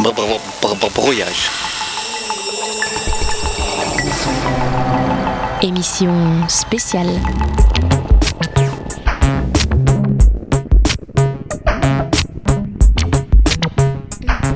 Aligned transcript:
Brouillage. 0.00 1.50
Émission 5.62 6.12
spéciale. 6.48 7.08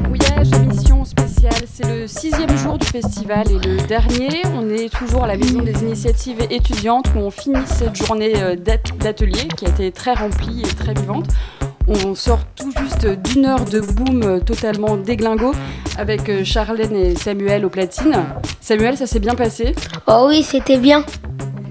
Brouillage, 0.03 0.53
émission 0.63 1.05
spéciale. 1.05 1.53
C'est 1.67 1.87
le 1.87 2.07
sixième 2.07 2.57
jour 2.57 2.79
du 2.79 2.87
festival 2.87 3.47
et 3.51 3.59
le 3.67 3.77
dernier. 3.87 4.43
On 4.55 4.69
est 4.71 4.89
toujours 4.93 5.25
à 5.25 5.27
la 5.27 5.37
Maison 5.37 5.61
des 5.63 5.81
Initiatives 5.83 6.41
étudiantes 6.51 7.07
où 7.15 7.19
on 7.19 7.31
finit 7.31 7.57
cette 7.67 7.97
journée 7.97 8.33
euh, 8.37 8.57
d'at- 8.57 8.77
d'atelier 9.01 9.49
qui 9.57 9.67
a 9.67 9.69
été 9.71 9.93
très 9.93 10.15
remplie 10.15 10.63
et 10.63 10.75
très 10.75 10.95
vivante. 10.95 11.27
On 11.89 12.15
sort 12.15 12.41
tout 12.55 12.71
juste 12.79 13.07
d'une 13.07 13.47
heure 13.47 13.65
de 13.65 13.81
boom 13.81 14.41
totalement 14.45 14.97
déglingo 14.97 15.55
avec 15.97 16.29
euh, 16.29 16.45
Charlène 16.45 16.95
et 16.95 17.17
Samuel 17.17 17.65
aux 17.65 17.71
platines. 17.71 18.25
Samuel, 18.61 18.99
ça 18.99 19.07
s'est 19.07 19.21
bien 19.21 19.35
passé? 19.35 19.75
Oh 20.07 20.27
oui, 20.29 20.43
c'était 20.43 20.77
bien. 20.77 21.03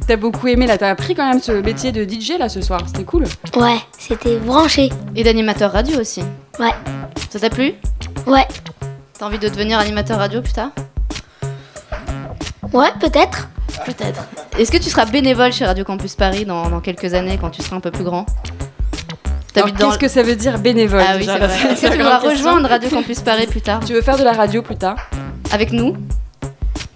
T'as 0.08 0.16
beaucoup 0.16 0.48
aimé 0.48 0.66
là, 0.66 0.78
t'as 0.78 0.90
appris 0.90 1.14
quand 1.14 1.28
même 1.30 1.42
ce 1.42 1.52
métier 1.52 1.92
de 1.92 2.04
DJ 2.04 2.40
là 2.40 2.50
ce 2.50 2.62
soir, 2.62 2.82
c'était 2.88 3.04
cool. 3.04 3.26
Ouais, 3.56 3.78
c'était 3.98 4.38
branché. 4.38 4.90
Et 5.16 5.24
d'animateur 5.24 5.72
radio 5.72 6.00
aussi. 6.00 6.24
Ouais. 6.60 6.72
Ça 7.30 7.40
t'a 7.40 7.50
plu? 7.50 7.74
Ouais. 8.26 8.48
T'as 9.20 9.26
envie 9.26 9.38
de 9.38 9.50
devenir 9.50 9.78
animateur 9.80 10.18
radio 10.18 10.42
plus 10.42 10.54
tard? 10.54 10.70
Ouais, 12.74 12.90
peut-être. 13.00 13.50
Peut-être. 13.86 14.24
Est-ce 14.58 14.72
que 14.72 14.78
tu 14.78 14.90
seras 14.90 15.06
bénévole 15.06 15.54
chez 15.54 15.66
Radio 15.66 15.84
Campus 15.84 16.16
Paris 16.16 16.46
dans, 16.46 16.70
dans 16.70 16.80
quelques 16.80 17.14
années 17.14 17.38
quand 17.40 17.50
tu 17.50 17.62
seras 17.62 17.76
un 17.76 17.82
peu 17.82 17.92
plus 17.92 18.04
grand? 18.04 18.26
Alors, 19.64 19.74
Qu'est-ce 19.76 19.98
que 19.98 20.08
ça 20.08 20.24
veut 20.24 20.36
dire 20.36 20.58
bénévole 20.60 21.02
Ah 21.06 21.14
oui, 21.14 21.20
déjà, 21.20 21.34
c'est 21.34 21.40
là, 21.40 21.48
vrai. 21.48 21.56
Est-ce 21.74 21.82
que 21.82 21.88
tu 21.88 21.98
question. 21.98 22.30
rejoindre 22.30 22.70
Radio 22.70 22.90
Campus 22.90 23.20
Paris 23.22 23.48
plus 23.48 23.62
tard 23.62 23.80
Tu 23.86 23.94
veux 23.94 24.02
faire 24.02 24.18
de 24.18 24.24
la 24.24 24.34
radio 24.34 24.62
plus 24.62 24.76
tard 24.76 24.98
Avec 25.52 25.72
nous 25.72 25.96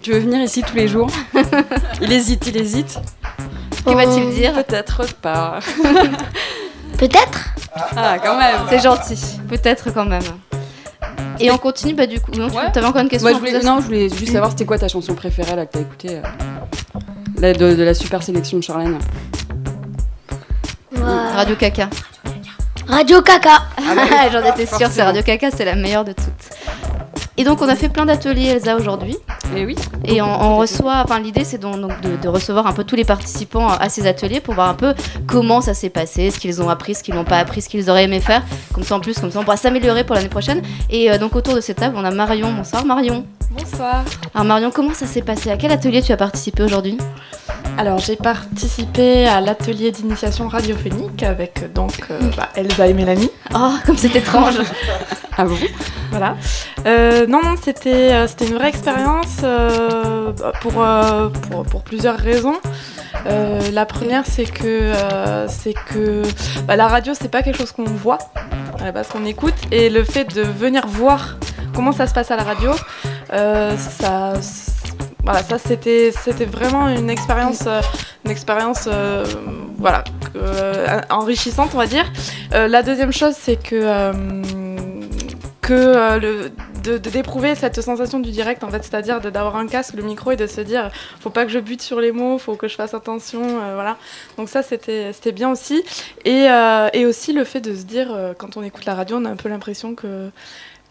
Tu 0.00 0.12
veux 0.12 0.18
venir 0.20 0.40
ici 0.42 0.62
tous 0.62 0.76
les 0.76 0.88
jours 0.88 1.10
Il 2.00 2.12
hésite, 2.12 2.46
il 2.46 2.56
hésite. 2.56 2.98
Que 3.84 3.90
va-t-il 3.90 4.30
dire 4.30 4.52
Peut-être 4.64 5.14
pas. 5.16 5.58
Peut-être. 6.98 7.54
Ah, 7.96 8.16
quand 8.22 8.38
même. 8.38 8.60
C'est 8.68 8.80
gentil. 8.82 9.18
Peut-être 9.48 9.92
quand 9.92 10.04
même. 10.04 10.22
Et 11.40 11.50
on 11.50 11.58
continue, 11.58 11.94
bah 11.94 12.06
du 12.06 12.20
coup. 12.20 12.30
Non, 12.32 12.48
tu 12.48 12.56
avais 12.56 12.86
encore 12.86 13.02
une 13.02 13.08
question 13.08 13.28
Moi, 13.28 13.38
je 13.38 13.44
voulais, 13.44 13.62
non, 13.64 13.80
je 13.80 13.86
voulais 13.86 14.08
juste 14.08 14.32
savoir 14.32 14.50
c'était 14.50 14.64
quoi 14.66 14.78
ta 14.78 14.86
chanson 14.86 15.14
préférée 15.14 15.56
là 15.56 15.66
que 15.66 15.72
t'as 15.72 15.80
écoutée 15.80 16.18
euh, 16.18 17.00
là, 17.40 17.52
de, 17.52 17.74
de 17.74 17.82
la 17.82 17.94
super 17.94 18.22
sélection 18.22 18.58
de 18.58 18.62
Charlène? 18.62 18.98
Radio 20.94 21.56
Caca. 21.56 21.88
Radio 22.86 23.22
Caca. 23.22 23.62
Ah, 23.78 24.28
J'en 24.32 24.44
étais 24.44 24.66
sûre, 24.66 24.88
c'est 24.90 25.02
Radio 25.02 25.22
Caca, 25.22 25.50
c'est 25.50 25.64
la 25.64 25.74
meilleure 25.74 26.04
de 26.04 26.12
toutes. 26.12 26.26
Et 27.38 27.44
donc 27.44 27.62
on 27.62 27.68
a 27.68 27.74
fait 27.74 27.88
plein 27.88 28.04
d'ateliers 28.04 28.48
Elsa 28.48 28.76
aujourd'hui. 28.76 29.16
Et 29.56 29.64
oui. 29.64 29.74
Et 30.04 30.20
on, 30.20 30.26
on 30.26 30.56
reçoit, 30.58 31.02
enfin 31.02 31.18
l'idée 31.18 31.44
c'est 31.44 31.56
donc, 31.58 31.80
donc 31.80 31.98
de, 32.02 32.16
de 32.16 32.28
recevoir 32.28 32.66
un 32.66 32.72
peu 32.72 32.84
tous 32.84 32.94
les 32.94 33.04
participants 33.04 33.68
à 33.68 33.88
ces 33.88 34.06
ateliers 34.06 34.40
pour 34.40 34.54
voir 34.54 34.68
un 34.68 34.74
peu 34.74 34.94
comment 35.26 35.60
ça 35.62 35.72
s'est 35.72 35.88
passé, 35.88 36.30
ce 36.30 36.38
qu'ils 36.38 36.60
ont 36.60 36.68
appris, 36.68 36.94
ce 36.94 37.02
qu'ils 37.02 37.14
n'ont 37.14 37.24
pas 37.24 37.38
appris, 37.38 37.62
ce 37.62 37.68
qu'ils 37.70 37.88
auraient 37.88 38.04
aimé 38.04 38.20
faire. 38.20 38.42
Comme 38.74 38.84
ça 38.84 38.96
en 38.96 39.00
plus, 39.00 39.18
comme 39.18 39.30
ça 39.30 39.40
on 39.40 39.44
pourra 39.44 39.56
s'améliorer 39.56 40.04
pour 40.04 40.14
l'année 40.14 40.28
prochaine. 40.28 40.62
Et 40.90 41.10
euh, 41.10 41.16
donc 41.18 41.34
autour 41.34 41.54
de 41.54 41.60
cette 41.62 41.78
table, 41.78 41.94
on 41.98 42.04
a 42.04 42.10
Marion. 42.10 42.52
Bonsoir 42.52 42.84
Marion. 42.84 43.24
Bonsoir. 43.50 44.04
Alors 44.34 44.44
Marion, 44.44 44.70
comment 44.70 44.94
ça 44.94 45.06
s'est 45.06 45.22
passé? 45.22 45.50
À 45.50 45.56
quel 45.56 45.72
atelier 45.72 46.02
tu 46.02 46.12
as 46.12 46.16
participé 46.18 46.62
aujourd'hui? 46.62 46.98
Alors 47.78 47.98
j'ai 47.98 48.16
participé 48.16 49.26
à 49.26 49.40
l'atelier 49.40 49.90
d'initiation 49.90 50.48
radiophonique 50.48 51.22
avec 51.22 51.62
euh, 51.62 51.68
donc 51.68 52.06
euh, 52.10 52.20
bah, 52.36 52.48
Elsa 52.54 52.86
et 52.86 52.92
Mélanie. 52.92 53.30
Oh, 53.54 53.72
comme 53.86 53.96
c'est 53.96 54.14
étrange. 54.14 54.58
Ah 55.38 55.44
bon 55.46 55.56
Voilà. 56.10 56.36
Euh, 56.84 57.26
non, 57.26 57.40
non, 57.42 57.54
c'était 57.56 58.26
c'était 58.28 58.46
une 58.46 58.56
vraie 58.56 58.68
expérience 58.68 59.38
euh, 59.42 60.30
pour, 60.60 60.84
pour, 61.50 61.62
pour 61.64 61.82
plusieurs 61.82 62.18
raisons. 62.18 62.60
La 63.72 63.86
première, 63.86 64.26
c'est 64.26 64.44
que, 64.44 64.92
c'est 65.48 65.72
que 65.72 66.22
bah, 66.66 66.76
la 66.76 66.86
radio, 66.86 67.14
c'est 67.18 67.30
pas 67.30 67.42
quelque 67.42 67.56
chose 67.56 67.72
qu'on 67.72 67.84
voit, 67.84 68.18
à 68.78 68.84
la 68.84 68.92
base 68.92 69.08
qu'on 69.08 69.24
écoute, 69.24 69.54
et 69.70 69.88
le 69.88 70.04
fait 70.04 70.34
de 70.34 70.42
venir 70.42 70.86
voir 70.86 71.38
comment 71.74 71.92
ça 71.92 72.06
se 72.06 72.12
passe 72.12 72.30
à 72.30 72.36
la 72.36 72.44
radio, 72.44 72.72
ça, 73.30 74.34
voilà, 75.24 75.42
ça 75.42 75.58
c'était, 75.58 76.10
c'était 76.12 76.44
vraiment 76.44 76.88
une 76.88 77.08
expérience, 77.08 77.62
euh, 77.66 77.80
une 78.24 78.30
expérience, 78.30 78.88
euh, 78.88 79.24
voilà, 79.78 80.02
euh, 80.34 81.00
enrichissante, 81.10 81.70
on 81.74 81.78
va 81.78 81.86
dire. 81.86 82.10
La 82.50 82.82
deuxième 82.82 83.12
chose, 83.12 83.34
c'est 83.38 83.56
que 83.56 84.12
que 85.60 86.50
d'éprouver 86.98 87.54
cette 87.54 87.80
sensation 87.80 88.18
du 88.18 88.32
direct 88.32 88.64
en 88.64 88.68
fait, 88.68 88.82
c'est-à-dire 88.82 89.20
d'avoir 89.20 89.54
un 89.54 89.68
casque, 89.68 89.94
le 89.94 90.02
micro 90.02 90.32
et 90.32 90.36
de 90.36 90.48
se 90.48 90.60
dire 90.60 90.90
faut 91.20 91.30
pas 91.30 91.44
que 91.44 91.52
je 91.52 91.60
bute 91.60 91.80
sur 91.80 92.00
les 92.00 92.10
mots, 92.10 92.36
faut 92.38 92.56
que 92.56 92.66
je 92.66 92.74
fasse 92.74 92.94
attention, 92.94 93.42
voilà. 93.74 93.96
Donc 94.36 94.48
ça 94.48 94.64
c'était 94.64 95.12
c'était 95.12 95.30
bien 95.30 95.50
aussi 95.50 95.84
et, 96.24 96.48
et 96.92 97.06
aussi 97.06 97.32
le 97.32 97.44
fait 97.44 97.60
de 97.60 97.76
se 97.76 97.84
dire 97.84 98.08
quand 98.38 98.56
on 98.56 98.62
écoute 98.64 98.84
la 98.86 98.96
radio, 98.96 99.18
on 99.18 99.24
a 99.24 99.30
un 99.30 99.36
peu 99.36 99.48
l'impression 99.48 99.94
que 99.94 100.30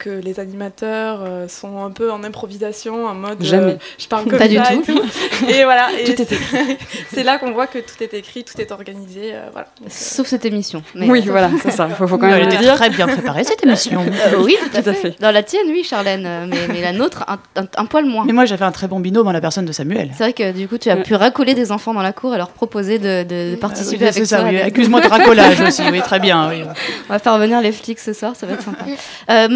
que 0.04 0.10
les 0.10 0.40
animateurs 0.40 1.20
euh, 1.22 1.48
sont 1.48 1.84
un 1.86 1.92
peu 1.92 2.12
en 2.12 2.24
improvisation, 2.24 3.06
en 3.06 3.14
mode 3.14 3.42
euh, 3.42 3.46
Jamais. 3.46 3.78
je 4.00 4.08
parle 4.08 4.24
comme 4.30 4.40
Pas 4.40 4.48
du 4.48 4.56
et 4.58 4.82
tout. 4.86 5.00
Et 5.48 5.64
voilà, 5.64 5.90
et 6.00 6.04
Tout 6.06 6.22
est 6.22 6.26
c'est- 6.26 6.78
c'est 7.14 7.24
là 7.24 7.38
qu'on 7.38 7.52
voit 7.52 7.68
que 7.68 7.78
tout 7.80 8.02
est 8.02 8.14
écrit, 8.16 8.44
tout 8.44 8.60
est 8.60 8.72
organisé, 8.72 9.32
euh, 9.34 9.48
voilà. 9.52 9.68
Donc, 9.80 9.88
euh, 9.88 9.92
Sauf 9.94 10.26
cette 10.28 10.46
émission. 10.46 10.82
Mais- 10.96 11.08
Oui, 11.10 11.22
voilà, 11.28 11.50
c'est 11.62 11.72
ça. 11.72 11.88
Faut, 11.90 12.08
faut 12.08 12.18
quand 12.18 12.26
même 12.28 12.38
Elle 12.38 12.48
le 12.48 12.54
était 12.54 12.64
dire. 12.64 12.74
très 12.76 12.90
bien 12.90 13.08
préparée 13.08 13.44
cette 13.44 13.64
émission. 13.66 14.04
Euh, 14.22 14.42
oui, 14.44 14.56
tout 14.60 14.78
à 14.78 14.82
Tout 14.84 14.90
à 14.90 14.94
fait. 14.94 15.12
fait. 15.12 15.22
Dans 15.22 15.32
la 15.32 15.42
tienne, 15.44 15.66
oui, 15.68 15.84
Charlène, 15.84 16.28
mais, 16.48 16.68
mais 16.68 16.82
la 16.82 16.92
nôtre, 16.94 17.24
un, 17.28 17.38
un- 17.62 17.66
un 17.76 17.86
poil 17.86 18.06
moins. 18.06 18.24
Mais 18.26 18.34
moi 18.34 18.46
j'avais 18.46 18.66
un 18.66 18.72
très 18.72 18.88
bon 18.88 19.00
binôme 19.00 19.28
en 19.28 19.32
la 19.32 19.42
personne 19.42 19.66
de 19.66 19.72
Samuel. 19.72 20.10
C'est 20.18 20.24
vrai 20.24 20.34
que 20.34 20.52
du 20.52 20.68
coup, 20.68 20.78
tu 20.78 20.90
as 20.90 20.98
pu 20.98 21.16
racoler 21.16 21.54
des 21.54 21.72
enfants 21.72 21.94
dans 21.94 22.02
la 22.02 22.14
cour 22.14 22.34
et 22.34 22.38
leur 22.38 22.50
proposer 22.52 22.98
de, 23.00 23.24
de- 23.24 23.52
de 23.52 23.56
participer 23.56 23.98
Oui, 23.98 24.04
avec 24.10 24.14
c'est 24.16 24.26
ça, 24.26 24.44
oui. 24.44 24.60
Accuse-moi 24.60 25.02
de 25.02 25.08
racolage 25.08 25.60
aussi, 25.62 25.82
oui, 25.92 26.02
très 26.02 26.20
bien. 26.20 26.50
oui. 26.50 26.64
On 27.10 27.14
va 27.14 27.20
faire 27.20 27.38
venir 27.38 27.62
les 27.62 27.72
flics 27.72 28.00
ce 28.00 28.14
soir, 28.14 28.36
ça 28.36 28.46
va 28.48 28.54
être 28.54 28.64
sympa. 28.64 28.86
Euh, 29.30 29.48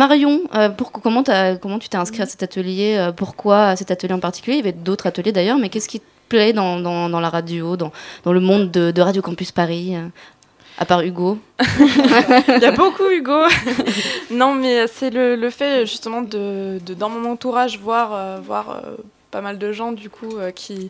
Euh, 0.54 0.70
pour, 0.70 0.92
comment, 0.92 1.24
comment 1.62 1.80
tu 1.80 1.90
t'es 1.90 1.98
inscrit 1.98 2.22
à 2.22 2.26
cet 2.26 2.44
atelier 2.44 2.96
euh, 2.98 3.12
Pourquoi 3.12 3.76
cet 3.76 3.92
atelier 3.92 4.14
en 4.14 4.20
particulier? 4.20 4.58
Il 4.58 4.60
y 4.66 4.68
avait 4.68 4.78
d'autres 4.78 5.08
ateliers 5.08 5.32
d'ailleurs, 5.32 5.58
mais 5.58 5.70
qu'est-ce 5.70 5.90
qui 5.90 6.00
te 6.00 6.06
plaît 6.30 6.54
dans, 6.54 6.80
dans- 6.80 7.20
la 7.20 7.30
radio, 7.30 7.78
dans, 7.78 7.92
dans 8.24 8.34
le 8.34 8.40
monde 8.40 8.72
de, 8.72 9.02
Radio 9.02 9.22
Campus 9.22 9.52
Paris 9.52 9.96
euh, 9.96 10.08
À 10.78 10.86
part 10.86 11.02
Hugo? 11.02 11.38
Il 11.80 12.60
y 12.62 12.66
a 12.66 12.72
beaucoup 12.72 13.10
Hugo. 13.10 13.42
non, 14.32 14.54
mais 14.54 14.88
c'est 14.88 15.10
le, 15.10 15.36
le 15.36 15.50
fait 15.50 15.86
justement 15.86 16.22
de, 16.22 16.80
dans 16.98 17.10
mon 17.10 17.32
entourage 17.32 17.80
voir, 17.80 18.42
voir 18.42 18.82
pas 19.32 19.42
mal 19.42 19.58
de 19.58 19.72
gens 19.72 19.92
du 19.92 20.10
coup 20.10 20.38
qui, 20.56 20.90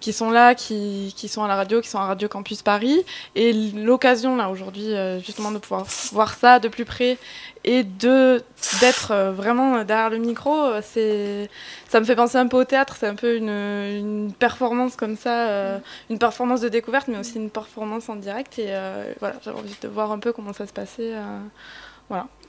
qui 0.00 0.12
sont 0.12 0.30
là, 0.30 0.54
qui, 0.54 1.12
qui 1.16 1.28
sont 1.28 1.44
à 1.44 1.48
la 1.48 1.56
radio, 1.56 1.80
qui 1.80 1.88
sont 1.88 1.98
à 1.98 2.06
Radio 2.06 2.26
Campus 2.26 2.62
Paris. 2.62 3.04
Et 3.34 3.52
l'occasion 3.52 4.34
là 4.36 4.48
aujourd'hui 4.48 4.94
justement 5.24 5.50
de 5.52 5.58
pouvoir 5.58 5.84
voir 6.12 6.34
ça 6.34 6.58
de 6.58 6.68
plus 6.68 6.84
près 6.84 7.18
et 7.64 7.84
de 7.84 8.42
d'être 8.80 9.10
euh, 9.12 9.32
vraiment 9.32 9.84
derrière 9.84 10.10
le 10.10 10.18
micro, 10.18 10.52
euh, 10.54 10.80
c'est 10.82 11.48
ça 11.88 12.00
me 12.00 12.04
fait 12.04 12.16
penser 12.16 12.38
un 12.38 12.46
peu 12.46 12.56
au 12.58 12.64
théâtre. 12.64 12.96
C'est 12.98 13.06
un 13.06 13.14
peu 13.14 13.36
une, 13.36 13.48
une 13.48 14.32
performance 14.32 14.96
comme 14.96 15.16
ça, 15.16 15.48
euh, 15.48 15.78
une 16.10 16.18
performance 16.18 16.60
de 16.60 16.68
découverte, 16.68 17.08
mais 17.08 17.18
aussi 17.18 17.36
une 17.36 17.50
performance 17.50 18.08
en 18.08 18.16
direct. 18.16 18.58
Et 18.58 18.66
euh, 18.68 19.12
voilà, 19.20 19.36
j'avais 19.44 19.58
envie 19.58 19.76
de 19.80 19.88
voir 19.88 20.12
un 20.12 20.18
peu 20.18 20.32
comment 20.32 20.52
ça 20.52 20.66
se 20.66 20.72
passait. 20.72 21.14
euh, 21.14 21.38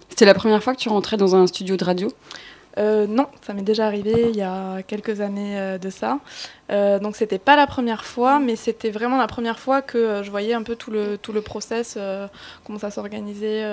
C'était 0.09 0.25
la 0.25 0.33
première 0.33 0.61
fois 0.63 0.73
que 0.75 0.79
tu 0.79 0.89
rentrais 0.89 1.17
dans 1.17 1.35
un 1.35 1.47
studio 1.47 1.77
de 1.77 1.83
radio? 1.83 2.11
Euh, 2.79 3.05
non, 3.05 3.27
ça 3.45 3.53
m'est 3.53 3.61
déjà 3.61 3.85
arrivé 3.85 4.29
il 4.29 4.35
y 4.35 4.41
a 4.41 4.81
quelques 4.81 5.21
années 5.21 5.59
euh, 5.59 5.77
de 5.77 5.91
ça. 5.91 6.17
Euh, 6.71 6.97
donc 6.97 7.15
c'était 7.15 7.37
pas 7.37 7.55
la 7.55 7.67
première 7.67 8.03
fois, 8.03 8.39
mais 8.39 8.55
c'était 8.55 8.89
vraiment 8.89 9.17
la 9.19 9.27
première 9.27 9.59
fois 9.59 9.83
que 9.83 9.97
euh, 9.97 10.23
je 10.23 10.31
voyais 10.31 10.55
un 10.55 10.63
peu 10.63 10.75
tout 10.75 10.89
le, 10.89 11.17
tout 11.19 11.33
le 11.33 11.41
process, 11.41 11.95
euh, 11.97 12.27
comment 12.65 12.79
ça 12.79 12.89
s'organisait. 12.89 13.63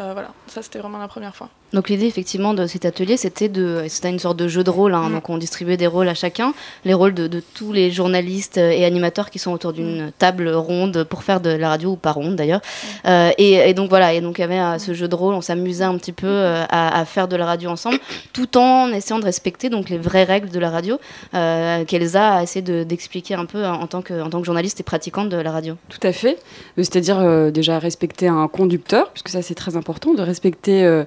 Euh, 0.00 0.12
voilà, 0.12 0.32
ça 0.46 0.62
c'était 0.62 0.78
vraiment 0.78 0.98
la 0.98 1.08
première 1.08 1.36
fois. 1.36 1.50
Donc 1.72 1.88
l'idée 1.88 2.06
effectivement 2.06 2.54
de 2.54 2.66
cet 2.66 2.84
atelier, 2.84 3.16
c'était 3.16 3.48
de, 3.48 3.84
c'était 3.88 4.10
une 4.10 4.18
sorte 4.18 4.36
de 4.36 4.48
jeu 4.48 4.64
de 4.64 4.70
rôle. 4.70 4.94
hein. 4.94 5.08
Mm. 5.08 5.12
Donc 5.14 5.30
on 5.30 5.38
distribuait 5.38 5.76
des 5.76 5.86
rôles 5.86 6.08
à 6.08 6.14
chacun, 6.14 6.52
les 6.84 6.94
rôles 6.94 7.14
de, 7.14 7.26
de 7.28 7.40
tous 7.54 7.72
les 7.72 7.90
journalistes 7.90 8.56
et 8.58 8.84
animateurs 8.84 9.30
qui 9.30 9.38
sont 9.38 9.52
autour 9.52 9.72
d'une 9.72 10.10
table 10.18 10.48
ronde 10.50 11.04
pour 11.04 11.22
faire 11.22 11.40
de 11.40 11.50
la 11.50 11.68
radio 11.68 11.90
ou 11.90 11.96
pas 11.96 12.12
ronde 12.12 12.36
d'ailleurs. 12.36 12.60
Euh, 13.06 13.30
et, 13.38 13.54
et 13.54 13.74
donc 13.74 13.88
voilà, 13.88 14.12
et 14.14 14.20
donc 14.20 14.38
il 14.38 14.42
y 14.42 14.44
avait 14.44 14.58
euh, 14.60 14.78
ce 14.78 14.94
jeu 14.94 15.08
de 15.08 15.14
rôle, 15.14 15.34
on 15.34 15.40
s'amusait 15.40 15.84
un 15.84 15.96
petit 15.96 16.12
peu 16.12 16.26
euh, 16.26 16.64
à, 16.68 16.98
à 17.00 17.04
faire 17.04 17.28
de 17.28 17.36
la 17.36 17.46
radio 17.46 17.70
ensemble, 17.70 17.98
tout 18.32 18.56
en 18.58 18.88
essayant 18.92 19.18
de 19.18 19.24
respecter 19.24 19.68
donc 19.70 19.88
les 19.90 19.98
vraies 19.98 20.24
règles 20.24 20.50
de 20.50 20.58
la 20.58 20.70
radio 20.70 20.98
euh, 21.34 21.84
qu'Elsa 21.84 22.34
a 22.36 22.42
essayé 22.42 22.62
de- 22.62 22.82
d'expliquer 22.84 23.34
un 23.34 23.44
peu 23.46 23.64
en 23.64 23.86
tant 23.86 24.02
que 24.02 24.20
en 24.20 24.30
tant 24.30 24.40
que 24.40 24.46
journaliste 24.46 24.80
et 24.80 24.82
pratiquante 24.82 25.28
de 25.28 25.36
la 25.36 25.50
radio. 25.52 25.76
Tout 25.88 26.04
à 26.06 26.12
fait. 26.12 26.38
Euh, 26.78 26.82
C'est-à-dire 26.82 27.18
euh, 27.20 27.50
déjà 27.50 27.78
respecter 27.78 28.26
un 28.28 28.48
conducteur, 28.48 29.10
puisque 29.10 29.28
ça 29.28 29.42
c'est 29.42 29.54
très 29.54 29.76
important 29.76 30.14
de 30.14 30.22
respecter, 30.22 30.84
euh, 30.84 31.04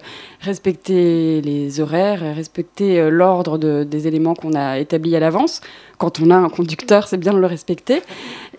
respecter 0.58 1.42
les 1.42 1.80
horaires, 1.82 2.22
respecter 2.36 3.00
euh, 3.00 3.10
l'ordre 3.10 3.58
de- 3.58 3.84
des 3.84 4.08
éléments 4.08 4.36
qu'on 4.36 4.54
a 4.54 4.78
établis 4.78 5.16
à 5.16 5.20
l'avance. 5.20 5.62
Quand 5.98 6.20
on 6.22 6.30
a 6.30 6.36
un 6.36 6.50
conducteur, 6.50 7.08
c'est 7.08 7.18
bien 7.18 7.34
de 7.34 7.40
le 7.40 7.48
respecter. 7.48 8.02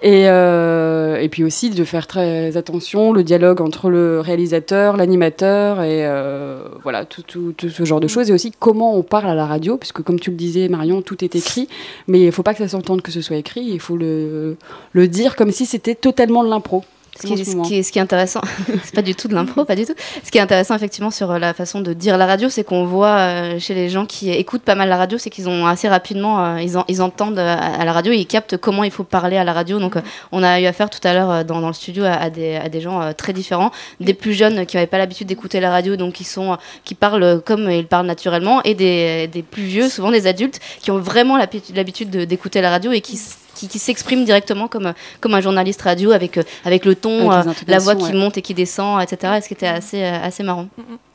Et, 0.03 0.25
euh, 0.29 1.29
puis 1.29 1.45
aussi 1.45 1.71
de 1.71 1.85
faire 1.85 2.07
très 2.09 2.57
attention, 2.57 3.13
le 3.13 3.23
dialogue 3.23 3.61
entre 3.61 3.91
le 3.91 4.21
réalisateur, 4.21 4.97
l'animateur, 4.97 5.83
et 5.83 6.05
euh, 6.07 6.65
voilà, 6.83 7.05
tout 7.05 7.23
ce 7.59 7.85
genre 7.85 8.01
de 8.01 8.09
choses. 8.09 8.29
Et 8.31 8.33
aussi 8.33 8.51
comment 8.59 8.97
on 8.97 9.03
parle 9.03 9.31
à 9.31 9.35
la 9.35 9.47
radio, 9.47 9.77
puisque 9.77 10.03
comme 10.03 10.19
tu 10.19 10.31
le 10.31 10.37
disais, 10.37 10.69
Marion, 10.69 11.01
tout 11.01 11.25
est 11.25 11.35
écrit. 11.37 11.69
Mais 12.09 12.19
il 12.21 12.27
ne 12.27 12.31
faut 12.33 12.43
pas 12.43 12.55
que 12.55 12.59
ça 12.65 12.69
s'entende 12.69 13.03
que 13.03 13.13
ce 13.13 13.21
soit 13.21 13.37
écrit, 13.37 13.63
il 13.65 13.81
faut 13.81 13.97
le, 13.97 14.57
le 14.93 15.09
dire 15.09 15.37
comme 15.37 15.53
si 15.53 15.65
c'était 15.65 15.95
totalement 15.95 16.43
de 16.45 16.51
l'impro. 16.51 16.83
Ce 17.17 17.27
qui, 17.27 17.33
est, 17.35 17.45
ce 17.45 17.51
qui 17.69 17.75
est- 17.77 17.83
ce 17.85 17.93
qui 17.93 17.99
est 17.99 18.03
intéressant, 18.03 18.41
c'est 18.85 18.95
pas 18.95 19.03
du 19.03 19.15
tout 19.15 19.29
de 19.29 19.35
l'impro, 19.35 19.65
pas 19.65 19.77
du 19.77 19.85
tout. 19.87 19.95
Ce 20.25 20.31
qui 20.31 20.39
est 20.39 20.41
intéressant 20.41 20.75
effectivement 20.75 21.11
sur 21.11 21.31
euh, 21.31 21.39
la 21.39 21.55
façon 21.55 21.81
de 21.81 21.93
dire 21.93 22.19
la 22.19 22.27
radio, 22.27 22.49
c'est 22.49 22.65
qu'on 22.65 22.85
voit 22.87 23.09
euh, 23.19 23.59
chez 23.59 23.75
les 23.75 23.89
gens 23.89 24.05
qui 24.07 24.31
écoutent 24.31 24.63
pas 24.63 24.75
mal 24.75 24.89
la 24.89 24.97
radio, 24.97 25.17
c'est 25.19 25.31
qu'ils 25.31 25.49
ont 25.49 25.67
assez 25.67 25.89
rapidement, 25.89 26.45
euh, 26.45 26.61
ils, 26.61 26.77
en- 26.77 26.85
ils 26.89 27.01
entendent 27.03 27.39
euh, 27.39 27.57
à, 27.59 27.85
la 27.85 27.93
radio 27.93 28.13
et 28.13 28.17
ils 28.17 28.27
captent 28.27 28.57
comment 28.57 28.85
il 28.85 28.91
faut 28.91 29.05
parler 29.05 29.37
à 29.37 29.45
la 29.45 29.53
radio. 29.53 29.79
Donc 29.79 29.97
euh, 29.97 30.01
on 30.33 30.43
a 30.43 30.61
eu 30.61 30.67
affaire 30.67 30.91
tout 30.91 31.01
à 31.07 31.13
l'heure 31.15 31.45
dans, 31.45 31.61
dans 31.61 31.69
le 31.69 31.75
studio 31.75 32.05
à, 32.05 32.13
à 32.15 32.31
des, 32.31 32.57
à 32.57 32.69
des 32.69 32.81
gens 32.81 33.13
très 33.15 33.33
différents, 33.33 33.71
des 34.01 34.15
plus 34.15 34.33
jeunes 34.35 34.67
qui 34.67 34.77
n'avaient 34.77 34.87
pas 34.89 34.99
l'habitude 34.99 35.27
d'écouter 35.29 35.61
la 35.61 35.71
radio, 35.71 35.97
donc 35.97 36.15
qui 36.15 36.25
sont, 36.25 36.57
qui 36.85 36.95
parlent 36.95 37.41
comme 37.45 37.71
ils 37.71 37.87
parlent 37.87 38.07
naturellement, 38.07 38.63
et 38.65 38.75
des, 38.75 39.29
des 39.29 39.43
plus 39.43 39.63
vieux, 39.65 39.89
souvent 39.89 40.11
des 40.11 40.27
adultes, 40.27 40.59
qui 40.81 40.91
ont 40.91 40.99
vraiment 40.99 41.37
l'habi- 41.37 41.63
l'habitude 41.75 42.11
de- 42.11 42.25
d'écouter 42.25 42.61
la 42.61 42.71
radio 42.71 42.91
et 42.93 43.01
qui 43.01 43.19
qui, 43.55 43.69
qui 43.69 43.79
s'expriment 43.79 44.25
directement 44.25 44.69
comme, 44.69 44.93
comme 45.21 45.35
un 45.35 45.41
journaliste 45.41 45.83
radio 45.83 46.13
avec, 46.13 46.39
euh, 46.39 46.43
avec 46.65 46.85
le 46.85 46.95
ton, 46.95 47.31
Avec 47.31 47.49
euh, 47.49 47.65
la 47.67 47.79
voix 47.79 47.95
qui 47.95 48.05
ouais. 48.05 48.13
monte 48.13 48.39
et 48.39 48.43
qui 48.43 48.55
descend, 48.55 49.03
etc. 49.03 49.35
Et 49.39 49.41
ce 49.41 49.49
qui 49.49 49.55
était 49.55 49.67
assez, 49.67 50.03
euh, 50.03 50.23
assez 50.23 50.43
marrant. 50.43 50.69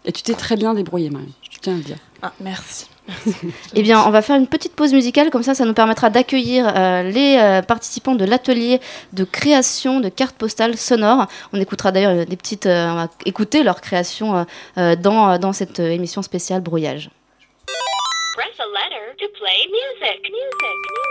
Et 0.05 0.11
tu 0.11 0.23
t'es 0.23 0.33
très 0.33 0.55
bien 0.55 0.73
débrouillée, 0.73 1.09
Marion, 1.09 1.29
je 1.49 1.57
tiens 1.59 1.73
à 1.73 1.77
le 1.77 1.83
dire. 1.83 1.97
Ah, 2.21 2.31
merci. 2.39 2.87
Eh 3.75 3.81
bien, 3.81 4.03
on 4.05 4.11
va 4.11 4.21
faire 4.21 4.35
une 4.35 4.47
petite 4.47 4.75
pause 4.75 4.93
musicale, 4.93 5.29
comme 5.29 5.43
ça, 5.43 5.55
ça 5.55 5.65
nous 5.65 5.73
permettra 5.73 6.09
d'accueillir 6.09 6.71
euh, 6.75 7.03
les 7.03 7.37
euh, 7.39 7.61
participants 7.61 8.15
de 8.15 8.25
l'atelier 8.25 8.79
de 9.13 9.23
création 9.23 9.99
de 9.99 10.09
cartes 10.09 10.35
postales 10.35 10.77
sonores. 10.77 11.27
On 11.53 11.59
écoutera 11.59 11.91
d'ailleurs 11.91 12.25
des 12.25 12.35
petites, 12.35 12.65
euh, 12.65 12.91
on 12.91 12.95
va 12.95 13.07
écouter 13.25 13.63
leur 13.63 13.81
création 13.81 14.45
dans, 14.75 15.37
dans 15.37 15.53
cette 15.53 15.79
émission 15.79 16.21
spéciale 16.21 16.61
Brouillage. 16.61 17.09
Press 18.35 18.59
a 18.59 18.67
letter 18.67 19.15
to 19.17 19.27
play 19.37 19.67
music. 19.67 20.21
Music. 20.23 21.08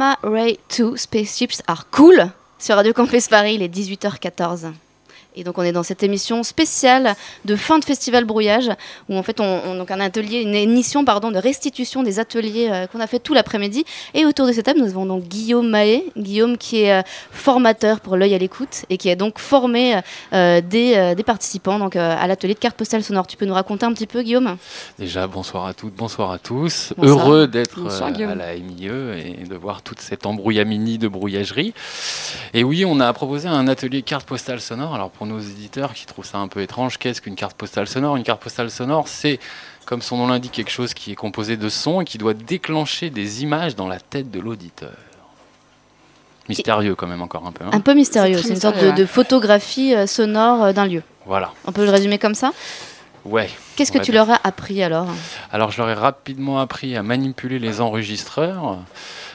Gamma 0.00 0.18
Ray 0.22 0.58
2 0.70 0.96
Spaceships 0.96 1.62
are 1.66 1.82
cool 1.90 2.32
sur 2.58 2.74
Radio 2.74 2.94
Campus 2.94 3.28
Paris, 3.28 3.56
il 3.56 3.62
est 3.62 3.68
18h14. 3.68 4.72
Et 5.36 5.44
donc 5.44 5.58
on 5.58 5.62
est 5.62 5.72
dans 5.72 5.82
cette 5.82 6.02
émission 6.02 6.42
spéciale 6.42 7.14
de 7.44 7.56
fin 7.56 7.78
de 7.78 7.84
festival 7.84 8.24
brouillage 8.24 8.68
où 9.08 9.16
en 9.16 9.22
fait 9.22 9.40
on, 9.40 9.44
on- 9.64 9.74
donc 9.76 9.90
un 9.90 10.00
atelier, 10.00 10.40
une 10.40 10.54
émission 10.54 11.04
pardon 11.04 11.30
de 11.30 11.38
restitution 11.38 12.02
des 12.02 12.18
ateliers 12.18 12.68
euh, 12.70 12.86
qu'on 12.88 13.00
a 13.00 13.06
fait 13.06 13.20
tout 13.20 13.32
l'après-midi. 13.34 13.84
Et 14.14 14.26
autour 14.26 14.46
de 14.46 14.52
cette 14.52 14.64
table 14.66 14.80
nous 14.80 14.88
avons 14.88 15.06
donc 15.06 15.24
Guillaume 15.24 15.68
Mahé, 15.68 16.04
Guillaume 16.16 16.58
qui 16.58 16.82
est 16.82 16.92
euh, 16.92 17.02
formateur 17.30 18.00
pour 18.00 18.16
l'œil 18.16 18.34
à 18.34 18.38
l'écoute 18.38 18.84
et 18.90 18.96
qui 18.98 19.08
a 19.10 19.16
donc 19.16 19.38
formé 19.38 20.00
euh, 20.32 20.60
des, 20.60 20.94
euh, 20.96 21.14
des 21.14 21.22
participants 21.22 21.78
donc 21.78 21.96
euh, 21.96 22.16
à 22.18 22.26
l'atelier 22.26 22.54
de 22.54 22.58
carte 22.58 22.76
postale 22.76 23.02
sonore. 23.04 23.26
Tu 23.26 23.36
peux 23.36 23.46
nous 23.46 23.54
raconter 23.54 23.86
un 23.86 23.92
petit 23.92 24.06
peu 24.06 24.22
Guillaume? 24.22 24.56
Déjà, 24.98 25.26
bonsoir 25.26 25.66
à 25.66 25.74
toutes, 25.74 25.94
bonsoir 25.94 26.32
à 26.32 26.38
tous. 26.38 26.92
Bonsoir. 26.96 27.18
Heureux 27.26 27.46
d'être 27.46 27.78
euh, 27.86 28.28
à 28.28 28.34
la 28.34 28.54
MIE 28.56 28.86
et 28.86 29.46
de 29.48 29.54
voir 29.54 29.82
toute 29.82 30.00
cette 30.00 30.26
embrouillamini 30.26 30.98
de 30.98 31.08
brouillagerie. 31.08 31.72
Et 32.52 32.64
oui, 32.64 32.84
on 32.84 32.98
a 33.00 33.12
proposé 33.12 33.48
un 33.48 33.68
atelier 33.68 34.02
carte 34.02 34.26
postale 34.26 34.60
sonore. 34.60 34.94
Alors 34.94 35.10
pour 35.10 35.19
nos 35.26 35.38
éditeurs 35.40 35.94
qui 35.94 36.06
trouvent 36.06 36.26
ça 36.26 36.38
un 36.38 36.48
peu 36.48 36.60
étrange, 36.60 36.98
qu'est-ce 36.98 37.20
qu'une 37.20 37.36
carte 37.36 37.56
postale 37.56 37.86
sonore? 37.86 38.16
Une 38.16 38.22
carte 38.22 38.42
postale 38.42 38.70
sonore, 38.70 39.08
c'est 39.08 39.38
comme 39.86 40.02
son 40.02 40.16
nom 40.16 40.28
l'indique, 40.28 40.52
quelque 40.52 40.70
chose 40.70 40.94
qui 40.94 41.12
est 41.12 41.16
composé 41.16 41.56
de 41.56 41.68
sons 41.68 42.00
et 42.00 42.04
qui 42.04 42.18
doit 42.18 42.34
déclencher 42.34 43.10
des 43.10 43.42
images 43.42 43.74
dans 43.76 43.88
la 43.88 43.98
tête 43.98 44.30
de 44.30 44.40
l'auditeur. 44.40 44.92
Mystérieux 46.48 46.94
quand 46.94 47.06
même 47.06 47.22
encore 47.22 47.46
un 47.46 47.52
peu. 47.52 47.64
hein. 47.64 47.70
Un 47.72 47.80
peu 47.80 47.94
mystérieux, 47.94 48.38
C'est 48.38 48.48
une 48.50 48.60
sorte 48.60 48.82
de, 48.82 49.06
photographie 49.06 49.94
euh, 49.94 50.06
sonore 50.06 50.64
euh, 50.64 50.72
d'un 50.72 50.86
lieu. 50.86 51.02
Voilà. 51.26 51.52
On 51.64 51.72
peut 51.72 51.84
le 51.84 51.90
résumer 51.90 52.18
comme 52.18 52.34
ça? 52.34 52.52
Ouais. 53.24 53.50
Qu'est-ce 53.76 53.92
que 53.92 53.98
tu 53.98 54.12
leur 54.12 54.30
as 54.30 54.40
appris 54.42 54.82
alors? 54.82 55.06
Alors, 55.52 55.70
je 55.70 55.78
leur 55.78 55.90
ai 55.90 55.94
rapidement 55.94 56.58
appris 56.58 56.96
à 56.96 57.02
manipuler 57.02 57.58
les 57.58 57.80
enregistreurs. 57.80 58.78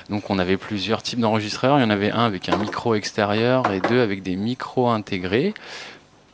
Donc, 0.09 0.29
on 0.29 0.39
avait 0.39 0.57
plusieurs 0.57 1.01
types 1.01 1.19
d'enregistreurs. 1.19 1.79
Il 1.79 1.81
y 1.81 1.85
en 1.85 1.89
avait 1.89 2.11
un 2.11 2.25
avec 2.25 2.49
un 2.49 2.57
micro 2.57 2.95
extérieur 2.95 3.71
et 3.71 3.79
deux 3.79 4.01
avec 4.01 4.21
des 4.23 4.35
micros 4.35 4.89
intégrés. 4.89 5.53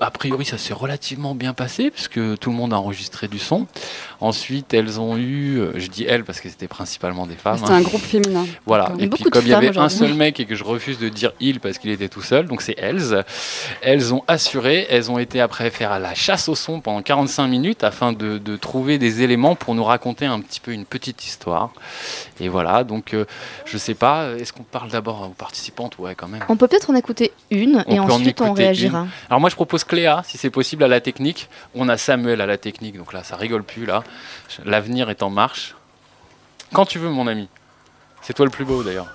A 0.02 0.10
priori, 0.10 0.46
ça 0.46 0.58
s'est 0.58 0.74
relativement 0.74 1.36
bien 1.36 1.54
passé 1.54 1.92
puisque 1.92 2.20
tout 2.40 2.50
le 2.50 2.56
monde 2.56 2.74
a 2.74 2.78
enregistré 2.80 3.28
du 3.28 3.38
son. 3.38 3.68
Ensuite, 4.20 4.74
elles 4.74 5.00
ont 5.00 5.16
eu, 5.16 5.60
euh, 5.60 5.74
je 5.76 5.88
dis 5.88 6.06
elles 6.06 6.24
parce 6.24 6.42
que 6.42 6.50
c'était 6.50 6.68
principalement 6.68 7.28
des 7.28 7.36
femmes. 7.36 7.58
C'était 7.60 7.72
hein. 7.72 7.76
un 7.76 7.82
groupe 7.82 8.02
féminin. 8.02 8.46
Voilà. 8.66 8.92
Et 8.98 9.08
puis 9.08 9.24
comme 9.26 9.44
il 9.46 9.50
y 9.50 9.54
avait 9.54 9.78
un 9.78 9.90
seul 9.90 10.16
mec 10.16 10.40
et 10.40 10.46
que 10.46 10.56
je 10.56 10.64
refuse 10.64 10.98
de 10.98 11.10
dire 11.10 11.34
il 11.40 11.60
parce 11.60 11.78
qu'il 11.78 11.92
était 11.92 12.10
tout 12.10 12.22
seul, 12.22 12.48
donc 12.48 12.64
c'est 12.64 12.76
elles. 12.80 13.24
Elles 13.82 14.14
ont 14.14 14.24
assuré, 14.28 14.88
elles 14.90 15.12
ont 15.12 15.20
été 15.20 15.40
après 15.40 15.70
faire 15.70 15.92
à 15.92 16.00
la 16.00 16.16
chasse 16.16 16.50
au 16.50 16.56
son 16.56 16.82
pendant 16.82 17.02
45 17.02 17.48
minutes 17.48 17.84
afin 17.84 18.12
de, 18.12 18.40
de 18.40 18.56
trouver 18.56 18.98
des 18.98 19.22
éléments 19.22 19.56
pour 19.56 19.76
nous 19.76 19.84
raconter 19.84 20.26
un 20.26 20.40
petit 20.40 20.60
peu 20.60 20.72
une 20.72 20.86
petite 20.86 21.24
histoire. 21.26 21.72
Et 22.40 22.50
voilà, 22.50 22.84
donc 22.84 23.14
euh, 23.14 23.26
je 23.66 23.78
sais 23.78 23.94
pas, 23.94 24.32
est-ce 24.40 24.52
qu'on 24.52 24.64
parle 24.64 24.90
d'abord 24.90 25.30
aux 25.30 25.34
participantes? 25.34 26.00
Ouais, 26.00 26.16
quand 26.16 26.28
même. 26.28 26.42
On 26.50 26.58
peut 26.58 26.68
peut-être 26.68 26.90
en 26.90 26.96
écouter 26.96 27.32
une 27.52 27.84
On 27.88 27.94
et 27.94 28.00
ensuite 28.00 28.42
on 28.42 28.54
réagira. 28.54 29.06
Alors 29.30 29.40
moi 29.40 29.50
je 29.50 29.56
propose 29.56 29.84
Cléa, 29.92 30.22
si 30.24 30.38
c'est 30.38 30.50
possible, 30.50 30.86
à 30.86 30.88
la 30.88 31.02
technique. 31.02 31.50
On 31.76 31.90
a 31.90 31.98
Samuel 31.98 32.40
à 32.40 32.46
la 32.46 32.58
technique, 32.58 32.96
donc 32.96 33.12
là 33.12 33.26
ça 33.26 33.36
rigole 33.36 33.62
plus 33.62 33.86
là. 33.86 34.06
L'avenir 34.64 35.10
est 35.10 35.22
en 35.22 35.30
marche. 35.30 35.76
Quand 36.72 36.86
tu 36.86 36.98
veux 36.98 37.10
mon 37.10 37.28
ami. 37.28 37.50
C'est 38.22 38.32
toi 38.32 38.46
le 38.46 38.52
plus 38.52 38.64
beau 38.64 38.84
d'ailleurs. 38.84 39.14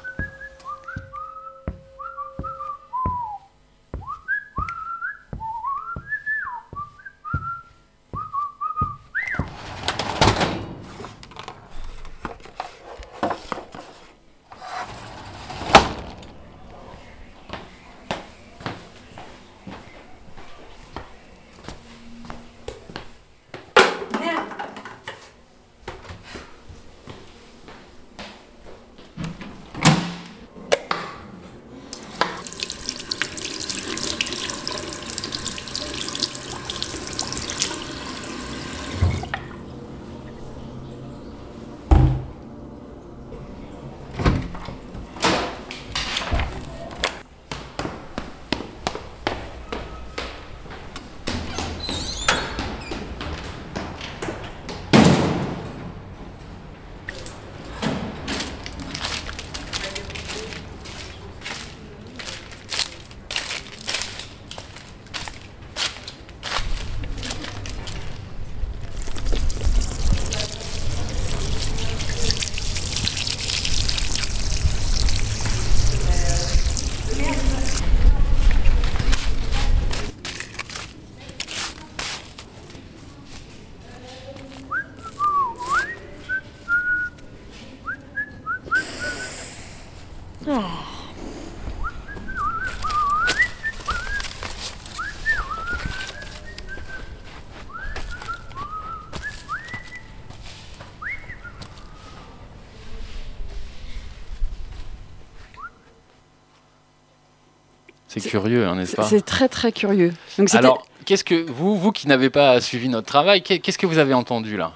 C'est 108.17 108.29
curieux, 108.31 108.67
hein, 108.67 108.77
n'est-ce 108.77 108.91
C'est 108.93 108.97
pas 108.97 109.03
c'est 109.05 109.21
très 109.25 109.49
très 109.49 109.73
curieux. 109.73 110.13
Donc 110.39 110.55
Alors, 110.55 110.87
qu'est-ce 111.05 111.25
que 111.25 111.51
vous, 111.51 111.77
vous 111.77 111.93
qui 111.93 112.09
n'avez 112.09 112.31
pas 112.31 112.61
suivi 112.61 112.89
notre 112.89 113.07
travail, 113.07 113.43
qu'est- 113.43 113.59
qu'est-ce 113.59 113.79
que 113.79 113.87
vous 113.87 113.99
avez 113.99 114.15
entendu 114.15 114.57
là? 114.57 114.73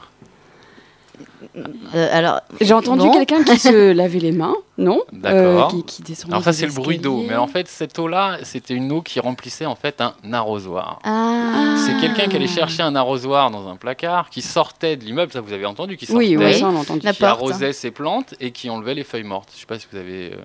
Euh, 1.94 2.08
alors, 2.12 2.40
j'ai 2.60 2.72
entendu 2.74 3.10
quelqu'un 3.10 3.42
qui 3.42 3.58
se 3.58 3.92
lavait 3.92 4.18
les 4.20 4.30
mains, 4.30 4.54
non? 4.78 5.00
Euh, 5.24 5.56
D'accord. 5.56 5.68
qui, 5.70 5.82
qui 5.84 6.02
descendait 6.02 6.32
Alors 6.34 6.44
ça 6.44 6.52
c'est 6.52 6.66
le 6.66 6.72
bruit 6.72 6.98
d'eau, 6.98 7.24
mais 7.26 7.34
en 7.36 7.46
fait 7.48 7.66
cette 7.66 7.98
eau-là, 7.98 8.38
c'était 8.44 8.74
une 8.74 8.92
eau 8.92 9.02
qui 9.02 9.18
remplissait 9.20 9.66
en 9.66 9.74
fait 9.74 10.00
un 10.00 10.14
arrosoir. 10.32 11.00
ah, 11.04 11.74
C'est 11.84 11.96
quelqu'un 12.00 12.28
qui 12.28 12.36
allait 12.36 12.46
chercher 12.46 12.82
un 12.82 12.94
arrosoir 12.94 13.50
dans 13.50 13.68
un 13.68 13.76
placard, 13.76 14.30
qui 14.30 14.42
sortait 14.42 14.96
de 14.96 15.04
l'immeuble, 15.04 15.32
ça 15.32 15.40
vous 15.40 15.52
avez 15.52 15.66
entendu, 15.66 15.96
qui 15.96 16.06
sortait, 16.06 16.36
Oui, 16.36 16.36
oui, 16.36 17.00
qui 17.00 17.24
arrosait 17.24 17.72
ses 17.72 17.90
plantes 17.90 18.34
et 18.38 18.52
qui 18.52 18.70
enlevait 18.70 18.94
les 18.94 19.04
feuilles 19.04 19.24
mortes. 19.24 19.48
Je 19.54 19.60
sais 19.60 19.66
pas 19.66 19.78
si 19.78 19.86
vous 19.90 19.98
avez 19.98 20.32
euh, 20.32 20.36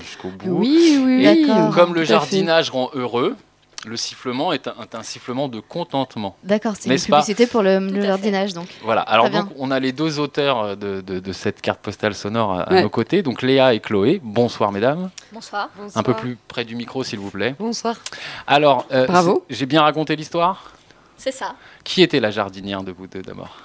jusqu'au 0.00 0.28
bout. 0.28 0.58
Oui, 0.60 0.98
oui, 1.04 1.24
Et 1.24 1.28
oui. 1.28 1.46
D'accord. 1.46 1.74
Comme 1.74 1.94
le 1.94 2.04
jardinage 2.04 2.70
rend 2.70 2.90
heureux, 2.94 3.36
le 3.86 3.96
sifflement 3.96 4.52
est 4.52 4.66
un, 4.68 5.02
sifflement 5.04 5.46
de 5.48 5.60
contentement. 5.60 6.36
d'accord, 6.42 6.74
c'est 6.78 6.90
une 6.90 7.00
publicité 7.00 7.46
pour 7.46 7.62
le, 7.62 8.02
jardinage 8.02 8.52
donc. 8.52 8.66
Voilà, 8.82 9.02
alors 9.02 9.30
donc 9.30 9.46
on 9.56 9.70
a 9.70 9.78
les 9.78 9.92
deux 9.92 10.18
auteurs 10.18 10.76
de, 10.76 11.00
de- 11.00 11.20
de 11.20 11.32
cette 11.32 11.60
carte 11.60 11.78
postale 11.80 12.14
sonore 12.14 12.58
à, 12.58 12.72
Ouais. 12.72 12.82
nos 12.82 12.88
côtés, 12.88 13.22
donc 13.22 13.40
Léa 13.40 13.74
et 13.74 13.80
Chloé. 13.80 14.20
Bonsoir 14.22 14.72
mesdames. 14.72 15.10
Bonsoir. 15.32 15.70
Un 15.94 16.02
peu 16.02 16.14
plus 16.14 16.36
près 16.48 16.64
du 16.64 16.74
micro 16.74 17.04
s'il 17.04 17.20
vous 17.20 17.30
plaît. 17.30 17.54
Bonsoir. 17.60 17.96
Alors, 18.48 18.84
euh, 18.90 19.06
Bravo. 19.06 19.44
j'ai 19.48 19.66
bien 19.66 19.82
raconté 19.82 20.16
l'histoire? 20.16 20.72
C'est 21.16 21.32
ça. 21.32 21.54
Qui 21.84 22.02
était 22.02 22.20
la 22.20 22.30
jardinière 22.32 22.82
de 22.82 22.90
vous 22.90 23.06
deux 23.06 23.22
d'abord? 23.22 23.58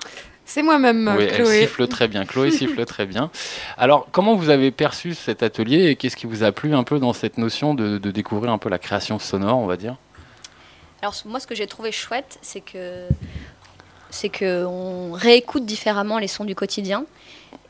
C'est 0.46 0.62
moi-même, 0.62 1.14
Oui, 1.18 1.24
elle 1.24 1.36
Chloé. 1.36 1.62
siffle 1.62 1.88
très 1.88 2.08
bien. 2.08 2.26
Chloé 2.26 2.52
siffle 2.52 2.86
très 2.86 3.06
bien. 3.06 3.32
Alors, 3.78 4.08
comment 4.12 4.36
vous 4.36 4.50
avez 4.50 4.72
perçu 4.72 5.14
cet 5.14 5.42
atelier 5.42 5.86
et 5.88 5.96
qu'est-ce 5.96 6.18
qui 6.18 6.28
vous 6.28 6.44
a 6.44 6.52
plu 6.52 6.76
un 6.76 6.84
peu 6.84 7.00
dans 7.00 7.14
cette 7.14 7.38
notion 7.38 7.74
de, 7.74 7.98
de 7.98 8.12
découvrir 8.12 8.52
un 8.52 8.58
peu 8.58 8.70
la 8.70 8.78
création 8.80 9.20
sonore, 9.20 9.58
on 9.58 9.68
va 9.68 9.78
dire? 9.78 9.96
Alors 11.02 11.16
moi, 11.26 11.40
ce 11.40 11.48
que 11.48 11.56
j'ai 11.56 11.68
trouvé 11.68 11.92
chouette, 11.92 12.38
c'est 12.42 12.62
que 12.62 13.08
c'est 14.10 14.30
que 14.30 14.64
on 14.66 15.12
réécoute 15.14 15.66
différemment 15.66 16.20
les 16.20 16.28
sons 16.28 16.46
du 16.46 16.56
quotidien 16.56 17.06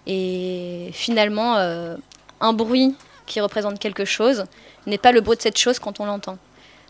et 0.06 0.90
finalement, 0.94 1.56
euh, 1.58 1.96
un 2.42 2.54
bruit 2.54 2.96
qui 3.26 3.40
représente 3.40 3.80
quelque 3.80 4.06
chose 4.06 4.46
n'est 4.86 4.98
pas 4.98 5.12
le 5.12 5.22
bruit 5.22 5.38
de 5.38 5.42
cette 5.42 5.58
chose 5.58 5.80
quand 5.80 6.00
on 6.00 6.06
l'entend. 6.06 6.38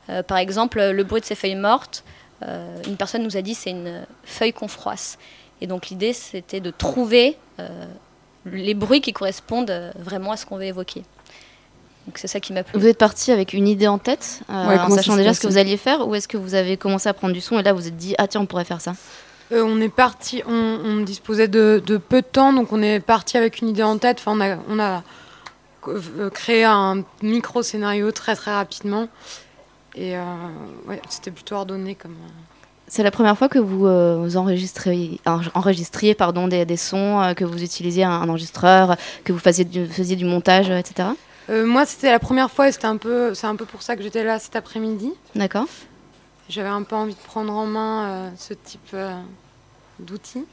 Euh, 0.09 0.23
par 0.23 0.37
exemple, 0.37 0.81
le 0.81 1.03
bruit 1.03 1.21
de 1.21 1.25
ces 1.25 1.35
feuilles 1.35 1.55
mortes, 1.55 2.03
euh, 2.41 2.81
une 2.87 2.97
personne 2.97 3.23
nous 3.23 3.37
a 3.37 3.41
dit 3.41 3.53
c'est 3.53 3.69
une 3.69 4.05
feuille 4.23 4.53
qu'on 4.53 4.67
froisse. 4.67 5.17
Et 5.63 5.67
donc 5.67 5.87
l'idée, 5.87 6.11
c'était 6.11 6.59
de 6.59 6.71
trouver 6.71 7.37
euh, 7.61 7.85
les 8.45 8.73
bruits 8.73 8.99
qui 8.99 9.13
correspondent 9.13 9.69
euh, 9.71 9.93
vraiment 9.97 10.33
à 10.33 10.37
ce 10.37 10.45
qu'on 10.45 10.57
veut 10.57 10.65
évoquer. 10.65 11.03
Donc 12.05 12.17
c'est 12.17 12.27
ça 12.27 12.41
qui 12.41 12.51
m'a 12.51 12.63
plu. 12.63 12.77
Vous 12.77 12.85
êtes 12.85 12.97
parti 12.97 13.31
avec 13.31 13.53
une 13.53 13.65
idée 13.65 13.87
en 13.87 13.97
tête, 13.97 14.41
euh, 14.49 14.67
Ouais, 14.67 14.77
en 14.77 14.89
sachant 14.89 15.15
déjà 15.15 15.33
ce 15.33 15.39
que 15.39 15.47
vous 15.47 15.57
alliez 15.57 15.77
faire, 15.77 16.05
ou 16.05 16.15
est-ce 16.15 16.27
que 16.27 16.35
vous 16.35 16.53
avez 16.53 16.75
commencé 16.75 17.07
à 17.07 17.13
prendre 17.13 17.33
du 17.33 17.39
son 17.39 17.57
et 17.57 17.63
là 17.63 17.71
vous 17.71 17.79
vous 17.79 17.87
êtes 17.87 17.95
dit 17.95 18.13
ah 18.17 18.27
tiens 18.27 18.41
on 18.41 18.45
pourrait 18.45 18.65
faire 18.65 18.81
ça? 18.81 18.91
Euh, 19.53 19.63
on 19.65 19.79
est 19.79 19.87
parti, 19.87 20.43
on, 20.45 20.51
on 20.83 20.99
disposait 20.99 21.47
de, 21.47 21.81
de 21.85 21.95
peu 21.95 22.21
de 22.21 22.27
temps, 22.27 22.51
donc 22.51 22.73
on 22.73 22.81
est 22.81 22.99
parti 22.99 23.37
avec 23.37 23.61
une 23.61 23.69
idée 23.69 23.83
en 23.83 23.97
tête. 23.97 24.17
Enfin, 24.19 24.35
on 24.35 24.41
a, 24.41 24.57
on 24.67 24.79
a 24.79 26.29
créé 26.31 26.65
un 26.65 27.03
micro 27.21 27.63
scénario 27.63 28.11
très 28.11 28.35
très 28.35 28.53
rapidement. 28.53 29.07
Et 29.95 30.17
euh, 30.17 30.23
ouais, 30.87 31.01
c'était 31.07 31.31
plutôt 31.31 31.55
ordonné 31.55 31.95
comme. 31.95 32.17
C'est 32.95 33.01
la 33.01 33.09
première 33.09 33.35
fois 33.35 33.49
que 33.49 33.57
vous, 33.57 33.87
euh, 33.87 34.17
vous 34.19 34.37
enregistriez, 34.37 35.19
en- 35.25 35.39
enregistriez 35.55 36.13
pardon, 36.13 36.47
des, 36.47 36.63
des 36.63 36.77
sons, 36.77 37.19
euh, 37.23 37.33
que 37.33 37.43
vous 37.43 37.63
utilisiez 37.63 38.03
un, 38.03 38.11
un 38.11 38.29
enregistreur, 38.29 38.97
que 39.23 39.33
vous 39.33 39.39
faisiez 39.39 39.65
du, 39.65 39.87
faisiez 39.87 40.15
du 40.15 40.25
montage, 40.25 40.69
euh, 40.69 40.77
etc. 40.77 41.09
Euh, 41.49 41.65
moi, 41.65 41.87
c'était 41.87 42.11
la 42.11 42.19
première 42.19 42.51
fois 42.51 42.67
et 42.67 42.71
c'était 42.71 42.85
un 42.85 42.97
peu, 42.97 43.33
c'est 43.33 43.47
un 43.47 43.55
peu 43.55 43.65
pour 43.65 43.81
ça 43.81 43.95
que 43.95 44.03
j'étais 44.03 44.23
là 44.23 44.37
cet 44.37 44.55
après-midi. 44.55 45.11
D'accord 45.33 45.65
J'avais 46.49 46.69
un 46.69 46.83
peu 46.83 46.95
envie 46.95 47.15
de 47.15 47.19
prendre 47.19 47.51
en 47.51 47.65
main 47.65 48.03
euh, 48.03 48.29
ce 48.37 48.53
type 48.53 48.79
euh, 48.93 49.11
d'outils. 49.99 50.45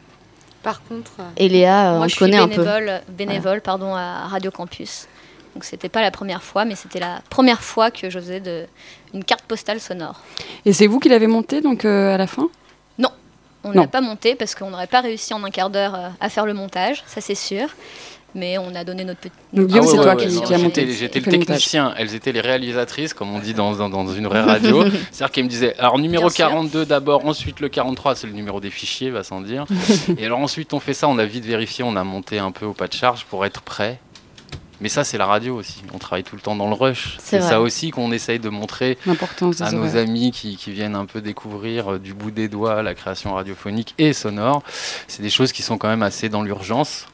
Par 0.63 0.83
contre, 0.85 1.11
Et 1.37 1.51
Léa, 1.51 1.91
euh, 1.93 1.97
Moi, 1.97 2.07
on 2.07 2.09
je 2.09 2.15
te 2.15 2.17
suis 2.17 2.19
connaît 2.25 2.39
un 2.39 2.49
peu. 2.49 2.57
bénévole, 2.63 3.01
bénévole 3.11 3.61
pardon, 3.61 3.95
à 3.95 4.29
Radio 4.29 4.51
Campus. 4.51 5.09
Donc 5.55 5.65
c'était 5.65 5.89
pas 5.89 6.01
la 6.03 6.11
première 6.11 6.43
fois, 6.43 6.65
mais 6.65 6.75
c'était 6.77 7.01
la 7.01 7.23
première 7.29 7.61
fois 7.63 7.91
que 7.91 8.09
je 8.11 8.19
faisais 8.19 8.41
de, 8.41 8.67
une 9.15 9.25
carte 9.25 9.45
postale 9.45 9.81
sonore. 9.81 10.21
Et 10.65 10.73
c'est 10.73 10.87
vous 10.87 11.01
qui 11.01 11.09
l'avez 11.09 11.27
monté 11.27 11.61
donc 11.61 11.85
euh, 11.85 12.15
à 12.15 12.17
la 12.19 12.27
fin? 12.27 12.49
On 13.63 13.73
Non. 13.75 13.83
n'a 13.83 13.89
pas 13.89 14.01
monté 14.01 14.37
parce 14.37 14.55
qu'on 14.55 14.71
n'aurait 14.71 14.87
pas 14.87 15.03
réussi 15.03 15.35
en 15.35 15.45
un 15.45 15.51
quart 15.51 15.69
d'heure 15.69 15.95
euh, 15.95 16.09
à 16.19 16.31
faire 16.31 16.47
le 16.47 16.55
montage, 16.55 17.03
ça 17.07 17.21
c'est 17.21 17.35
sûr. 17.35 17.69
Mais 18.35 18.57
on 18.57 18.75
a 18.75 18.85
donné 18.85 19.05
notre 19.05 19.21
petit. 19.21 19.33
Donc 19.53 19.65
Ah 19.67 19.69
Guillaume, 19.69 19.85
ouais, 19.85 19.91
c'est 19.91 19.99
ouais, 19.99 20.05
toi 20.05 20.15
ouais, 20.15 20.27
qui, 20.29 20.41
qui 20.41 20.55
a 20.55 20.59
monté. 20.59 20.91
J'étais 20.93 21.19
le 21.21 21.27
montage. 21.27 21.47
technicien, 21.47 21.93
elles 21.99 22.15
étaient 22.15 22.33
les 22.33 22.41
réalisatrices, 22.41 23.13
comme 23.13 23.35
on 23.35 23.39
dit 23.41 23.53
dans, 23.53 23.73
dans, 23.75 23.91
dans 23.91 24.07
une 24.15 24.27
vraie 24.29 24.41
radio. 24.41 24.85
C'est-à-dire 25.11 25.31
qu'elles 25.33 25.45
me 25.45 25.49
disaient, 25.51 25.77
alors 25.79 25.99
numéro 25.99 26.23
Bien 26.29 26.31
sûr. 26.31 26.47
42 26.49 26.87
d'abord, 26.87 27.27
ensuite 27.27 27.61
le 27.61 27.69
43, 27.69 28.15
c'est 28.15 28.27
le 28.29 28.33
numéro 28.33 28.61
des 28.61 28.71
fichiers, 28.71 29.11
va 29.11 29.25
sans 29.25 29.43
dire. 29.43 29.67
Et 30.17 30.25
alors 30.25 30.39
ensuite 30.39 30.73
on 30.73 30.81
fait 30.81 30.95
ça, 30.95 31.07
on 31.09 31.19
a 31.19 31.27
vite 31.27 31.45
vérifié, 31.45 31.85
on 31.85 31.97
a 31.97 32.05
monté 32.05 32.39
un 32.39 32.53
peu 32.53 32.65
au 32.65 32.73
pas 32.73 32.87
de 32.87 32.95
charge 32.95 33.25
pour 33.27 33.45
être 33.45 33.61
prêt. 33.61 33.99
Mais 34.81 34.89
ça 34.89 35.05
c'est 35.05 35.19
la 35.19 35.27
radio 35.27 35.57
aussi, 35.57 35.83
on 35.93 35.99
travaille 35.99 36.25
tout 36.25 36.37
le 36.37 36.43
temps 36.43 36.57
dans 36.57 36.69
le 36.69 36.75
rush. 36.75 37.17
C'est 37.21 37.41
ça 37.41 37.61
aussi 37.61 37.91
qu'on 37.91 38.13
essaye 38.13 38.39
de 38.39 38.49
montrer 38.49 38.99
à 39.61 39.73
nos 39.73 39.97
amis 39.97 40.31
qui, 40.31 40.57
qui 40.57 40.73
viennent 40.73 40.95
un 40.97 41.07
peu 41.07 41.21
découvrir 41.21 41.93
euh, 41.93 41.99
du 41.99 42.15
bout 42.15 42.31
des 42.31 42.49
doigts 42.49 42.83
la 42.83 42.95
création 42.95 43.35
radiophonique 43.35 43.95
et 43.99 44.13
sonore. 44.13 44.63
C'est 45.09 45.23
des 45.23 45.31
choses 45.31 45.53
qui 45.53 45.63
sont 45.63 45.79
quand 45.79 45.89
même 45.89 46.03
assez 46.03 46.29
dans 46.29 46.43
l'urgence. 46.43 47.07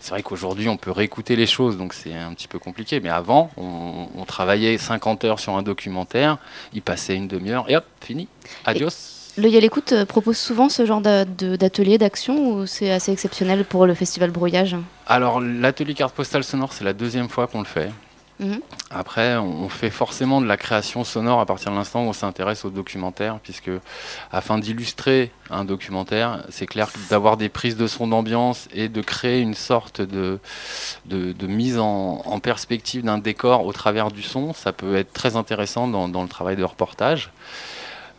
C'est 0.00 0.10
vrai 0.10 0.22
qu'aujourd'hui, 0.22 0.68
on 0.68 0.76
peut 0.76 0.90
réécouter 0.90 1.36
les 1.36 1.46
choses, 1.46 1.76
donc 1.78 1.94
c'est 1.94 2.14
un 2.14 2.34
petit 2.34 2.48
peu 2.48 2.58
compliqué. 2.58 3.00
Mais 3.00 3.08
avant, 3.08 3.50
on, 3.56 4.08
on 4.16 4.24
travaillait 4.24 4.76
50 4.76 5.24
heures 5.24 5.40
sur 5.40 5.56
un 5.56 5.62
documentaire, 5.62 6.38
il 6.72 6.82
passait 6.82 7.14
une 7.14 7.28
demi-heure, 7.28 7.64
et 7.70 7.76
hop, 7.76 7.84
fini. 8.00 8.28
Adios. 8.64 9.21
Yel 9.38 9.64
Écoute 9.64 9.92
euh, 9.92 10.04
propose 10.04 10.36
souvent 10.36 10.68
ce 10.68 10.84
genre 10.84 11.00
d'atelier, 11.00 11.96
d'action, 11.98 12.52
ou 12.52 12.66
c'est 12.66 12.90
assez 12.90 13.12
exceptionnel 13.12 13.64
pour 13.64 13.86
le 13.86 13.94
festival 13.94 14.30
Brouillage? 14.30 14.76
Alors, 15.06 15.40
l'atelier 15.40 15.94
carte 15.94 16.14
postale 16.14 16.44
sonore, 16.44 16.72
c'est 16.72 16.84
la 16.84 16.92
deuxième 16.92 17.28
fois 17.28 17.46
qu'on 17.46 17.60
le 17.60 17.66
fait. 17.66 17.90
Mhm. 18.40 18.60
Après, 18.90 19.36
on 19.36 19.68
fait 19.68 19.90
forcément 19.90 20.40
de 20.40 20.46
la 20.46 20.56
création 20.56 21.04
sonore 21.04 21.40
à 21.40 21.46
partir 21.46 21.70
de 21.70 21.76
l'instant 21.76 22.04
où 22.04 22.08
on 22.08 22.12
s'intéresse 22.12 22.64
au 22.64 22.70
documentaire, 22.70 23.38
puisque 23.42 23.70
afin 24.32 24.58
d'illustrer 24.58 25.30
un 25.48 25.64
documentaire, 25.64 26.44
c'est 26.50 26.66
clair 26.66 26.92
que 26.92 26.98
d'avoir 27.08 27.36
des 27.36 27.48
prises 27.48 27.76
de 27.76 27.86
son 27.86 28.08
d'ambiance 28.08 28.68
et 28.74 28.88
de 28.88 29.00
créer 29.00 29.40
une 29.40 29.54
sorte 29.54 30.02
de, 30.02 30.40
de, 31.06 31.32
de 31.32 31.46
mise 31.46 31.78
en, 31.78 32.22
en 32.24 32.38
perspective 32.40 33.02
d'un 33.04 33.18
décor 33.18 33.64
au 33.64 33.72
travers 33.72 34.10
du 34.10 34.22
son, 34.22 34.52
ça 34.52 34.72
peut 34.72 34.96
être 34.96 35.12
très 35.12 35.36
intéressant 35.36 35.86
dans, 35.88 36.08
dans 36.08 36.22
le 36.22 36.28
travail 36.28 36.56
de 36.56 36.64
reportage. 36.64 37.30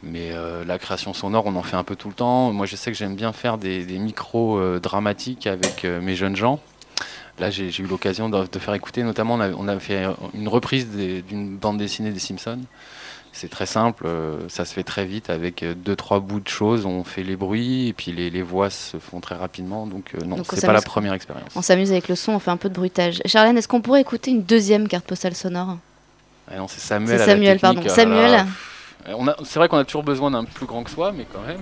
Mais 0.06 0.32
euh, 0.32 0.66
la 0.66 0.78
création 0.78 1.14
sonore, 1.14 1.46
on 1.46 1.56
en 1.56 1.64
fait 1.64 1.78
un 1.78 1.84
peu 1.84 1.96
tout 1.96 2.10
le 2.10 2.14
temps. 2.14 2.52
Moi, 2.52 2.66
je 2.66 2.76
sais 2.76 2.92
que 2.92 2.98
j'aime 2.98 3.16
bien 3.16 3.32
faire 3.32 3.58
des, 3.58 3.86
des 3.86 4.00
micros 4.00 4.58
euh, 4.58 4.80
dramatiques 4.80 5.48
avec 5.48 5.86
euh, 5.86 6.02
mes 6.02 6.16
jeunes 6.16 6.36
gens. 6.36 6.60
Là, 7.40 7.50
j'ai 7.50 7.70
eu 7.80 7.88
l'occasion 7.88 8.30
de, 8.30 8.46
de 8.46 8.60
faire 8.60 8.74
écouter, 8.74 9.02
notamment, 9.02 9.36
on 9.36 9.40
a, 9.40 9.50
on 9.52 9.68
a 9.68 9.80
fait 9.80 10.06
une 10.34 10.48
reprise 10.48 10.88
d'une 10.90 11.56
bande 11.58 11.78
dessinée 11.78 12.12
des 12.12 12.20
Simpsons. 12.20 12.60
C'est 13.32 13.50
très 13.50 13.66
simple, 13.66 14.08
ça 14.48 14.64
se 14.64 14.74
fait 14.76 14.84
très 14.84 15.06
vite 15.06 15.32
avec 15.32 15.66
deux, 15.84 15.96
trois 15.96 16.20
bouts 16.20 16.40
de 16.40 16.48
choses. 16.48 16.86
On 16.86 17.04
fait 17.04 17.24
les 17.24 17.36
bruits 17.36 17.88
et 17.88 17.94
puis 17.94 18.12
les, 18.12 18.30
les 18.30 18.44
voix 18.44 18.70
se 18.70 18.98
font 18.98 19.22
très 19.22 19.34
rapidement. 19.34 19.88
Donc, 19.88 20.14
non, 20.24 20.44
c'est 20.48 20.68
pas 20.68 20.74
la 20.74 20.84
première 20.84 21.14
expérience. 21.14 21.50
On 21.56 21.64
s'amuse 21.64 21.92
avec 21.92 22.10
le 22.10 22.16
son, 22.16 22.34
on 22.34 22.40
fait 22.40 22.52
un 22.52 22.58
peu 22.58 22.70
de 22.70 22.76
bruitage. 22.76 23.24
Charlène, 23.26 23.58
est-ce 23.58 23.68
qu'on 23.68 23.82
pourrait 23.82 24.02
écouter 24.02 24.30
une 24.30 24.44
deuxième 24.44 24.88
carte 24.88 25.06
postale 25.06 25.34
sonore? 25.34 25.78
Ah 26.52 26.58
non, 26.58 26.68
c'est 26.68 26.82
Samuel. 26.82 27.18
C'est 27.18 27.26
Samuel, 27.26 27.60
pardon. 27.60 27.82
Là 27.82 27.90
Samuel. 27.90 28.46
Euh, 29.08 29.34
C'est 29.44 29.60
vrai 29.60 29.68
qu'on 29.68 29.78
a 29.78 29.86
toujours 29.86 30.04
besoin 30.04 30.32
d'un 30.32 30.46
plus 30.46 30.66
grand 30.66 30.84
que 30.84 30.90
soi, 30.90 31.12
mais 31.12 31.26
quand 31.26 31.42
même. 31.42 31.62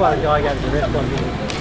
var 0.00 0.20
diyor 0.20 0.38
ripped 0.72 0.96
on 0.96 1.04
me. 1.04 1.59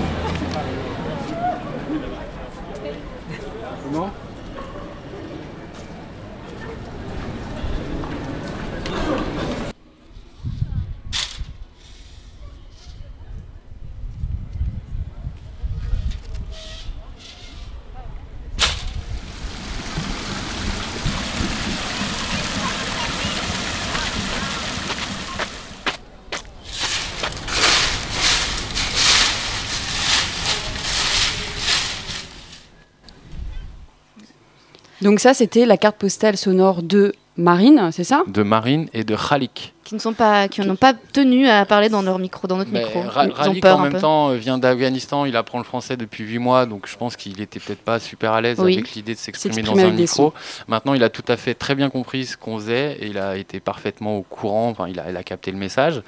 Donc 35.09 35.19
ça, 35.19 35.33
c'était 35.33 35.65
la 35.65 35.75
carte 35.75 35.97
postale 35.97 36.37
sonore 36.37 36.83
de 36.83 37.13
Marine, 37.35 37.89
c'est 37.91 38.03
ça? 38.03 38.21
De 38.27 38.43
Marine 38.43 38.89
et 38.93 39.03
de 39.03 39.15
Khalik. 39.15 39.73
Qui 39.89 39.95
ne 39.95 39.99
sont 39.99 40.13
pas, 40.13 40.47
qui 40.47 40.61
n'ont 40.61 40.75
pas 40.75 40.93
tenu 40.93 41.47
à 41.49 41.65
parler 41.65 41.89
dans 41.89 42.03
leur 42.03 42.19
micro, 42.19 42.47
dans 42.47 42.57
notre 42.57 42.69
Mais 42.71 42.83
micro. 42.83 43.01
Ra- 43.01 43.25
Ils 43.25 43.31
ont 43.31 43.33
Ralik, 43.33 43.63
peur 43.63 43.79
en 43.79 43.81
même 43.81 43.93
peu. 43.93 43.99
temps, 43.99 44.29
euh, 44.29 44.35
vient 44.35 44.59
d'Afghanistan, 44.59 45.25
il 45.25 45.35
apprend 45.35 45.57
le 45.57 45.63
français 45.63 45.97
depuis 45.97 46.23
8 46.25 46.37
mois, 46.37 46.67
donc 46.67 46.87
je 46.87 46.95
pense 46.95 47.15
qu'il 47.15 47.41
était 47.41 47.59
peut-être 47.59 47.81
pas 47.81 47.97
super 47.99 48.33
à 48.33 48.41
l'aise 48.41 48.59
Oui. 48.59 48.73
avec 48.75 48.91
l'idée 48.91 49.15
de 49.15 49.19
s'exprimer 49.19 49.63
dans 49.63 49.75
un 49.79 49.89
micro. 49.89 50.31
Maintenant, 50.67 50.93
il 50.93 51.03
a 51.03 51.09
tout 51.09 51.25
à 51.27 51.37
fait 51.37 51.55
très 51.55 51.73
bien 51.73 51.89
compris 51.89 52.27
ce 52.27 52.37
qu'on 52.37 52.59
faisait 52.59 52.97
et 53.01 53.07
il 53.07 53.17
a 53.17 53.35
été 53.35 53.59
parfaitement 53.59 54.15
au 54.17 54.21
courant, 54.21 54.69
enfin, 54.69 54.87
il 54.87 54.99
a, 54.99 55.09
il 55.09 55.17
a 55.17 55.23
capté 55.23 55.49
le 55.51 55.57
message. 55.57 56.03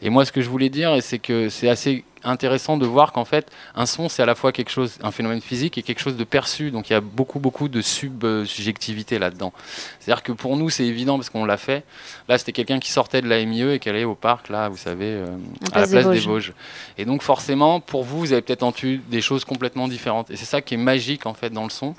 Et 0.00 0.10
moi, 0.10 0.24
ce 0.24 0.30
que 0.30 0.40
je 0.40 0.48
voulais 0.48 0.68
dire, 0.68 0.96
c'est 1.00 1.18
que 1.18 1.48
c'est 1.48 1.68
assez 1.68 2.04
intéressant 2.26 2.78
de 2.78 2.86
voir 2.86 3.12
qu'en 3.12 3.26
fait, 3.26 3.50
un 3.74 3.84
son, 3.84 4.08
c'est 4.08 4.22
à 4.22 4.26
la 4.26 4.34
fois 4.34 4.50
quelque 4.50 4.70
chose, 4.70 4.96
un 5.02 5.10
phénomène 5.10 5.42
physique 5.42 5.76
et 5.76 5.82
quelque 5.82 6.00
chose 6.00 6.16
de 6.16 6.24
perçu. 6.24 6.70
Donc, 6.70 6.88
il 6.88 6.94
y 6.94 6.96
a 6.96 7.02
beaucoup, 7.02 7.38
beaucoup 7.38 7.68
de 7.68 7.82
subjectivité 7.82 9.18
là-dedans. 9.18 9.52
C'est-à-dire 10.00 10.22
que 10.22 10.32
pour 10.32 10.56
nous, 10.56 10.70
c'est 10.70 10.84
évident 10.86 11.16
parce 11.18 11.28
qu'on 11.28 11.44
l'a 11.44 11.58
fait. 11.58 11.84
Là, 12.28 12.38
c'était 12.38 12.52
quelqu'un 12.52 12.78
qui 12.78 12.90
sortait 12.90 13.20
de 13.24 13.28
la 13.28 13.44
MIE 13.44 13.62
et 13.74 13.78
qui 13.80 13.88
allait 13.88 14.04
au 14.04 14.14
parc, 14.14 14.48
là, 14.48 14.68
vous 14.68 14.76
savez, 14.76 15.06
euh, 15.12 15.26
à 15.72 15.80
la 15.80 15.86
place 15.88 16.04
des 16.12 16.20
Vosges. 16.28 16.52
Et 16.98 17.04
donc, 17.04 17.22
forcément, 17.22 17.80
pour 17.80 18.04
vous, 18.04 18.20
vous 18.20 18.32
avez 18.32 18.42
peut-être 18.42 18.62
entendu 18.62 19.00
des 19.08 19.20
choses 19.20 19.44
complètement 19.44 19.88
différentes. 19.88 20.30
Et 20.30 20.36
c'est 20.36 20.44
ça 20.44 20.60
qui 20.62 20.74
est 20.74 20.78
magique, 20.78 21.26
en 21.26 21.34
fait, 21.34 21.50
dans 21.50 21.64
le 21.64 21.70
son. 21.70 21.94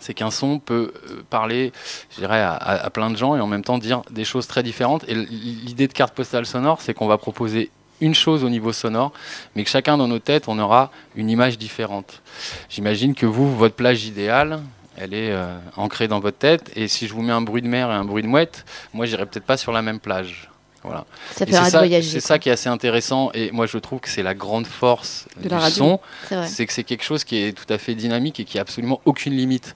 c'est 0.00 0.14
qu'un 0.14 0.30
son 0.30 0.58
peut 0.60 0.92
euh, 1.10 1.22
parler, 1.30 1.72
je 2.14 2.20
dirais, 2.20 2.40
à, 2.40 2.52
à- 2.52 2.84
à 2.86 2.90
plein 2.90 3.10
de 3.10 3.16
gens 3.16 3.34
et 3.34 3.40
en 3.40 3.46
même 3.48 3.64
temps 3.64 3.78
dire 3.78 4.02
des 4.10 4.24
choses 4.24 4.46
très 4.46 4.62
différentes. 4.62 5.04
Et 5.08 5.14
l'idée 5.14 5.88
de 5.88 5.92
carte 5.92 6.14
postale 6.14 6.46
sonore, 6.46 6.80
c'est 6.82 6.94
qu'on 6.94 7.08
va 7.08 7.18
proposer 7.18 7.70
une 8.00 8.14
chose 8.14 8.44
au 8.44 8.48
niveau 8.48 8.72
sonore, 8.72 9.10
mais 9.56 9.64
que 9.64 9.70
chacun 9.70 9.96
dans 9.98 10.06
nos 10.06 10.20
têtes, 10.20 10.44
on 10.46 10.56
aura 10.60 10.92
une 11.16 11.28
image 11.28 11.58
différente. 11.58 12.22
J'imagine 12.68 13.12
que 13.12 13.26
vous, 13.26 13.52
votre 13.56 13.74
plage 13.74 14.04
idéale, 14.04 14.60
elle 15.00 15.14
est 15.14 15.30
euh, 15.30 15.56
ancrée 15.76 16.08
dans 16.08 16.20
votre 16.20 16.38
tête. 16.38 16.70
Et 16.76 16.88
si 16.88 17.06
je 17.06 17.14
vous 17.14 17.22
mets 17.22 17.32
un 17.32 17.40
bruit 17.40 17.62
de 17.62 17.68
mer 17.68 17.90
et 17.90 17.94
un 17.94 18.04
bruit 18.04 18.22
de 18.22 18.28
mouette, 18.28 18.64
moi, 18.92 19.06
j'irai 19.06 19.26
peut-être 19.26 19.46
pas 19.46 19.56
sur 19.56 19.72
la 19.72 19.82
même 19.82 20.00
plage. 20.00 20.50
Voilà. 20.84 21.04
Ça 21.34 21.44
fait 21.44 21.56
un 21.56 21.64
c'est 21.64 21.70
ça, 21.70 21.78
voyager. 21.78 22.08
c'est 22.08 22.18
quoi. 22.20 22.26
ça 22.28 22.38
qui 22.38 22.48
est 22.48 22.52
assez 22.52 22.68
intéressant. 22.68 23.30
Et 23.34 23.50
moi, 23.50 23.66
je 23.66 23.78
trouve 23.78 24.00
que 24.00 24.08
c'est 24.08 24.22
la 24.22 24.34
grande 24.34 24.66
force 24.66 25.26
De 25.36 25.42
du 25.42 25.48
la 25.48 25.58
radio. 25.58 25.76
son 25.76 26.00
C'est 26.46 26.66
que 26.66 26.72
c'est 26.72 26.84
quelque 26.84 27.02
chose 27.04 27.24
qui 27.24 27.36
est 27.42 27.52
tout 27.52 27.70
à 27.72 27.78
fait 27.78 27.94
dynamique 27.94 28.38
et 28.40 28.44
qui 28.44 28.58
a 28.58 28.62
absolument 28.62 29.00
aucune 29.04 29.34
limite. 29.36 29.74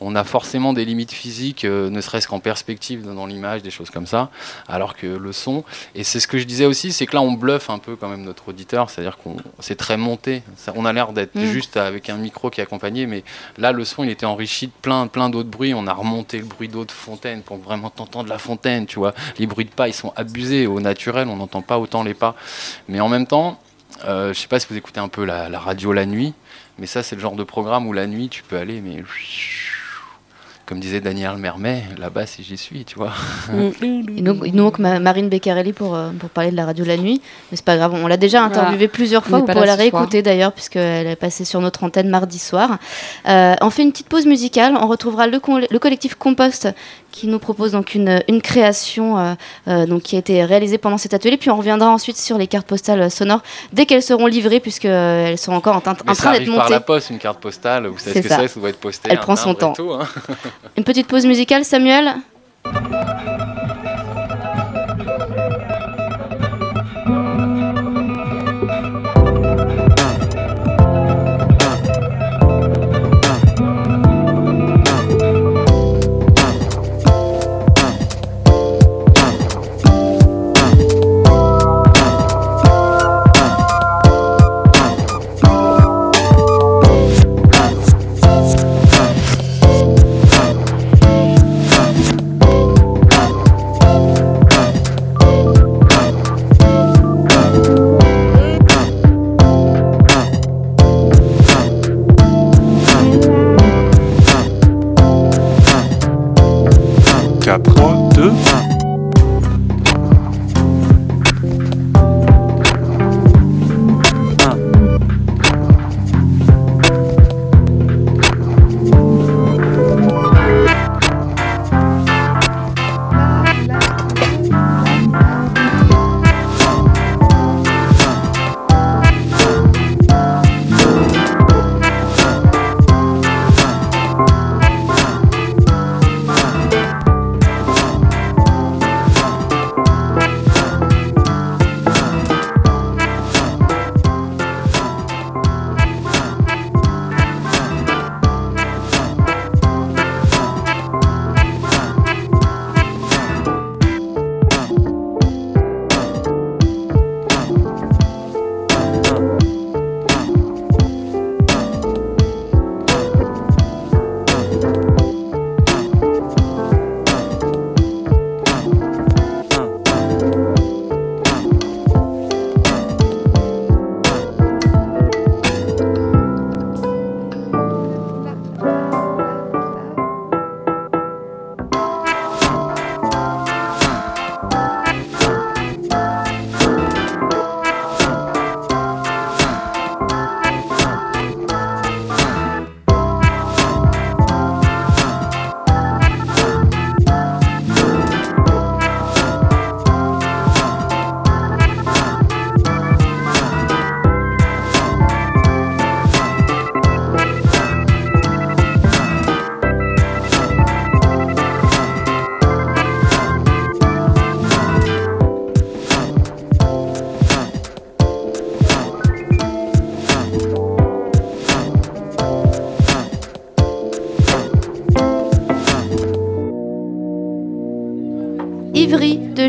On 0.00 0.14
a 0.14 0.24
forcément 0.24 0.72
des 0.72 0.84
limites 0.84 1.12
physiques, 1.12 1.64
euh, 1.64 1.88
ne 1.90 2.00
serait-ce 2.00 2.28
qu'en 2.28 2.38
perspective 2.40 3.02
dans 3.02 3.26
l'image, 3.26 3.62
des 3.62 3.70
choses 3.70 3.90
comme 3.90 4.06
ça, 4.06 4.30
alors 4.68 4.94
que 4.96 5.06
le 5.06 5.32
son, 5.32 5.64
et 5.94 6.04
c'est 6.04 6.20
ce 6.20 6.26
que 6.28 6.38
je 6.38 6.44
disais 6.44 6.66
aussi, 6.66 6.92
c'est 6.92 7.06
que 7.06 7.14
là 7.16 7.22
on 7.22 7.32
bluffe 7.32 7.70
un 7.70 7.78
peu 7.78 7.96
quand 7.96 8.08
même 8.08 8.22
notre 8.22 8.48
auditeur, 8.48 8.90
c'est-à-dire 8.90 9.16
qu'on 9.18 9.36
c'est 9.60 9.76
très 9.76 9.96
monté, 9.96 10.42
Ça- 10.56 10.72
on 10.76 10.84
a 10.84 10.92
l'air 10.92 11.12
d'être 11.12 11.34
Mm. 11.34 11.44
juste 11.46 11.76
avec 11.76 12.10
un 12.10 12.16
micro 12.16 12.50
qui 12.50 12.60
est 12.60 12.64
accompagné, 12.64 13.06
mais 13.06 13.24
là 13.58 13.72
le 13.72 13.84
son 13.84 14.04
il 14.04 14.10
était 14.10 14.26
enrichi 14.26 14.66
de 14.66 14.72
plein, 14.82 15.06
plein 15.06 15.30
d'autres 15.30 15.48
bruits, 15.48 15.72
on 15.74 15.86
a 15.86 15.92
remonté 15.94 16.38
le 16.38 16.44
bruit 16.44 16.68
d'eau 16.68 16.84
de 16.84 16.90
fontaine 16.92 17.40
pour 17.42 17.56
vraiment 17.58 17.88
t'entendre 17.90 18.28
la 18.28 18.38
fontaine, 18.38 18.86
tu 18.86 18.98
vois. 18.98 19.14
Les 19.38 19.46
bruits 19.46 19.64
de 19.64 19.70
pas 19.70 19.88
ils 19.88 19.94
sont 19.94 20.12
abusés, 20.16 20.51
au 20.66 20.80
naturel 20.80 21.28
on 21.28 21.36
n'entend 21.36 21.62
pas 21.62 21.78
autant 21.78 22.02
les 22.02 22.14
pas, 22.14 22.34
mais 22.88 23.00
en 23.00 23.08
même 23.08 23.26
temps, 23.26 23.58
euh, 24.06 24.32
je 24.32 24.38
sais 24.40 24.48
pas 24.48 24.58
si 24.60 24.66
vous 24.70 24.76
écoutez 24.76 25.00
un 25.00 25.08
peu 25.08 25.24
la, 25.24 25.48
la 25.48 25.58
radio 25.58 25.92
la 25.92 26.06
nuit, 26.06 26.32
mais 26.78 26.86
ça, 26.86 27.02
c'est 27.02 27.14
le 27.16 27.20
genre 27.20 27.36
de 27.36 27.44
programme 27.44 27.86
où 27.86 27.92
la 27.92 28.06
nuit, 28.06 28.28
tu 28.28 28.42
peux 28.42 28.56
aller, 28.56 28.80
mais 28.80 29.02
comme 30.64 30.78
disait 30.80 31.00
Daniel 31.00 31.36
Mermet, 31.36 31.82
là-bas, 31.98 32.24
si 32.24 32.42
j'y 32.44 32.56
suis, 32.56 32.84
tu 32.84 32.94
vois. 32.94 33.12
Il 33.82 34.22
nous, 34.24 34.44
il 34.46 34.54
nous 34.54 34.62
manque 34.62 34.78
ma- 34.78 35.00
Marine 35.00 35.28
Beccarelli 35.28 35.72
pour, 35.72 35.94
euh, 35.96 36.10
pour 36.18 36.30
parler 36.30 36.50
de 36.52 36.56
la 36.56 36.64
radio 36.64 36.84
la 36.84 36.96
nuit, 36.96 37.20
mais 37.50 37.56
c'est 37.56 37.64
pas 37.64 37.76
grave, 37.76 37.92
on 37.94 38.06
l'a 38.06 38.16
déjà 38.16 38.38
Voilà. 38.46 38.60
interviewée 38.62 38.88
plusieurs 38.88 39.24
fois, 39.26 39.40
vous 39.40 39.46
là 39.46 39.66
la 39.66 39.74
réécouter 39.74 40.22
d'ailleurs, 40.22 40.52
puisqu'elle 40.52 41.08
est 41.08 41.16
passée 41.16 41.44
sur 41.44 41.60
notre 41.60 41.82
antenne 41.84 42.08
mardi 42.08 42.38
soir. 42.38 42.78
Euh, 43.28 43.54
on 43.60 43.70
fait 43.70 43.82
une 43.82 43.90
petite 43.92 44.08
pause 44.08 44.24
musicale, 44.24 44.74
on 44.80 44.86
retrouvera 44.86 45.26
le, 45.26 45.40
con- 45.40 45.60
le 45.68 45.78
collectif 45.78 46.14
Compost 46.14 46.68
qui 47.12 47.28
nous 47.28 47.38
propose 47.38 47.70
donc 47.72 47.94
une, 47.94 48.22
une 48.26 48.42
création 48.42 49.18
euh, 49.18 49.34
euh, 49.68 49.86
donc, 49.86 50.02
qui 50.02 50.16
a 50.16 50.18
été 50.18 50.44
réalisée 50.44 50.78
pendant 50.78 50.98
cet 50.98 51.14
atelier, 51.14 51.36
puis 51.36 51.50
on 51.50 51.56
reviendra 51.56 51.88
ensuite 51.90 52.16
sur 52.16 52.38
les 52.38 52.48
cartes 52.48 52.66
postales 52.66 53.10
sonores 53.10 53.42
dès 53.72 53.86
qu'elles 53.86 54.02
seront 54.02 54.26
livrées, 54.26 54.58
puisqu'elles 54.58 55.38
sont 55.38 55.52
encore 55.52 55.76
en, 55.76 55.82
Mais 56.06 56.14
ça 56.14 56.22
train 56.22 56.32
d'être 56.32 56.40
arrive 56.40 56.48
par 56.48 56.64
montées. 56.64 56.72
la 56.72 56.80
poste, 56.80 57.10
une 57.10 57.18
carte 57.18 57.40
postale, 57.40 57.86
vous 57.86 57.98
savez 57.98 58.14
C'est 58.14 58.22
ce 58.22 58.28
que 58.28 58.34
ça. 58.34 58.40
c'est, 58.40 58.48
ça 58.48 58.60
doit 58.60 58.70
être 58.70 58.80
posté. 58.80 59.08
Elle 59.12 59.20
prend 59.20 59.36
son 59.36 59.54
temps. 59.54 59.74
tout, 59.74 59.92
hein. 59.92 60.08
Une 60.76 60.84
petite 60.84 61.06
pause 61.06 61.26
musicale, 61.26 61.64
Samuel? 61.64 62.14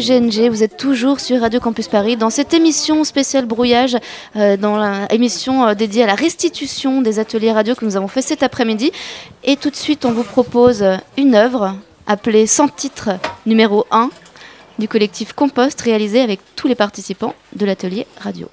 GNG, 0.04 0.50
vous 0.50 0.64
êtes 0.64 0.76
toujours 0.76 1.22
sur 1.22 1.40
Radio 1.40 1.62
Campus 1.62 1.88
Paris 1.88 2.18
dans 2.18 2.30
cette 2.30 2.54
émission 2.54 3.06
spéciale 3.06 3.46
brouillage, 3.46 3.96
euh, 4.36 4.58
dans 4.58 5.08
l'émission 5.10 5.66
euh, 5.66 5.74
dédiée 5.76 6.04
à 6.04 6.08
la 6.08 6.16
restitution 6.16 7.02
des 7.02 7.20
ateliers 7.20 7.54
radio 7.54 7.74
que 7.74 7.86
nous 7.86 7.96
avons 7.96 8.10
fait 8.10 8.22
cet 8.22 8.44
après-midi. 8.44 8.92
Et 9.46 9.56
tout 9.56 9.70
de 9.70 9.78
suite, 9.78 10.04
on 10.04 10.12
vous 10.12 10.26
propose 10.26 10.84
une 11.18 11.36
œuvre 11.36 11.78
appelée 12.06 12.48
Sans 12.48 12.68
titre 12.68 13.12
numéro 13.46 13.86
1 13.92 14.10
du 14.78 14.90
collectif 14.90 15.32
Compost, 15.32 15.80
réalisé 15.80 16.20
avec 16.20 16.42
tous 16.58 16.68
les 16.68 16.76
participants 16.76 17.34
de 17.56 17.66
l'atelier 17.66 18.06
radio. 18.20 18.50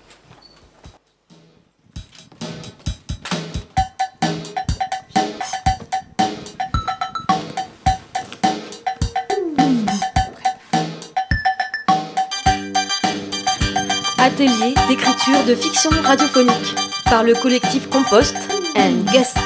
D'écriture 14.90 15.44
de 15.46 15.54
fiction 15.54 15.90
radiophonique 16.02 16.74
par 17.04 17.22
le 17.22 17.32
collectif 17.34 17.88
Compost 17.88 18.34
and 18.76 19.04
Guest. 19.12 19.36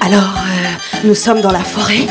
Alors, 0.00 0.22
euh, 0.22 1.04
nous 1.04 1.14
sommes 1.14 1.42
dans 1.42 1.52
la 1.52 1.62
forêt. 1.62 2.06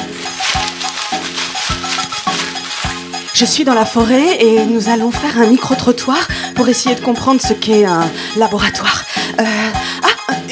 Je 3.33 3.45
suis 3.45 3.63
dans 3.63 3.73
la 3.73 3.85
forêt 3.85 4.37
et 4.39 4.63
nous 4.67 4.89
allons 4.89 5.09
faire 5.09 5.41
un 5.41 5.47
micro-trottoir 5.47 6.27
pour 6.53 6.69
essayer 6.69 6.93
de 6.93 7.01
comprendre 7.01 7.41
ce 7.41 7.53
qu'est 7.53 7.83
un 7.83 8.07
laboratoire. 8.37 9.05
Euh, 9.39 9.43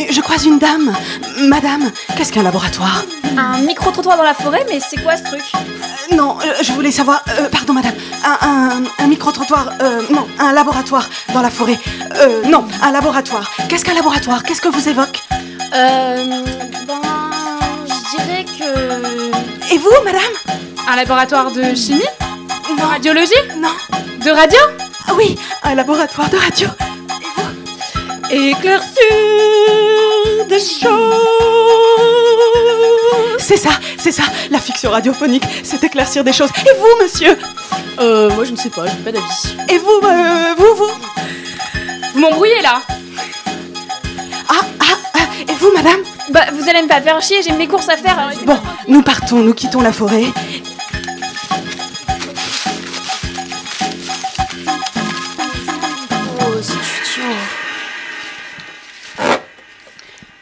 je 0.10 0.22
croise 0.22 0.46
une 0.46 0.60
dame. 0.60 0.94
Madame, 1.40 1.92
qu'est-ce 2.16 2.32
qu'un 2.32 2.44
laboratoire? 2.44 3.04
Un 3.38 3.60
micro-trottoir 3.62 4.18
dans 4.18 4.24
la 4.24 4.34
forêt, 4.34 4.66
mais 4.70 4.80
c'est 4.80 5.02
quoi 5.02 5.18
ce 5.18 5.24
truc? 5.24 5.42
Euh, 5.56 6.16
Non, 6.16 6.38
euh, 6.42 6.54
je 6.62 6.72
voulais 6.72 6.92
savoir. 6.92 7.22
euh, 7.40 7.50
pardon, 7.50 7.74
madame. 7.74 7.94
Un, 8.26 8.48
un- 8.48 8.84
un 9.04 9.08
micro-trottoir. 9.08 9.70
euh, 9.82 10.02
non, 10.10 10.28
un 10.40 10.54
laboratoire 10.54 11.08
dans 11.34 11.42
la 11.42 11.50
forêt. 11.50 11.78
Euh, 12.16 12.44
non, 12.46 12.66
un 12.82 12.92
laboratoire. 12.92 13.50
Qu'est-ce 13.68 13.84
qu'un 13.86 13.94
laboratoire? 13.94 14.44
Qu'est-ce 14.44 14.62
que 14.62 14.70
vous 14.70 14.88
évoque? 14.90 15.22
Euh. 15.74 16.44
Ben. 16.88 17.02
Je 17.88 18.18
dirais 18.18 18.46
que. 18.58 19.74
Et 19.74 19.78
vous, 19.78 19.90
madame? 20.06 20.22
Un 20.90 20.96
laboratoire 20.96 21.52
de 21.52 21.76
chimie? 21.76 22.02
Non. 22.78 22.86
Radiologie? 22.88 23.34
Non. 23.58 23.70
De 24.24 24.32
radio? 24.32 24.60
Ah 25.08 25.14
oui, 25.16 25.38
un 25.64 25.76
laboratoire 25.76 26.30
de 26.30 26.38
radio. 26.38 26.68
Éclaircir 28.30 29.02
des 30.50 30.60
choses. 30.60 30.88
C'est 33.40 33.58
ça, 33.58 33.70
c'est 33.98 34.12
ça, 34.12 34.24
la 34.52 34.60
fiction 34.60 34.92
radiophonique, 34.92 35.44
c'est 35.64 35.82
éclaircir 35.84 36.24
des 36.24 36.34
choses. 36.34 36.50
Et 36.66 36.74
vous, 36.78 37.04
monsieur 37.04 37.38
Euh, 38.00 38.30
moi 38.32 38.44
je 38.44 38.52
ne 38.52 38.58
sais 38.58 38.70
pas, 38.70 38.86
j'ai 38.86 38.98
pas 39.04 39.12
d'avis. 39.12 39.56
Et 39.70 39.78
vous, 39.78 40.00
euh, 40.04 40.54
vous, 40.58 40.76
vous 40.76 40.92
Vous 42.14 42.20
m'embrouillez 42.20 42.62
là 42.62 42.82
ah, 44.50 44.62
ah, 44.80 44.86
ah, 45.16 45.20
et 45.42 45.54
vous, 45.60 45.72
madame 45.74 46.02
Bah, 46.30 46.46
vous 46.54 46.70
allez 46.70 46.82
me 46.82 46.88
pas 46.88 47.02
faire 47.02 47.20
chier, 47.22 47.38
j'ai 47.44 47.54
mes 47.54 47.68
courses 47.68 47.90
à 47.90 47.98
faire. 47.98 48.30
Bon, 48.46 48.60
nous 48.88 49.02
partons, 49.02 49.38
nous 49.38 49.54
quittons 49.54 49.82
la 49.82 49.92
forêt. 49.92 50.26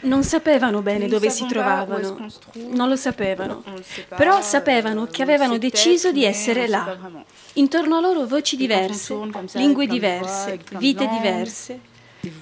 Non 0.05 0.23
sapevano 0.23 0.81
bene 0.81 1.07
dove 1.07 1.29
si 1.29 1.45
trovavano, 1.47 2.29
non 2.69 2.89
lo 2.89 2.95
sapevano, 2.95 3.63
però 4.15 4.39
sapevano 4.41 5.07
che 5.07 5.23
avevano 5.23 5.57
deciso 5.57 6.11
di 6.11 6.23
essere 6.23 6.67
là. 6.67 6.97
Intorno 7.53 7.97
a 7.97 7.99
loro 8.01 8.25
voci 8.25 8.55
diverse, 8.55 9.17
lingue 9.53 9.87
diverse, 9.87 10.59
vite 10.77 11.07
diverse. 11.07 11.79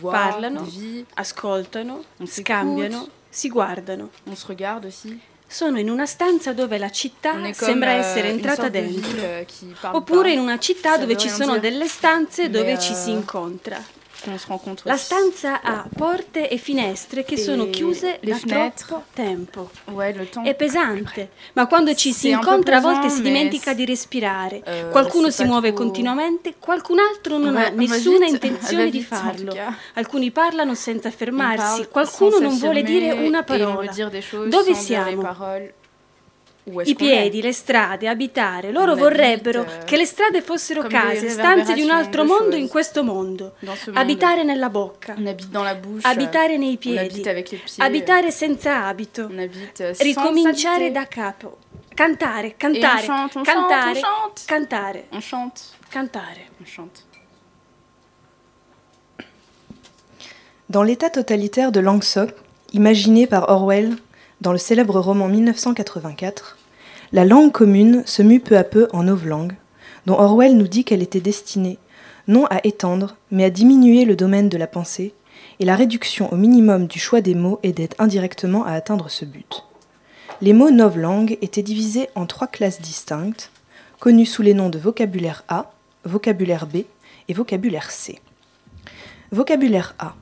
Parlano, 0.01 0.69
ascoltano, 1.15 2.03
scambiano, 2.23 3.07
si 3.29 3.49
guardano. 3.49 4.09
Sono 5.45 5.79
in 5.79 5.89
una 5.89 6.05
stanza 6.05 6.51
dove 6.51 6.77
la 6.77 6.89
città 6.89 7.37
sembra 7.53 7.91
essere 7.91 8.29
entrata 8.29 8.69
dentro, 8.69 9.45
oppure 9.91 10.31
in 10.31 10.39
una 10.39 10.57
città 10.59 10.97
dove 10.97 11.15
ci 11.15 11.29
sono 11.29 11.59
delle 11.59 11.87
stanze 11.87 12.49
dove 12.49 12.77
ci 12.79 12.93
si 12.93 13.11
incontra. 13.11 13.81
Qu'on 14.23 14.37
se 14.37 14.47
rencontre 14.47 14.83
La 14.87 14.93
aussi. 14.93 15.03
stanza 15.05 15.61
ha 15.61 15.85
porte 15.93 16.49
e 16.49 16.57
finestre 16.57 17.25
che 17.25 17.33
E 17.33 17.37
sono 17.37 17.69
chiuse 17.69 18.19
da 18.21 18.35
fenêtres. 18.35 18.85
troppo 18.87 19.03
tempo. 19.13 19.69
Ouais, 19.91 20.13
le 20.15 20.29
temps. 20.29 20.47
È 20.47 20.55
pesante, 20.55 21.31
ma 21.53 21.67
quando 21.67 21.93
ci 21.93 22.13
si 22.13 22.29
incontra 22.29 22.77
a 22.77 22.79
volte 22.79 23.09
si 23.09 23.21
dimentica 23.21 23.73
di 23.73 23.83
respirare. 23.85 24.61
Euh, 24.65 24.89
Qualcuno 24.91 25.29
si 25.29 25.43
muove 25.43 25.73
trop- 25.73 25.81
continuamente, 25.81 26.55
qualcun 26.57 26.99
altro 26.99 27.37
non 27.37 27.53
Ouais, 27.53 27.65
ha 27.65 27.69
nessuna 27.71 28.25
vite, 28.25 28.45
intenzione 28.47 28.89
di 28.89 29.01
farlo. 29.01 29.53
Alcuni 29.95 30.31
parlano 30.31 30.73
senza 30.73 31.11
fermarsi, 31.11 31.87
qualcuno 31.89 32.39
non 32.39 32.57
vuole 32.57 32.81
dire 32.83 33.11
una 33.11 33.39
et 33.39 33.45
parola. 33.45 33.91
Dove 34.47 34.73
siamo? 34.73 35.21
Paroles. 36.63 36.75
Où 36.75 36.81
est-ce 36.81 36.91
I 36.91 36.95
qu'on 36.95 37.05
est 37.05 37.21
piedi, 37.29 37.41
le 37.41 37.51
strade, 37.51 38.03
abitare. 38.05 38.71
Loro 38.71 38.91
On 38.93 38.95
vorrebbero 38.95 39.61
habite, 39.61 39.81
euh, 39.81 39.83
che 39.85 39.97
le 39.97 40.05
strade 40.05 40.41
fossero 40.41 40.81
comme 40.81 40.91
case, 40.91 41.21
des 41.21 41.29
stanze 41.33 41.73
di 41.73 41.81
un 41.81 41.89
altro 41.89 42.21
réverbérations 42.21 42.23
de 42.23 42.23
mondo 42.27 42.51
choses. 42.51 42.61
in 42.61 42.67
questo 42.69 43.03
mondo. 43.03 43.51
Dans 43.59 43.75
ce 43.77 43.89
monde. 43.91 43.97
Abitare 43.99 44.43
nella 44.43 44.69
bocca, 44.69 45.15
On 45.17 45.25
habite 45.27 45.49
dans 45.51 45.63
la 45.63 45.75
bouche. 45.75 46.03
abitare 46.05 46.57
nei 46.57 46.73
On 46.73 46.77
piedi, 46.77 46.97
habite 46.99 47.27
avec 47.27 47.51
les 47.51 47.57
pieds. 47.57 47.83
abitare 47.83 48.31
senza 48.31 48.85
abito. 48.87 49.27
On 49.29 49.37
habite 49.39 49.81
euh, 49.81 49.93
sans 49.93 50.03
Ricominciare 50.03 50.75
habiter. 50.85 50.91
da 50.91 51.05
capo. 51.07 51.57
Cantare, 51.95 52.45
Et 52.47 52.55
cantare, 52.57 52.99
on 53.01 53.05
chante, 53.05 53.35
on 53.35 53.43
cantare, 53.43 53.95
chante, 53.95 54.01
on 54.01 54.01
chante. 54.01 54.45
cantare, 54.47 55.03
On 55.11 55.19
chante. 55.21 55.61
cantare. 55.91 56.37
On 56.61 56.65
chante. 56.65 57.03
Dans 60.69 60.81
l'état 60.83 61.09
totalitaire 61.09 61.71
de 61.71 61.79
Langsock, 61.79 62.31
imaginé 62.71 63.27
par 63.27 63.49
Orwell 63.49 63.95
dans 64.43 64.51
le 64.51 64.57
célèbre 64.57 64.99
roman 64.99 65.29
1984, 65.29 66.57
la 67.13 67.23
langue 67.23 67.53
commune 67.53 68.03
se 68.05 68.21
mue 68.21 68.41
peu 68.41 68.57
à 68.57 68.65
peu 68.65 68.89
en 68.91 69.03
novlangue, 69.03 69.53
dont 70.05 70.19
Orwell 70.19 70.57
nous 70.57 70.67
dit 70.67 70.83
qu'elle 70.83 71.01
était 71.01 71.21
destinée 71.21 71.79
non 72.27 72.45
à 72.49 72.59
étendre, 72.65 73.15
mais 73.31 73.45
à 73.45 73.49
diminuer 73.49 74.03
le 74.03 74.17
domaine 74.17 74.49
de 74.49 74.57
la 74.57 74.67
pensée, 74.67 75.13
et 75.61 75.65
la 75.65 75.77
réduction 75.77 76.31
au 76.33 76.35
minimum 76.35 76.87
du 76.87 76.99
choix 76.99 77.21
des 77.21 77.35
mots 77.35 77.59
aidait 77.63 77.89
indirectement 77.99 78.65
à 78.65 78.73
atteindre 78.73 79.09
ce 79.09 79.23
but. 79.23 79.63
Les 80.41 80.51
mots 80.51 80.71
novlangue 80.71 81.37
étaient 81.41 81.63
divisés 81.63 82.09
en 82.15 82.25
trois 82.25 82.47
classes 82.47 82.81
distinctes, 82.81 83.49
connues 84.01 84.25
sous 84.25 84.41
les 84.41 84.53
noms 84.53 84.69
de 84.69 84.79
vocabulaire 84.79 85.45
A, 85.47 85.71
vocabulaire 86.03 86.67
B 86.67 86.79
et 87.29 87.33
vocabulaire 87.33 87.91
C. 87.91 88.19
Vocabulaire 89.31 89.95
A. 89.99 90.15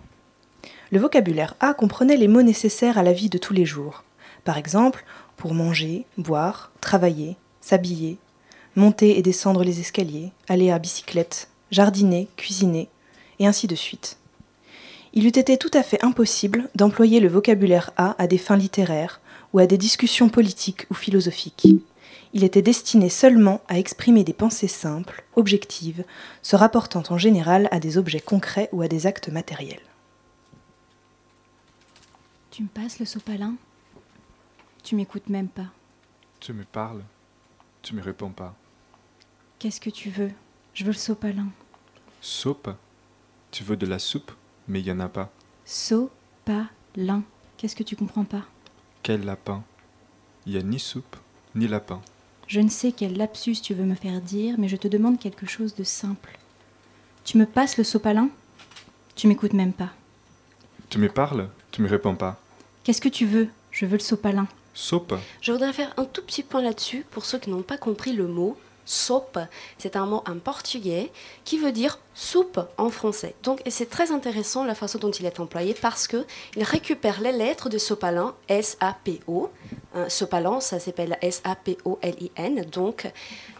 Le 0.91 0.99
vocabulaire 0.99 1.55
A 1.59 1.73
comprenait 1.73 2.17
les 2.17 2.27
mots 2.27 2.43
nécessaires 2.43 2.99
à 2.99 3.03
la 3.03 3.13
vie 3.13 3.29
de 3.29 3.39
tous 3.39 3.53
les 3.53 3.65
jours. 3.65 4.03
Par 4.43 4.57
exemple, 4.57 5.05
pour 5.37 5.53
manger, 5.53 6.05
boire, 6.17 6.71
travailler, 6.81 7.35
s'habiller, 7.61 8.17
monter 8.75 9.17
et 9.17 9.21
descendre 9.21 9.63
les 9.63 9.79
escaliers, 9.79 10.31
aller 10.47 10.71
à 10.71 10.79
bicyclette, 10.79 11.49
jardiner, 11.71 12.27
cuisiner, 12.37 12.89
et 13.39 13.47
ainsi 13.47 13.67
de 13.67 13.75
suite. 13.75 14.17
Il 15.13 15.25
eût 15.25 15.37
été 15.37 15.57
tout 15.57 15.71
à 15.73 15.83
fait 15.83 16.03
impossible 16.03 16.69
d'employer 16.75 17.19
le 17.19 17.27
vocabulaire 17.27 17.91
A 17.97 18.15
à 18.17 18.27
des 18.27 18.37
fins 18.37 18.55
littéraires 18.55 19.19
ou 19.51 19.59
à 19.59 19.67
des 19.67 19.77
discussions 19.77 20.29
politiques 20.29 20.85
ou 20.89 20.93
philosophiques. 20.93 21.67
Il 22.33 22.45
était 22.45 22.61
destiné 22.61 23.09
seulement 23.09 23.59
à 23.67 23.77
exprimer 23.77 24.23
des 24.23 24.31
pensées 24.33 24.69
simples, 24.69 25.25
objectives, 25.35 26.05
se 26.41 26.55
rapportant 26.55 27.03
en 27.09 27.17
général 27.17 27.67
à 27.71 27.79
des 27.79 27.97
objets 27.97 28.21
concrets 28.21 28.69
ou 28.71 28.81
à 28.81 28.87
des 28.87 29.05
actes 29.05 29.27
matériels. 29.27 29.81
Tu 32.51 32.63
me 32.63 32.69
passes 32.69 32.99
le 32.99 33.05
sopalin? 33.05 33.55
Tu 34.83 34.95
m'écoutes 34.95 35.29
même 35.29 35.47
pas. 35.47 35.67
Tu 36.39 36.53
me 36.53 36.63
parles, 36.63 37.03
tu 37.81 37.93
me 37.95 38.01
réponds 38.01 38.31
pas. 38.31 38.55
Qu'est-ce 39.59 39.79
que 39.79 39.89
tu 39.89 40.09
veux? 40.09 40.31
Je 40.73 40.83
veux 40.83 40.91
le 40.91 40.97
sopalin. 40.97 41.49
Soupe, 42.19 42.69
tu 43.51 43.63
veux 43.63 43.77
de 43.77 43.85
la 43.85 43.99
soupe, 43.99 44.31
mais 44.67 44.79
il 44.79 44.87
y 44.87 44.91
en 44.91 44.99
a 44.99 45.09
pas. 45.09 45.31
Sopalin. 45.65 47.23
Qu'est-ce 47.57 47.75
que 47.75 47.83
tu 47.83 47.95
comprends 47.95 48.25
pas? 48.25 48.43
Quel 49.03 49.23
lapin? 49.23 49.63
Il 50.45 50.53
y 50.53 50.57
a 50.57 50.63
ni 50.63 50.79
soupe, 50.79 51.15
ni 51.53 51.67
lapin. 51.67 52.01
Je 52.47 52.59
ne 52.59 52.69
sais 52.69 52.91
quel 52.91 53.17
lapsus 53.17 53.61
tu 53.61 53.73
veux 53.73 53.85
me 53.85 53.95
faire 53.95 54.19
dire, 54.19 54.55
mais 54.57 54.67
je 54.67 54.75
te 54.77 54.87
demande 54.87 55.19
quelque 55.19 55.45
chose 55.45 55.75
de 55.75 55.83
simple. 55.83 56.39
Tu 57.23 57.37
me 57.37 57.45
passes 57.45 57.77
le 57.77 57.83
sopalin? 57.83 58.29
Tu 59.15 59.27
m'écoutes 59.27 59.53
même 59.53 59.73
pas. 59.73 59.91
Tu 60.89 60.97
me 60.97 61.07
parles, 61.07 61.49
tu 61.69 61.81
me 61.81 61.87
réponds 61.87 62.15
pas. 62.15 62.41
Qu'est-ce 62.83 63.01
que 63.01 63.09
tu 63.09 63.25
veux? 63.25 63.47
Je 63.69 63.85
veux 63.85 63.97
le 63.97 63.99
sopalin. 63.99 64.47
Soupe, 64.73 65.13
Je 65.41 65.51
voudrais 65.51 65.73
faire 65.73 65.93
un 65.97 66.05
tout 66.05 66.21
petit 66.21 66.43
point 66.43 66.61
là-dessus 66.61 67.05
pour 67.11 67.25
ceux 67.25 67.37
qui 67.39 67.49
n'ont 67.49 67.61
pas 67.61 67.77
compris 67.77 68.13
le 68.13 68.27
mot. 68.27 68.57
Soupe, 68.85 69.37
c'est 69.77 69.95
un 69.95 70.05
mot 70.05 70.23
en 70.27 70.39
portugais 70.39 71.11
qui 71.45 71.57
veut 71.57 71.71
dire 71.71 71.99
soupe 72.13 72.59
en 72.77 72.89
français. 72.89 73.35
Donc, 73.43 73.61
c'est 73.69 73.89
très 73.89 74.11
intéressant 74.11 74.65
la 74.65 74.75
façon 74.75 74.97
dont 74.97 75.11
il 75.11 75.25
est 75.25 75.39
employé 75.39 75.73
parce 75.73 76.07
que 76.07 76.25
il 76.55 76.63
récupère 76.63 77.21
les 77.21 77.31
lettres 77.31 77.69
de 77.69 77.77
sopalin, 77.77 78.33
S-A-P-O. 78.49 79.49
Hein, 79.93 80.09
sopalin, 80.09 80.59
ça 80.59 80.79
s'appelle 80.79 81.17
S-A-P-O-L-I-N. 81.21 82.65
Donc, 82.71 83.11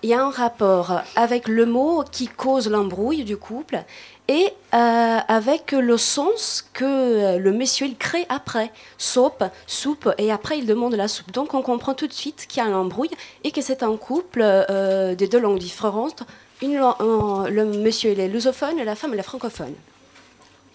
il 0.02 0.10
y 0.10 0.14
a 0.14 0.24
un 0.24 0.32
rapport 0.32 1.02
avec 1.16 1.48
le 1.48 1.66
mot 1.66 2.04
qui 2.10 2.28
cause 2.28 2.68
l'embrouille 2.68 3.24
du 3.24 3.38
couple 3.38 3.84
et 4.34 4.46
euh, 4.74 5.18
avec 5.28 5.74
le 5.74 5.98
sens 5.98 6.64
que 6.72 6.86
euh, 6.86 7.38
le 7.38 7.52
monsieur 7.52 7.86
il 7.88 7.98
crée 7.98 8.26
après. 8.30 8.72
Soupe, 8.98 9.44
soupe, 9.68 10.10
et 10.18 10.32
après 10.32 10.58
il 10.60 10.66
demande 10.66 10.94
la 10.96 11.10
soupe. 11.10 11.32
Donc 11.34 11.54
on 11.54 11.62
comprend 11.62 11.94
tout 11.94 12.08
de 12.08 12.14
suite 12.14 12.46
qu'il 12.48 12.64
y 12.64 12.66
a 12.66 12.70
un 12.70 12.74
embrouille 12.74 13.10
et 13.44 13.52
que 13.52 13.62
c'est 13.62 13.84
un 13.84 13.98
couple 13.98 14.40
euh, 14.44 15.16
des 15.16 15.28
deux 15.28 15.40
langues 15.42 15.60
différentes. 15.60 16.24
Une, 16.62 16.78
un- 16.78 17.48
le 17.50 17.66
monsieur 17.66 18.12
il 18.12 18.20
est 18.22 18.30
lusophone 18.30 18.80
et 18.80 18.86
la 18.86 18.96
femme 18.96 19.12
elle 19.14 19.20
est 19.20 19.24
francophone. 19.24 19.74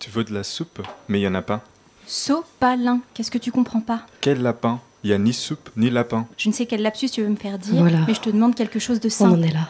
tu 0.00 0.10
veux 0.10 0.24
de 0.24 0.34
la 0.34 0.42
soupe, 0.44 0.82
mais 1.08 1.18
il 1.20 1.22
y 1.22 1.28
en 1.28 1.34
a 1.34 1.42
pas. 1.42 1.62
Sopalin. 2.06 3.00
Qu'est-ce 3.14 3.30
que 3.30 3.38
tu 3.38 3.50
comprends 3.52 3.80
pas? 3.80 4.02
Quel 4.20 4.42
lapin? 4.42 4.80
Il 5.04 5.10
y 5.10 5.12
a 5.12 5.18
ni 5.18 5.32
soupe, 5.32 5.70
ni 5.76 5.88
lapin. 5.88 6.26
Je 6.36 6.48
ne 6.48 6.52
sais 6.54 6.66
quel 6.66 6.82
lapsus 6.82 7.08
tu 7.10 7.22
veux 7.22 7.28
me 7.28 7.36
faire 7.36 7.58
dire, 7.58 7.80
Voilà. 7.80 7.98
mais 8.08 8.14
je 8.14 8.20
te 8.20 8.28
demande 8.30 8.54
quelque 8.54 8.78
chose 8.80 8.98
de 9.00 9.06
On 9.06 9.10
simple. 9.10 9.38
en 9.38 9.42
est 9.42 9.52
là. 9.52 9.68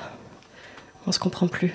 On 1.07 1.13
se 1.13 1.19
comprend 1.19 1.47
plus. 1.47 1.75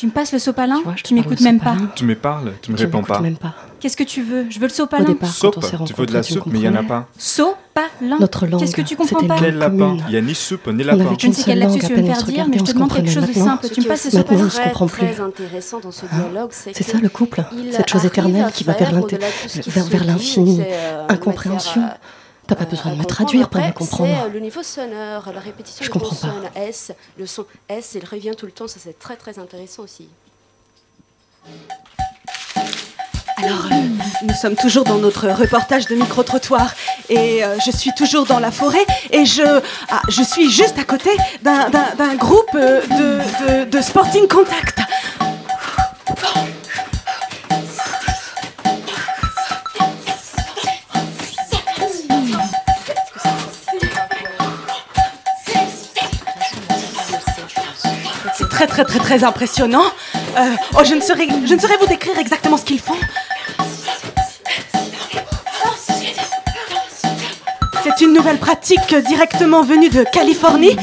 Tu 0.00 0.06
me 0.06 0.12
passes 0.12 0.32
le 0.32 0.38
sopalin 0.38 0.80
vois, 0.82 0.94
je 0.96 1.02
Tu 1.02 1.12
m'écoutes 1.12 1.42
même 1.42 1.60
pas. 1.60 1.76
Tu 1.94 2.06
me 2.06 2.14
parles, 2.14 2.54
tu 2.62 2.72
me 2.72 2.76
Tu 2.78 2.84
réponds 2.84 3.02
pas. 3.02 3.20
même 3.20 3.36
pas. 3.36 3.54
Qu'est-ce 3.80 3.98
que 3.98 4.02
tu 4.02 4.22
veux? 4.22 4.46
Je 4.48 4.58
veux 4.58 4.66
le 4.66 4.72
sopalin. 4.72 5.04
départ, 5.04 5.28
Soupe, 5.28 5.56
quand 5.56 5.60
on 5.60 5.60
s'est 5.60 5.76
tu 5.84 5.92
veux 5.92 6.06
de 6.06 6.14
la 6.14 6.22
soupe, 6.22 6.46
mais 6.46 6.58
il 6.58 6.62
n'y 6.62 6.68
en 6.68 6.74
a 6.76 6.82
pas. 6.82 7.06
Sopalin. 7.18 8.18
Notre 8.18 8.46
langue, 8.46 8.60
Qu'est-ce 8.60 8.74
que 8.74 8.80
tu 8.80 8.96
comprends 8.96 9.26
pas 9.26 9.36
Quel 9.38 9.58
lapin. 9.58 9.98
Il 10.06 10.12
n'y 10.12 10.16
a 10.16 10.22
ni 10.22 10.34
soupe 10.34 10.68
ni 10.68 10.84
lapin. 10.84 11.14
Je 11.18 11.26
ne 11.26 11.32
sais 11.34 11.54
langue, 11.54 11.72
lapsus 11.74 11.86
tu 11.86 11.94
veux 11.94 12.00
me 12.00 12.06
faire 12.06 12.22
dire, 12.24 12.48
mais 12.48 12.56
je 12.60 12.64
te 12.64 12.72
demande 12.72 12.94
quelque 12.94 13.10
chose 13.10 13.26
de 13.26 13.32
simple. 13.34 13.68
Tu 13.68 13.82
me 13.82 13.88
passes 13.88 14.08
ce 14.08 14.16
Maintenant, 14.16 14.38
sopalin 14.38 14.46
on 14.46 14.50
se 14.50 14.60
comprend 14.62 14.86
plus. 14.86 15.06
Hein 15.06 16.48
c'est 16.50 16.82
ça 16.82 16.96
le 16.96 17.08
couple. 17.10 17.44
Cette 17.70 17.90
chose 17.90 18.06
éternelle 18.06 18.50
qui 18.54 18.64
va 18.64 18.72
vers 18.72 20.04
l'infini. 20.06 20.62
euh, 20.62 21.06
Incompréhension. 21.10 21.82
T'as 22.50 22.56
pas 22.56 22.64
besoin 22.64 22.90
de 22.90 22.96
me 22.98 23.04
traduire 23.04 23.48
pour 23.48 23.60
me 23.60 23.70
comprendre. 23.70 24.12
C'est 24.12 24.26
euh, 24.26 24.28
le 24.28 24.40
niveau 24.40 24.64
sonore, 24.64 25.30
la 25.32 25.38
répétition 25.38 25.84
Je 25.84 25.88
du 25.88 25.92
comprends 25.92 26.16
pas. 26.16 26.26
consonne 26.32 26.50
S, 26.56 26.90
le 27.16 27.24
son 27.24 27.46
S, 27.68 27.92
il 27.94 28.04
revient 28.04 28.32
tout 28.36 28.44
le 28.44 28.50
temps, 28.50 28.66
ça 28.66 28.78
c'est 28.82 28.98
très 28.98 29.14
très 29.14 29.38
intéressant 29.38 29.84
aussi. 29.84 30.08
Alors, 33.36 33.66
euh, 33.70 33.76
nous 34.24 34.34
sommes 34.34 34.56
toujours 34.56 34.82
dans 34.82 34.98
notre 34.98 35.28
reportage 35.28 35.86
de 35.86 35.94
micro-trottoir 35.94 36.74
et 37.08 37.44
euh, 37.44 37.56
je 37.64 37.70
suis 37.70 37.92
toujours 37.94 38.26
dans 38.26 38.40
la 38.40 38.50
forêt 38.50 38.84
et 39.12 39.24
je, 39.24 39.62
ah, 39.88 40.02
je 40.08 40.22
suis 40.24 40.50
juste 40.50 40.76
à 40.76 40.84
côté 40.84 41.10
d'un- 41.42 41.70
groupe 42.16 42.50
euh, 42.56 42.80
de, 42.82 43.64
de- 43.64 43.70
de 43.70 43.80
Sporting 43.80 44.26
Contact. 44.26 44.80
Très 58.66 58.84
très 58.84 58.84
très 58.84 58.98
très 58.98 59.24
impressionnant. 59.24 59.84
Euh, 60.36 60.54
oh, 60.74 60.84
je 60.84 60.94
ne, 60.94 61.00
saurais, 61.00 61.26
je 61.46 61.54
ne 61.54 61.58
saurais 61.58 61.78
vous 61.78 61.86
décrire 61.86 62.18
exactement 62.18 62.58
ce 62.58 62.64
qu'ils 62.66 62.78
font. 62.78 62.94
C'est 67.82 68.04
une 68.04 68.12
nouvelle 68.12 68.36
pratique 68.36 68.94
directement 68.94 69.62
venue 69.62 69.88
de 69.88 70.04
Californie. 70.04 70.76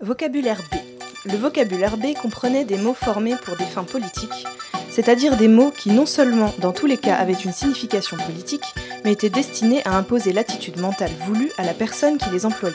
Vocabulaire 0.00 0.58
B. 0.70 0.76
Le 1.24 1.38
vocabulaire 1.38 1.96
B 1.96 2.12
comprenait 2.20 2.64
des 2.64 2.76
mots 2.76 2.94
formés 2.94 3.34
pour 3.44 3.56
des 3.56 3.64
fins 3.64 3.84
politiques, 3.84 4.46
c'est-à-dire 4.96 5.36
des 5.36 5.46
mots 5.46 5.70
qui 5.76 5.90
non 5.90 6.06
seulement 6.06 6.54
dans 6.58 6.72
tous 6.72 6.86
les 6.86 6.96
cas 6.96 7.16
avaient 7.16 7.34
une 7.34 7.52
signification 7.52 8.16
politique, 8.16 8.64
mais 9.04 9.12
étaient 9.12 9.28
destinés 9.28 9.82
à 9.84 9.94
imposer 9.94 10.32
l'attitude 10.32 10.80
mentale 10.80 11.10
voulue 11.26 11.50
à 11.58 11.64
la 11.64 11.74
personne 11.74 12.16
qui 12.16 12.30
les 12.30 12.46
employait. 12.46 12.74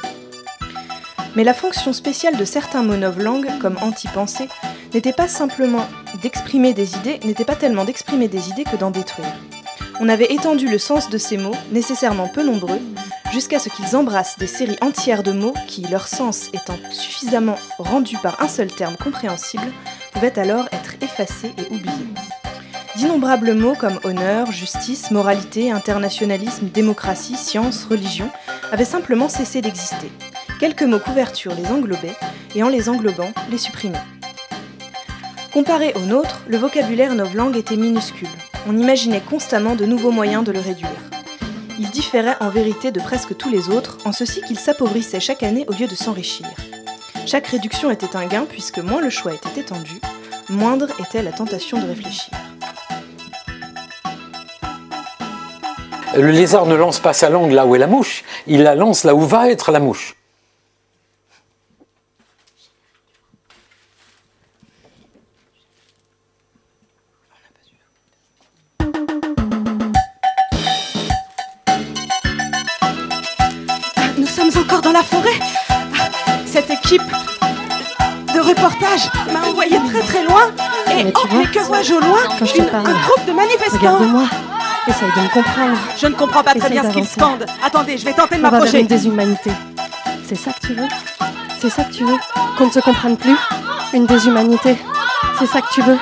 Mais 1.35 1.43
la 1.43 1.55
fonction 1.55 1.93
spéciale 1.93 2.37
de 2.37 2.45
certains 2.45 2.83
mots 2.83 2.95
novlangues, 2.95 3.49
comme 3.59 3.79
anti-pensée, 3.81 4.49
n'était 4.93 5.13
pas 5.13 5.27
simplement 5.27 5.87
d'exprimer 6.21 6.75
des 6.75 6.95
idées, 6.95 7.19
n'était 7.23 7.43
pas 7.43 7.55
tellement 7.55 7.85
d'exprimer 7.85 8.27
des 8.27 8.49
idées 8.49 8.65
que 8.65 8.75
d'en 8.75 8.91
détruire. 8.91 9.33
On 9.99 10.07
avait 10.07 10.31
étendu 10.31 10.67
le 10.67 10.77
sens 10.77 11.09
de 11.09 11.17
ces 11.17 11.37
mots, 11.37 11.55
nécessairement 11.71 12.27
peu 12.27 12.43
nombreux, 12.43 12.81
jusqu'à 13.33 13.57
ce 13.57 13.69
qu'ils 13.69 13.95
embrassent 13.95 14.37
des 14.37 14.45
séries 14.45 14.77
entières 14.81 15.23
de 15.23 15.31
mots 15.31 15.55
qui, 15.67 15.81
leur 15.89 16.07
sens 16.07 16.49
étant 16.53 16.77
suffisamment 16.91 17.57
rendu 17.79 18.15
par 18.17 18.43
un 18.43 18.47
seul 18.47 18.67
terme 18.67 18.95
compréhensible, 18.95 19.73
pouvaient 20.11 20.37
alors 20.37 20.67
être 20.71 20.95
effacés 21.01 21.53
et 21.57 21.73
oubliés. 21.73 22.13
D'innombrables 22.95 23.53
mots 23.53 23.75
comme 23.75 23.99
honneur, 24.03 24.51
justice, 24.51 25.11
moralité, 25.11 25.71
internationalisme, 25.71 26.67
démocratie, 26.67 27.35
science, 27.35 27.85
religion 27.85 28.29
avaient 28.71 28.85
simplement 28.85 29.29
cessé 29.29 29.61
d'exister. 29.61 30.11
Quelques 30.59 30.83
mots 30.83 30.99
couverture 30.99 31.55
les 31.55 31.71
englobaient, 31.71 32.15
et 32.53 32.63
en 32.63 32.69
les 32.69 32.89
englobant, 32.89 33.31
les 33.49 33.57
supprimaient. 33.57 33.97
Comparé 35.53 35.93
au 35.95 36.01
nôtre, 36.01 36.43
le 36.47 36.57
vocabulaire 36.57 37.15
novlangue 37.15 37.57
était 37.57 37.75
minuscule. 37.75 38.27
On 38.67 38.77
imaginait 38.77 39.21
constamment 39.21 39.75
de 39.75 39.85
nouveaux 39.85 40.11
moyens 40.11 40.43
de 40.43 40.51
le 40.51 40.59
réduire. 40.59 40.89
Il 41.79 41.89
différait 41.89 42.35
en 42.41 42.49
vérité 42.49 42.91
de 42.91 42.99
presque 42.99 43.35
tous 43.37 43.49
les 43.49 43.69
autres, 43.69 43.97
en 44.05 44.11
ceci 44.11 44.41
qu'il 44.41 44.59
s'appauvrissait 44.59 45.19
chaque 45.19 45.43
année 45.43 45.65
au 45.67 45.73
lieu 45.73 45.87
de 45.87 45.95
s'enrichir. 45.95 46.47
Chaque 47.25 47.47
réduction 47.47 47.91
était 47.91 48.15
un 48.15 48.25
gain 48.25 48.45
puisque 48.49 48.79
moins 48.79 49.01
le 49.01 49.09
choix 49.09 49.33
était 49.33 49.61
étendu, 49.61 50.01
moindre 50.49 50.87
était 50.99 51.21
la 51.21 51.31
tentation 51.31 51.79
de 51.79 51.87
réfléchir. 51.87 52.33
Le 56.15 56.29
lézard 56.29 56.65
ne 56.65 56.75
lance 56.75 56.99
pas 56.99 57.13
sa 57.13 57.29
langue 57.29 57.51
là 57.51 57.65
où 57.65 57.75
est 57.75 57.79
la 57.79 57.87
mouche, 57.87 58.23
il 58.47 58.63
la 58.63 58.75
lance 58.75 59.03
là 59.03 59.15
où 59.15 59.21
va 59.21 59.49
être 59.49 59.71
la 59.71 59.79
mouche. 59.79 60.15
Équipe 76.91 77.11
de 78.33 78.39
reportage 78.39 79.09
m'a 79.31 79.47
envoyé 79.47 79.77
très 79.89 80.01
très 80.01 80.23
loin. 80.25 80.51
Et 80.91 81.03
Mais 81.05 81.13
oh, 81.15 81.27
vois, 81.29 81.39
mais 81.39 81.45
que 81.47 81.59
vois-je 81.59 81.93
au 81.93 81.99
loin 82.01 82.19
quand 82.37 82.45
je 82.45 82.53
te 82.53 82.57
Une- 82.59 82.65
parle, 82.69 82.87
Un 82.87 82.93
groupe 83.01 83.25
de 83.27 83.31
manifestants. 83.31 83.77
Regarde-moi. 83.77 84.23
Essaye 84.87 85.09
de 85.15 85.21
me 85.21 85.29
comprendre. 85.29 85.77
Je 85.97 86.07
ne 86.07 86.13
comprends 86.15 86.43
pas 86.43 86.51
très 86.51 86.59
Essaye 86.59 86.71
bien 86.71 86.83
ce 86.83 86.89
qu'ils 86.93 87.05
scandent. 87.07 87.45
Attendez, 87.63 87.97
je 87.97 88.03
vais 88.05 88.13
tenter 88.13 88.35
de 88.37 88.41
m'approcher. 88.41 88.81
une 88.81 88.87
déshumanité. 88.87 89.51
C'est 90.27 90.35
ça 90.35 90.51
que 90.51 90.67
tu 90.67 90.73
veux? 90.73 90.87
C'est 91.61 91.69
ça 91.69 91.83
que 91.83 91.93
tu 91.93 92.03
veux? 92.03 92.17
Qu'on 92.57 92.65
ne 92.65 92.71
se 92.71 92.79
comprenne 92.79 93.15
plus? 93.17 93.35
Une 93.93 94.05
déshumanité 94.05 94.75
C'est 95.39 95.45
ça 95.45 95.61
que 95.61 95.71
tu 95.73 95.81
veux? 95.81 95.97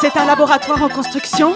C'est 0.00 0.16
un 0.16 0.24
laboratoire 0.26 0.82
en 0.82 0.88
construction. 0.88 1.54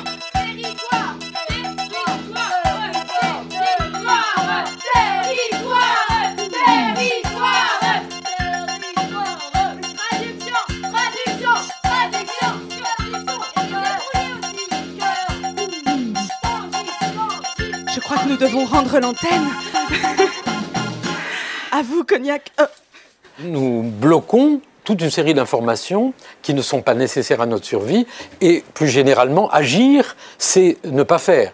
Nous 18.29 18.37
devons 18.37 18.67
rendre 18.67 18.99
l'antenne. 19.01 19.49
à 21.73 21.83
vous, 21.83 22.05
Cognac. 22.05 22.53
Euh, 22.61 22.67
Nous 23.41 23.83
bloquons 23.83 24.61
toute 24.85 25.01
une 25.01 25.11
série 25.11 25.35
d'informations 25.35 26.13
qui 26.43 26.53
ne 26.53 26.61
sont 26.61 26.83
pas 26.83 26.95
nécessaires 26.95 27.41
à 27.41 27.47
notre 27.47 27.65
survie 27.65 28.07
et 28.41 28.63
plus 28.75 28.89
généralement, 28.89 29.49
agir, 29.51 30.17
c'est 30.39 30.77
ne 30.85 31.03
pas 31.03 31.19
faire. 31.19 31.53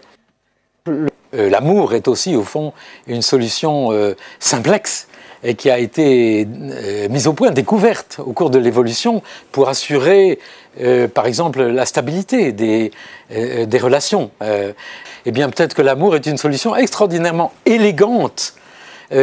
Euh, 0.89 1.07
L'amour 1.33 1.93
est 1.93 2.07
aussi 2.07 2.35
au 2.35 2.43
fond 2.43 2.73
une 3.07 3.21
solution 3.21 3.91
euh, 3.91 4.15
simplexe 4.39 5.07
et 5.45 5.53
qui 5.53 5.69
a 5.69 5.77
été 5.77 6.47
euh, 6.47 7.07
mise 7.09 7.27
au 7.27 7.33
point, 7.33 7.51
découverte 7.51 8.19
au 8.19 8.33
cours 8.33 8.49
de 8.49 8.57
l'évolution 8.57 9.21
pour 9.51 9.69
assurer, 9.69 10.39
euh, 10.81 11.07
par 11.07 11.27
exemple, 11.27 11.61
la 11.61 11.85
stabilité 11.85 12.51
des, 12.51 12.91
euh, 13.31 13.65
relations. 13.81 14.31
Eh 15.27 15.31
bien, 15.31 15.49
peut-être 15.49 15.75
que 15.75 15.81
l'amour 15.81 16.15
est 16.15 16.25
une 16.25 16.37
solution 16.37 16.75
extraordinairement 16.75 17.51
élégante 17.65 18.55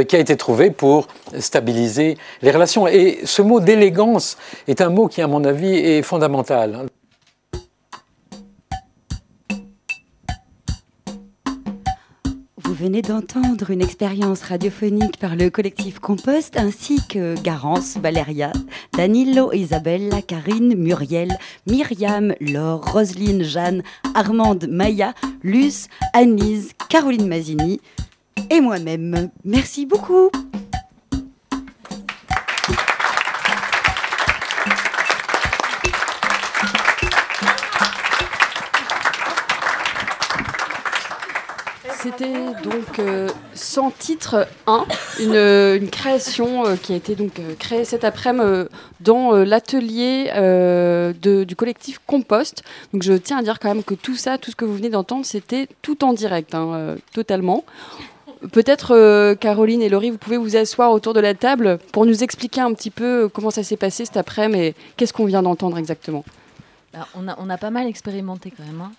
qui 0.09 0.15
a 0.15 0.19
été 0.21 0.37
trouvée 0.37 0.71
pour 0.71 1.09
stabiliser 1.41 2.17
les 2.43 2.51
relations. 2.53 2.87
Et 2.87 3.21
ce 3.25 3.43
mot 3.43 3.59
d'élégance 3.61 4.37
est 4.69 4.81
un 4.81 4.91
mot 4.91 5.09
qui, 5.09 5.23
à 5.23 5.27
mon 5.27 5.45
avis, 5.45 5.75
est 5.75 6.03
fondamental. 6.03 6.87
Venez 12.83 13.01
d'entendre 13.01 13.71
une 13.71 13.81
expérience 13.81 14.43
radiophonique 14.43 15.17
par 15.17 15.37
le 15.37 15.51
collectif 15.51 16.01
Compost 16.01 16.57
ainsi 16.57 16.99
que 17.09 17.41
Garance, 17.41 17.97
Valéria, 17.97 18.53
Danilo, 18.99 19.53
Isabella, 19.53 20.21
Karine, 20.21 20.75
Muriel, 20.75 21.39
Myriam, 21.69 22.35
Laure, 22.41 22.85
Roselyne, 22.93 23.45
Jeanne, 23.45 23.85
Armande, 24.17 24.67
Maya, 24.69 25.15
Luce, 25.45 25.87
Anise, 26.13 26.73
Caroline 26.89 27.29
Mazini 27.29 27.81
et 28.51 28.61
moi-même. 28.61 29.31
Merci 29.45 29.87
beaucoup. 29.87 30.33
Donc 42.97 43.31
Sans 43.55 43.91
titre 43.91 44.47
1, 44.67 44.87
une, 45.21 45.89
création 45.91 46.67
euh, 46.67 46.77
qui 46.77 46.93
a 46.93 46.97
été 46.97 47.15
donc 47.15 47.39
euh, 47.39 47.55
créée 47.59 47.85
cet 47.85 48.05
après-midi 48.05 48.43
euh, 48.45 48.69
dans 49.01 49.33
l'atelier 49.33 50.31
du 51.23 51.57
collectif 51.57 52.01
Compost. 52.07 52.63
Donc 52.93 53.03
je 53.03 53.13
tiens 53.15 53.39
à 53.39 53.43
dire 53.43 53.59
quand 53.59 53.69
même 53.69 53.85
que 53.85 53.95
tout 53.95 54.17
ça, 54.17 54.39
tout 54.39 54.51
ce 54.51 54.57
que 54.57 54.65
vous 54.65 54.75
venez 54.75 54.91
d'entendre, 54.91 55.25
c'était 55.25 55.69
tout 55.83 56.05
en 56.05 56.13
direct, 56.13 56.55
hein, 56.55 56.97
totalement. 57.13 57.65
Peut-être 58.53 59.35
Caroline 59.35 59.83
et 59.83 59.89
Laurie, 59.89 60.11
vous 60.11 60.19
pouvez 60.19 60.37
vous 60.37 60.57
asseoir 60.57 60.91
autour 60.93 61.15
de 61.15 61.21
la 61.21 61.35
table 61.35 61.79
pour 61.93 62.07
nous 62.07 62.25
expliquer 62.25 62.61
un 62.61 62.73
petit 62.75 62.91
peu 62.91 63.29
comment 63.33 63.51
ça 63.51 63.63
s'est 63.63 63.77
passé 63.77 64.05
cet 64.05 64.17
après-midi 64.17 64.63
et 64.63 64.75
qu'est-ce 64.97 65.13
qu'on 65.13 65.27
vient 65.27 65.43
d'entendre 65.43 65.79
exactement. 65.79 66.25
Bah, 66.93 67.07
on, 67.15 67.51
a, 67.51 67.59
pas 67.59 67.71
mal 67.71 67.87
expérimenté 67.87 68.53
quand 68.57 68.65
même. 68.65 68.81
hein. 68.81 68.93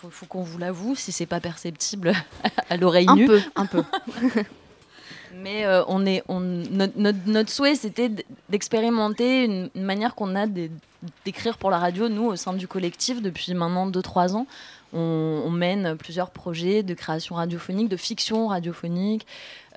Faut, 0.00 0.10
faut 0.10 0.26
qu'on 0.26 0.42
vous 0.42 0.58
l'avoue, 0.58 0.94
si 0.94 1.12
c'est 1.12 1.26
pas 1.26 1.40
perceptible 1.40 2.12
à 2.70 2.76
l'oreille 2.76 3.06
Un 3.08 3.16
nue. 3.16 3.26
peu, 3.26 3.40
un 3.56 3.66
peu. 3.72 3.82
Mais 5.34 5.64
euh, 5.66 5.84
on 5.88 6.06
est, 6.06 6.22
on, 6.28 6.40
notre, 6.40 6.98
notre- 6.98 7.18
notre 7.26 7.50
souhait, 7.50 7.74
c'était 7.74 8.10
d'expérimenter 8.48 9.44
une, 9.44 9.70
une 9.74 9.82
manière 9.84 10.14
qu'on 10.14 10.34
a 10.34 10.46
d'é- 10.46 10.70
d'écrire 11.24 11.58
pour 11.58 11.70
la 11.70 11.78
radio, 11.78 12.08
nous, 12.08 12.24
au 12.24 12.36
sein 12.36 12.54
du 12.54 12.66
collectif, 12.66 13.20
depuis 13.22 13.52
maintenant 13.54 13.88
2-3 13.90 14.32
ans. 14.34 14.46
On, 14.94 15.42
on 15.44 15.50
mène 15.50 15.96
plusieurs 15.98 16.30
projets 16.30 16.82
de 16.82 16.94
création 16.94 17.34
radiophonique, 17.34 17.88
de 17.90 17.96
fiction 17.98 18.48
radiophonique, 18.48 19.26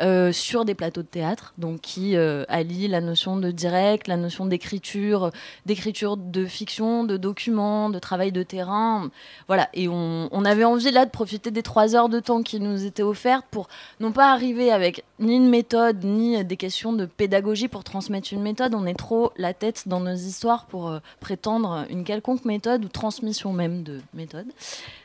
euh, 0.02 0.32
sur 0.32 0.66
des 0.66 0.76
plateaux 0.76 1.02
de 1.02 1.08
théâtre, 1.08 1.54
donc 1.58 1.82
qui 1.82 2.16
euh, 2.16 2.44
allient 2.48 2.88
la 2.88 3.02
notion 3.02 3.38
de 3.38 3.52
direct, 3.52 4.08
la 4.08 4.18
notion 4.18 4.46
d'écriture, 4.46 5.32
d'écriture 5.66 6.18
de 6.18 6.46
fiction, 6.46 7.04
de 7.04 7.18
documents, 7.18 7.90
de 7.90 8.00
travail 8.00 8.32
de 8.32 8.44
terrain. 8.44 9.10
Voilà, 9.48 9.70
et 9.74 9.88
on, 9.88 10.30
on 10.32 10.46
avait 10.46 10.64
envie 10.64 10.92
là 10.92 11.06
de 11.06 11.12
profiter 11.12 11.52
des 11.52 11.64
trois 11.64 11.96
heures 11.96 12.10
de 12.10 12.20
temps 12.20 12.42
qui 12.42 12.60
nous 12.60 12.86
étaient 12.86 13.04
offertes 13.04 13.46
pour 13.52 13.68
non 14.00 14.12
pas 14.12 14.32
arriver 14.32 14.72
avec 14.72 15.04
ni 15.20 15.36
une 15.36 15.50
méthode, 15.50 16.04
ni 16.04 16.44
des 16.44 16.58
questions 16.58 16.94
de 16.94 17.06
pédagogie 17.06 17.68
pour 17.68 17.84
transmettre 17.84 18.34
une 18.34 18.42
méthode. 18.42 18.74
On 18.74 18.86
est 18.86 18.98
trop 18.98 19.32
la 19.38 19.54
tête 19.54 19.88
dans 19.88 20.00
nos 20.00 20.16
histoires 20.16 20.66
pour 20.66 20.90
euh, 20.90 21.00
prétendre 21.20 21.86
une 21.90 22.04
quelconque 22.04 22.46
méthode 22.46 22.86
ou 22.86 22.88
transmission 22.88 23.54
même 23.54 23.84
de 23.84 24.00
méthode. 24.14 24.48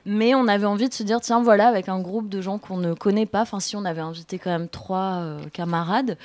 Mais 0.07 0.35
on 0.35 0.47
avait 0.47 0.67
envie 0.67 0.89
de 0.89 0.95
se 0.95 1.03
dire, 1.03 1.21
tiens, 1.21 1.43
voilà, 1.43 1.67
avec 1.67 1.89
un 1.89 2.01
groupe 2.01 2.29
de 2.29 2.41
gens 2.41 2.59
qu'on 2.59 2.77
ne 2.77 2.95
connaît 2.95 3.27
pas, 3.27 3.43
enfin 3.43 3.61
si 3.61 3.77
on 3.77 3.85
avait 3.85 4.01
invité 4.01 4.39
quand 4.39 4.51
même 4.51 4.69
trois 4.69 4.86
euh, 4.95 5.39
camarades, 5.53 6.17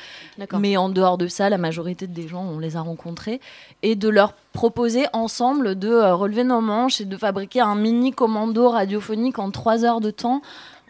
mais 0.58 0.78
en 0.78 0.90
dehors 0.90 1.18
de 1.18 1.28
ça, 1.28 1.50
la 1.50 1.58
majorité 1.58 2.08
des 2.08 2.28
gens, 2.28 2.44
on 2.44 2.60
les 2.60 2.76
a 2.76 2.82
rencontrés, 2.82 3.42
et 3.82 3.96
de 3.96 4.10
leur 4.10 4.34
proposer 4.54 5.06
ensemble 5.14 5.78
de 5.78 5.90
euh, 5.90 6.16
relever 6.16 6.44
nos 6.44 6.62
manches 6.62 7.02
et 7.02 7.06
de 7.06 7.18
fabriquer 7.18 7.62
un 7.62 7.76
mini 7.76 8.12
commando 8.12 8.70
radiophonique 8.70 9.40
en 9.40 9.52
trois 9.52 9.86
heures 9.86 10.02
de 10.02 10.12
temps. 10.12 10.42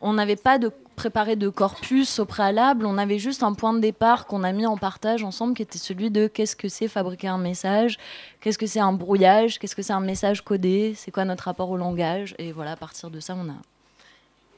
On 0.01 0.13
n'avait 0.13 0.35
pas 0.35 0.57
de 0.57 0.71
préparé 0.95 1.35
de 1.35 1.49
corpus 1.49 2.19
au 2.19 2.25
préalable, 2.25 2.85
on 2.85 2.97
avait 2.97 3.17
juste 3.17 3.41
un 3.41 3.53
point 3.53 3.73
de 3.73 3.79
départ 3.79 4.27
qu'on 4.27 4.43
a 4.43 4.51
mis 4.51 4.67
en 4.67 4.77
partage 4.77 5.23
ensemble 5.23 5.55
qui 5.55 5.63
était 5.63 5.79
celui 5.79 6.11
de 6.11 6.27
qu'est-ce 6.27 6.55
que 6.55 6.69
c'est 6.69 6.87
fabriquer 6.87 7.27
un 7.27 7.39
message, 7.39 7.97
qu'est-ce 8.39 8.57
que 8.57 8.67
c'est 8.67 8.79
un 8.79 8.93
brouillage, 8.93 9.57
qu'est-ce 9.57 9.75
que 9.75 9.81
c'est 9.81 9.93
un 9.93 9.99
message 9.99 10.43
codé, 10.43 10.93
c'est 10.95 11.09
quoi 11.09 11.25
notre 11.25 11.45
rapport 11.45 11.71
au 11.71 11.77
langage, 11.77 12.35
et 12.37 12.51
voilà, 12.51 12.73
à 12.73 12.75
partir 12.75 13.09
de 13.09 13.19
ça, 13.19 13.35
on 13.35 13.49
a 13.49 13.55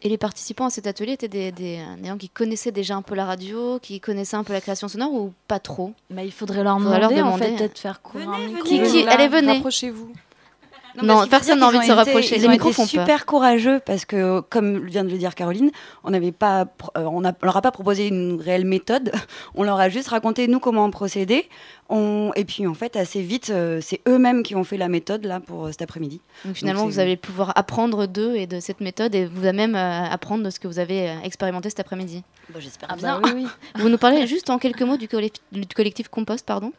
Et 0.05 0.09
les 0.09 0.17
participants 0.17 0.65
à 0.65 0.69
cet 0.69 0.85
atelier 0.85 1.13
étaient 1.13 1.29
des, 1.29 1.53
des, 1.53 1.79
des 1.97 2.07
gens 2.09 2.17
qui 2.17 2.27
connaissaient 2.27 2.73
déjà 2.73 2.95
un 2.95 3.01
peu 3.01 3.15
la 3.15 3.25
radio, 3.25 3.79
qui 3.79 4.01
connaissaient 4.01 4.35
un 4.35 4.43
peu 4.43 4.51
la 4.51 4.59
création 4.59 4.89
sonore 4.89 5.13
ou 5.13 5.33
pas 5.47 5.59
trop? 5.59 5.93
Bah, 6.09 6.23
Il 6.23 6.31
faudrait 6.33 6.61
leur 6.61 6.77
Faudrait 6.77 6.99
demander, 6.99 7.21
en 7.21 7.37
fait, 7.37 7.55
peut-être 7.55 7.79
faire 7.79 8.01
courir 8.01 8.29
un 8.29 8.39
micro. 8.39 8.63
Qui, 8.63 8.81
qui 8.81 9.07
Allez, 9.07 9.29
venez. 9.29 9.53
Rapprochez-vous. 9.53 10.11
Non, 11.01 11.25
personne 11.27 11.59
n'a 11.59 11.67
envie 11.67 11.79
de 11.79 11.83
se 11.85 11.91
rapprocher. 11.91 12.35
Ils 12.35 12.41
Les 12.43 12.47
micros 12.49 12.71
font 12.71 12.83
peur. 12.83 12.89
super 13.05 13.25
courageux 13.25 13.79
parce 13.85 14.05
que, 14.05 14.41
comme 14.41 14.85
vient 14.85 15.03
de 15.03 15.09
le 15.09 15.17
dire 15.17 15.33
Caroline, 15.33 15.71
on 16.03 16.11
n'avait 16.11 16.31
pas, 16.31 16.67
euh, 16.97 17.05
on, 17.05 17.25
a- 17.25 17.31
on 17.31 17.45
leur 17.45 17.57
a 17.57 17.61
pas 17.63 17.71
proposé 17.71 18.07
une 18.07 18.39
réelle 18.39 18.65
méthode. 18.65 19.11
On 19.55 19.63
leur 19.63 19.79
a 19.79 19.89
juste 19.89 20.09
raconté 20.09 20.47
nous 20.47 20.59
comment 20.59 20.83
on 20.85 20.91
procédait. 20.91 21.47
On, 21.89 22.31
et 22.35 22.43
puis 22.45 22.65
en 22.67 22.73
fait, 22.73 22.95
assez 22.95 23.21
vite, 23.21 23.49
euh, 23.51 23.79
c'est 23.81 24.01
eux-mêmes 24.07 24.41
qui 24.43 24.55
ont 24.55 24.63
fait 24.63 24.77
la 24.77 24.87
méthode 24.87 25.25
là 25.25 25.39
pour 25.39 25.65
euh, 25.65 25.71
cet 25.71 25.81
après-midi. 25.83 26.21
Donc 26.45 26.55
finalement, 26.55 26.83
Donc, 26.83 26.91
vous 26.91 26.99
allez 26.99 27.17
pouvoir 27.17 27.51
apprendre 27.55 28.07
d'eux 28.07 28.35
et 28.35 28.47
de 28.47 28.59
cette 28.59 28.81
méthode 28.81 29.13
et 29.15 29.25
vous 29.25 29.45
allez 29.45 29.57
même 29.57 29.75
euh, 29.75 30.03
apprendre 30.05 30.43
de 30.43 30.49
ce 30.49 30.59
que 30.59 30.67
vous 30.67 30.79
avez 30.79 31.09
euh, 31.09 31.13
expérimenté 31.23 31.69
cet 31.69 31.79
après-midi. 31.79 32.23
Bah, 32.49 32.59
J'espère 32.59 32.89
Ah 32.91 32.95
bien. 32.95 33.19
bah 33.19 33.29
oui, 33.35 33.43
oui. 33.43 33.47
Vous 33.81 33.89
nous 33.89 33.97
parlez 33.97 34.25
juste 34.27 34.49
en 34.49 34.57
quelques 34.59 34.81
mots 34.81 34.97
du, 34.97 35.07
collectif- 35.07 35.41
du 35.51 35.65
collectif 35.67 36.07
Compost, 36.09 36.45
pardon? 36.45 36.71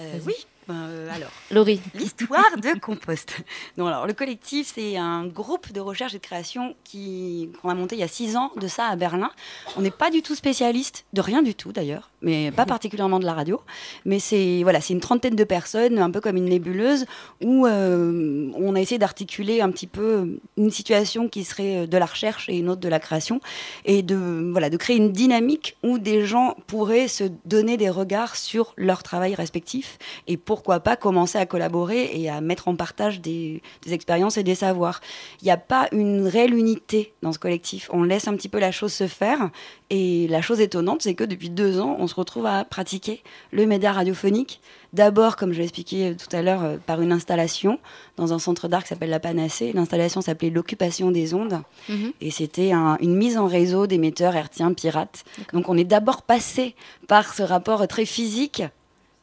Euh, 0.00 0.18
oui. 0.26 0.34
Ben, 0.70 0.86
euh, 0.88 1.08
alors, 1.12 1.30
Laurie. 1.50 1.80
L'histoire 1.94 2.56
de 2.56 2.78
Compost. 2.80 3.38
Non, 3.76 3.86
alors, 3.88 4.06
le 4.06 4.12
collectif, 4.12 4.70
c'est 4.74 4.96
un 4.96 5.26
groupe 5.26 5.72
de 5.72 5.80
recherche 5.80 6.14
et 6.14 6.18
de 6.18 6.22
création 6.22 6.76
qui- 6.84 7.50
qu'on 7.60 7.70
a 7.70 7.74
monté 7.74 7.96
il 7.96 7.98
y 7.98 8.04
a 8.04 8.08
six 8.08 8.36
ans 8.36 8.52
de 8.56 8.68
ça 8.68 8.86
à 8.86 8.94
Berlin. 8.94 9.30
On 9.76 9.80
n'est 9.80 9.90
pas 9.90 10.10
du 10.10 10.22
tout 10.22 10.36
spécialiste, 10.36 11.04
de 11.12 11.20
rien 11.20 11.42
du 11.42 11.54
tout 11.56 11.72
d'ailleurs, 11.72 12.10
mais 12.22 12.52
pas 12.52 12.66
particulièrement 12.66 13.18
de 13.18 13.24
la 13.24 13.34
radio. 13.34 13.60
Mais 14.04 14.20
c'est 14.20 14.60
voilà, 14.62 14.80
c'est 14.80 14.92
une 14.94 15.00
trentaine 15.00 15.34
de 15.34 15.44
personnes, 15.44 15.98
un 15.98 16.10
peu 16.12 16.20
comme 16.20 16.36
une 16.36 16.44
nébuleuse, 16.44 17.04
où 17.42 17.66
euh, 17.66 18.50
on 18.54 18.76
a 18.76 18.80
essayé 18.80 18.98
d'articuler 18.98 19.60
un 19.60 19.70
petit 19.72 19.88
peu 19.88 20.38
une 20.56 20.70
situation 20.70 21.28
qui 21.28 21.42
serait 21.44 21.88
de 21.88 21.98
la 21.98 22.06
recherche 22.06 22.48
et 22.48 22.58
une 22.58 22.68
autre 22.68 22.80
de 22.80 22.88
la 22.88 23.00
création, 23.00 23.40
et 23.84 24.02
de, 24.02 24.50
voilà, 24.52 24.70
de 24.70 24.76
créer 24.76 24.96
une 24.96 25.10
dynamique 25.10 25.76
où 25.82 25.98
des 25.98 26.24
gens 26.26 26.54
pourraient 26.68 27.08
se 27.08 27.24
donner 27.44 27.76
des 27.76 27.90
regards 27.90 28.36
sur 28.36 28.72
leur 28.76 29.02
travail 29.02 29.34
respectif 29.34 29.98
et 30.28 30.36
pourquoi 30.60 30.80
pas 30.80 30.94
commencer 30.94 31.38
à 31.38 31.46
collaborer 31.46 32.10
et 32.20 32.28
à 32.28 32.42
mettre 32.42 32.68
en 32.68 32.76
partage 32.76 33.22
des, 33.22 33.62
des 33.82 33.94
expériences 33.94 34.36
et 34.36 34.42
des 34.42 34.54
savoirs. 34.54 35.00
Il 35.40 35.46
n'y 35.46 35.50
a 35.50 35.56
pas 35.56 35.88
une 35.90 36.26
réelle 36.26 36.52
unité 36.54 37.14
dans 37.22 37.32
ce 37.32 37.38
collectif. 37.38 37.88
On 37.94 38.02
laisse 38.02 38.28
un 38.28 38.34
petit 38.36 38.50
peu 38.50 38.58
la 38.58 38.70
chose 38.70 38.92
se 38.92 39.06
faire. 39.06 39.48
Et 39.88 40.28
la 40.28 40.42
chose 40.42 40.60
étonnante, 40.60 41.00
c'est 41.00 41.14
que 41.14 41.24
depuis 41.24 41.48
deux 41.48 41.80
ans, 41.80 41.96
on 41.98 42.06
se 42.06 42.14
retrouve 42.14 42.44
à 42.44 42.64
pratiquer 42.64 43.22
le 43.52 43.64
média 43.64 43.90
radiophonique. 43.90 44.60
D'abord, 44.92 45.36
comme 45.36 45.52
je 45.52 45.58
l'ai 45.58 45.64
expliqué 45.64 46.14
tout 46.14 46.34
à 46.36 46.42
l'heure, 46.42 46.62
euh, 46.62 46.76
par 46.84 47.00
une 47.00 47.10
installation 47.10 47.78
dans 48.16 48.32
un 48.34 48.38
centre 48.38 48.68
d'art 48.68 48.82
qui 48.82 48.88
s'appelle 48.90 49.08
La 49.10 49.18
Panacée. 49.18 49.72
L'installation 49.72 50.20
s'appelait 50.20 50.50
L'occupation 50.50 51.10
des 51.10 51.32
ondes. 51.32 51.62
Mhm. 51.88 52.12
Et 52.20 52.30
c'était 52.30 52.72
un- 52.72 52.98
une 53.00 53.14
mise 53.16 53.38
en 53.38 53.46
réseau 53.46 53.86
d'émetteurs 53.86 54.36
hertziens 54.36 54.74
pirates. 54.74 55.24
Donc 55.54 55.68
on 55.70 55.76
est 55.78 55.84
d'abord 55.84 56.20
passé 56.22 56.74
par 57.08 57.32
ce 57.34 57.42
rapport 57.42 57.88
très 57.88 58.04
physique, 58.04 58.62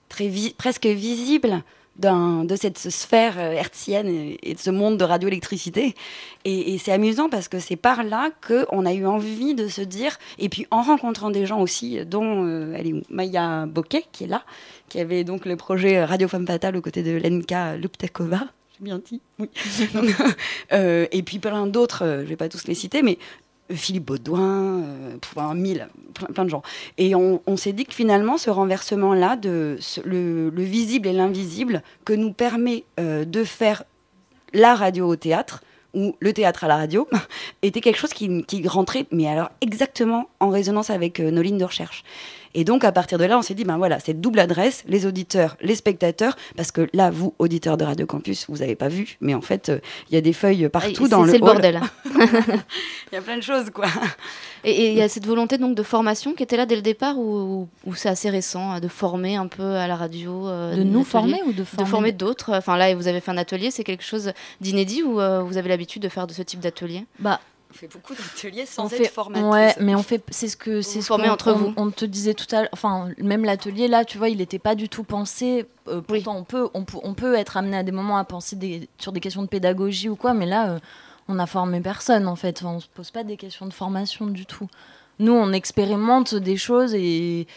très 0.10 0.28
vi- 0.28 0.53
presque 0.53 0.86
visible 0.86 1.64
de 1.99 2.55
cette 2.55 2.78
sphère 2.78 3.39
euh, 3.39 3.53
hertzienne 3.53 4.08
et, 4.43 4.53
de 4.53 4.60
ce 4.60 4.70
monde 4.70 4.97
de 4.97 5.03
radioélectricité. 5.03 5.95
Et, 6.45 6.74
et 6.74 6.78
c'est 6.78 6.91
amusant 6.91 7.28
parce 7.28 7.47
que 7.47 7.58
c'est 7.60 7.76
par 7.76 8.03
là 8.03 8.30
qu'on 8.47 8.86
a 8.86 8.93
eu 8.93 9.05
envie 9.08 9.55
de 9.55 9.68
se 9.68 9.82
dire, 9.82 10.18
et 10.38 10.47
puis 10.47 10.68
en 10.70 10.84
rencontrant 10.84 11.32
des 11.32 11.47
gens 11.47 11.60
aussi, 11.60 12.05
dont 12.05 12.45
euh, 12.45 12.76
elle 12.78 12.88
est 12.88 12.93
où 12.93 13.01
Maya 13.10 13.66
Boquet, 13.66 14.05
qui 14.12 14.26
est 14.26 14.28
là, 14.28 14.43
qui 14.89 14.99
avait 14.99 15.24
donc 15.24 15.45
le 15.45 15.55
projet 15.55 16.03
Radio 16.03 16.28
Femme 16.28 16.45
Fatale 16.45 16.78
aux 16.78 16.82
côtés 16.82 17.01
de 17.01 17.18
Lenka 17.18 17.78
Luptakova. 17.78 18.41
J'ai 18.78 18.84
bien 18.86 19.01
dit, 19.03 19.22
oui. 19.39 19.49
Euh, 20.74 21.08
et 21.12 21.24
puis 21.24 21.39
plein 21.39 21.66
d'autres, 21.66 22.03
euh, 22.03 22.18
je 22.20 22.24
ne 22.24 22.28
vais 22.28 22.36
pas 22.36 22.49
tous 22.49 22.68
les 22.68 22.76
citer, 22.76 23.01
mais 23.01 23.18
euh, 23.18 23.47
Philippe 23.72 24.05
Baudouin, 24.05 24.84
euh, 24.84 25.53
mille, 25.53 25.88
plein, 26.34 26.45
de 26.45 26.49
gens. 26.49 26.61
Et 26.97 27.15
on, 27.15 27.57
s'est 27.57 27.74
dit 27.74 27.86
que 27.86 27.93
finalement, 27.93 28.38
ce 28.38 28.49
renversement-là, 28.49 29.36
de 29.36 29.78
le 30.05 30.63
visible 30.63 31.07
et 31.07 31.13
l'invisible, 31.13 31.84
que 32.05 32.13
nous 32.13 32.34
permet 32.34 32.84
euh, 32.99 33.26
de 33.26 33.43
faire 33.43 33.84
la 34.53 34.76
radio 34.76 35.07
au 35.07 35.15
théâtre, 35.15 35.63
ou 35.93 36.15
le 36.20 36.34
théâtre 36.34 36.63
à 36.63 36.68
la 36.68 36.78
radio, 36.78 37.07
était 37.61 37.82
quelque 37.82 37.99
chose 37.99 38.13
qui, 38.13 38.43
qui 38.43 38.68
rentrait, 38.68 39.05
mais 39.11 39.28
alors 39.28 39.49
exactement 39.61 40.30
en 40.39 40.49
résonance 40.49 40.89
avec 40.89 41.20
euh, 41.20 41.32
nos 41.32 41.41
lignes 41.41 41.57
de 41.57 41.65
recherche. 41.65 42.03
Et 42.60 42.64
donc, 42.64 42.84
à 42.84 42.91
partir 42.91 43.20
de 43.20 43.24
là, 43.24 43.38
on 43.38 43.43
s'est 43.43 43.53
dit, 43.53 43.66
ben 43.66 43.78
voilà, 43.78 43.99
cette 43.99 44.20
double 44.20 44.39
adresse, 44.39 44.84
les 44.88 45.05
auditeurs, 45.05 45.58
les 45.62 45.76
spectateurs, 45.76 46.36
parce 46.55 46.72
que 46.72 46.89
là, 46.91 47.12
vous, 47.12 47.36
auditeurs 47.38 47.78
de 47.78 47.84
Radio 47.84 48.08
Campus, 48.08 48.47
vous 48.49 48.58
n'avez 48.58 48.76
pas 48.76 48.88
vu, 48.88 49.18
mais 49.22 49.36
en 49.36 49.41
fait, 49.41 49.70
euh, 49.70 49.80
il 50.10 50.16
y 50.16 50.18
a 50.18 50.22
des 50.22 50.34
feuilles 50.34 50.68
partout 50.68 51.08
dans 51.08 51.22
le 51.22 51.32
c'est 51.32 51.38
le 51.38 51.45
bordel. 51.45 51.80
Il 53.12 53.16
y 53.16 53.18
a 53.18 53.22
plein 53.22 53.38
de 53.38 53.43
choses, 53.43 53.70
quoi. 53.70 53.86
Et 54.64 54.89
il 54.89 54.97
y 54.97 55.01
a 55.01 55.08
cette 55.08 55.26
volonté 55.26 55.58
donc 55.58 55.76
de 55.76 55.84
formation 55.84 56.34
qui 56.34 56.43
était 56.43 56.58
là 56.58 56.66
dès 56.66 56.76
le 56.76 56.82
départ 56.82 57.18
ou, 57.18 57.70
ou 57.86 57.95
c'est 57.95 58.10
assez 58.10 58.30
récent 58.30 58.74
euh, 58.74 58.80
de 58.80 58.88
former 58.88 59.36
un 59.38 59.47
peu 59.47 59.76
à 59.76 59.88
la 59.88 59.95
radio 59.95 60.47
euh, 60.47 60.76
De 60.76 60.84
nous 60.84 61.03
former 61.03 61.41
ou 61.45 61.53
de 61.53 61.60
de 61.60 61.64
former 61.64 61.89
former 61.89 62.12
d'autres 62.12 62.53
Enfin 62.53 62.76
là, 62.76 62.93
vous 62.93 63.08
avez 63.08 63.22
fait 63.22 63.32
un 63.32 63.38
atelier, 63.38 63.72
c'est 63.72 63.84
quelque 63.84 64.03
chose 64.03 64.34
d'inédit 64.60 65.03
ou 65.03 65.22
euh, 65.22 65.41
vous 65.41 65.58
avez 65.58 65.70
l'habitude 65.70 66.01
de 66.01 66.10
faire 66.10 66.28
de 66.28 66.34
ce 66.34 66.41
type 66.41 66.60
d'atelier? 66.60 67.05
Bah, 67.20 67.39
On 67.70 67.74
fait 67.74 67.88
beaucoup 67.91 68.13
d'ateliers 68.15 68.65
sans 68.65 68.86
on 68.86 68.89
être 68.89 69.11
formatrice. 69.11 69.51
ouais, 69.51 69.76
mais 69.80 69.93
on 69.93 70.01
fait, 70.03 70.24
c'est 70.30 70.47
ce 70.47 70.55
que 70.57 70.82
c'est 70.82 71.01
ce 71.01 71.09
qu'on- 71.09 71.22
entre 71.30 71.51
on- 71.51 71.55
vous. 71.57 71.74
On 71.78 71.91
te 71.91 72.05
disait 72.05 72.34
tout 72.34 72.47
à 72.55 72.61
l'heure, 72.61 72.70
enfin 72.72 73.09
même 73.18 73.43
l'atelier 73.43 73.88
là, 73.88 74.05
tu 74.05 74.18
vois, 74.18 74.30
il 74.30 74.38
n'était 74.38 74.59
pas 74.59 74.76
du 74.76 74.88
tout 74.89 75.03
pensé. 75.03 75.65
euh, 75.89 76.01
pourtant, 76.01 76.36
on 76.38 76.43
peut, 76.43 76.70
on, 76.74 76.86
on 77.03 77.13
peut 77.13 77.36
être 77.36 77.55
amené 77.57 77.78
à 77.78 77.84
des 77.84 77.91
moments 77.93 78.18
à 78.18 78.24
penser 78.26 78.55
des- 78.55 78.89
sur 78.97 79.11
des 79.11 79.20
questions 79.20 79.41
de 79.41 79.47
pédagogie 79.47 80.09
ou 80.09 80.15
quoi, 80.15 80.34
mais 80.34 80.45
là, 80.45 80.72
euh, 80.72 80.80
on 81.30 81.36
n'a 81.36 81.45
formé 81.45 81.80
personne 81.82 82.28
en 82.28 82.36
fait. 82.36 82.61
Enfin, 82.61 82.76
on 82.76 82.80
se 82.80 82.88
pose 82.93 83.11
pas 83.11 83.24
des 83.24 83.38
questions 83.38 83.65
de 83.65 83.74
formation 83.74 84.28
du 84.28 84.45
tout. 84.45 84.68
Nous, 85.20 85.34
on 85.34 85.51
expérimente 85.53 86.36
des 86.36 86.57
choses 86.57 86.93
et 86.93 87.47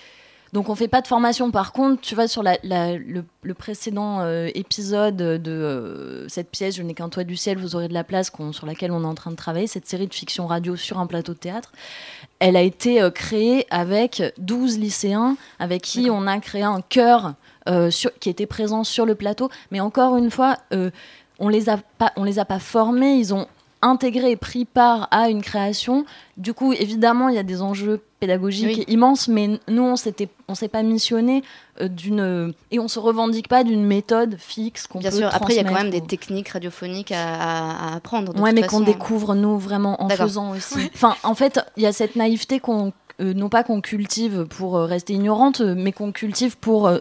Donc 0.53 0.69
on 0.69 0.75
fait 0.75 0.89
pas 0.89 1.01
de 1.01 1.07
formation. 1.07 1.51
Par 1.53 1.73
contre, 1.73 2.01
tu 2.01 2.15
vois, 2.17 2.27
sur 2.27 2.43
la, 2.43 2.59
la- 2.65 2.97
le, 2.97 3.25
le 3.43 3.55
précédent 3.55 4.21
euh, 4.21 4.49
épisode 4.55 5.17
de 5.17 5.41
euh, 5.51 6.29
cette 6.29 6.51
pièce, 6.51 6.75
Je 6.77 6.83
n'ai 6.83 6.95
qu'un 6.95 7.09
toit 7.09 7.23
du 7.25 7.37
ciel, 7.37 7.57
vous 7.59 7.77
aurez 7.77 7.87
de 7.89 7.95
la 7.95 8.03
place, 8.05 8.33
sur 8.53 8.67
laquelle 8.67 8.91
on 8.91 9.03
est 9.03 9.07
en 9.07 9.15
train 9.15 9.31
de 9.31 9.37
travailler, 9.37 9.67
cette 9.69 9.87
série 9.87 10.09
de 10.09 10.15
fiction 10.15 10.47
radio 10.49 10.75
sur 10.75 10.99
un 10.99 11.07
plateau 11.07 11.35
de 11.35 11.39
théâtre, 11.39 11.71
elle 12.41 12.57
a 12.57 12.63
été 12.63 13.01
euh, 13.01 13.11
créée 13.11 13.67
avec 13.71 14.23
12 14.39 14.79
lycéens 14.79 15.37
avec 15.61 15.83
qui 15.83 16.09
on 16.11 16.27
a 16.27 16.39
créé 16.41 16.63
un 16.63 16.81
chœur 16.83 17.35
sur- 17.91 18.13
qui 18.19 18.29
était 18.29 18.47
présent 18.47 18.83
sur 18.83 19.07
le 19.07 19.15
plateau. 19.15 19.49
Mais 19.71 19.79
encore 19.79 20.17
une 20.17 20.31
fois, 20.31 20.57
on 21.39 21.49
les 21.49 21.69
a 21.69 21.77
pas, 21.99 22.11
on 22.17 22.25
les 22.25 22.41
a 22.41 22.45
pas 22.45 22.59
formés, 22.59 23.15
ils 23.15 23.33
ont 23.33 23.47
intégré 23.83 24.33
et 24.33 24.37
pris 24.37 24.65
part 24.65 25.07
à 25.13 25.29
une 25.31 25.41
création. 25.43 26.05
Du 26.37 26.53
coup, 26.55 26.73
évidemment, 26.73 27.29
il 27.29 27.37
y 27.37 27.39
a 27.39 27.43
des 27.45 27.63
enjeux 27.63 28.03
pédagogiques 28.21 28.77
Oui. 28.79 28.85
immenses, 28.89 29.27
mais 29.29 29.59
nous, 29.69 29.83
on 29.83 29.97
s'était, 29.97 30.29
on 30.47 30.55
s'est 30.55 30.69
pas 30.69 30.83
missionné 30.83 31.43
euh, 31.81 31.89
d'une 31.89 32.53
et 32.71 32.79
on 32.79 32.87
se 32.87 32.99
revendique 32.99 33.49
pas 33.49 33.65
d'une 33.65 33.85
méthode 33.85 34.37
fixe 34.39 34.87
qu'on 34.87 34.99
Bien 35.01 35.11
peut 35.11 35.17
sûr, 35.17 35.29
après 35.33 35.55
il 35.55 35.57
y 35.57 35.61
a 35.61 35.65
quand 35.65 35.75
même 35.75 35.91
des 35.91 36.03
techniques 36.03 36.51
radiophoniques 36.51 37.13
à, 37.13 37.35
à- 37.35 37.89
à 37.93 37.97
apprendre. 37.97 38.35
de 38.35 38.41
Ouais, 38.41 38.51
toute 38.53 38.61
mais 38.61 38.67
qu'on 38.67 38.81
découvre 38.81 39.35
nous 39.35 39.59
vraiment 39.59 40.03
en 40.03 40.09
faisant 40.11 40.51
aussi. 40.51 40.91
Enfin, 40.95 41.17
en 41.23 41.35
fait, 41.35 41.59
il 41.77 41.83
y 41.83 41.87
a 41.87 41.93
cette 41.93 42.15
naïveté 42.17 42.61
qu'on 42.61 42.93
euh, 43.21 43.35
non 43.35 43.51
pas 43.51 43.65
qu'on 43.65 43.83
cultive 43.83 44.47
pour 44.49 44.77
euh, 44.79 44.87
rester 44.87 45.13
ignorante, 45.13 45.61
mais 45.61 45.93
qu'on 45.93 46.11
cultive 46.11 46.57
pour 46.57 46.87
euh, 46.89 46.99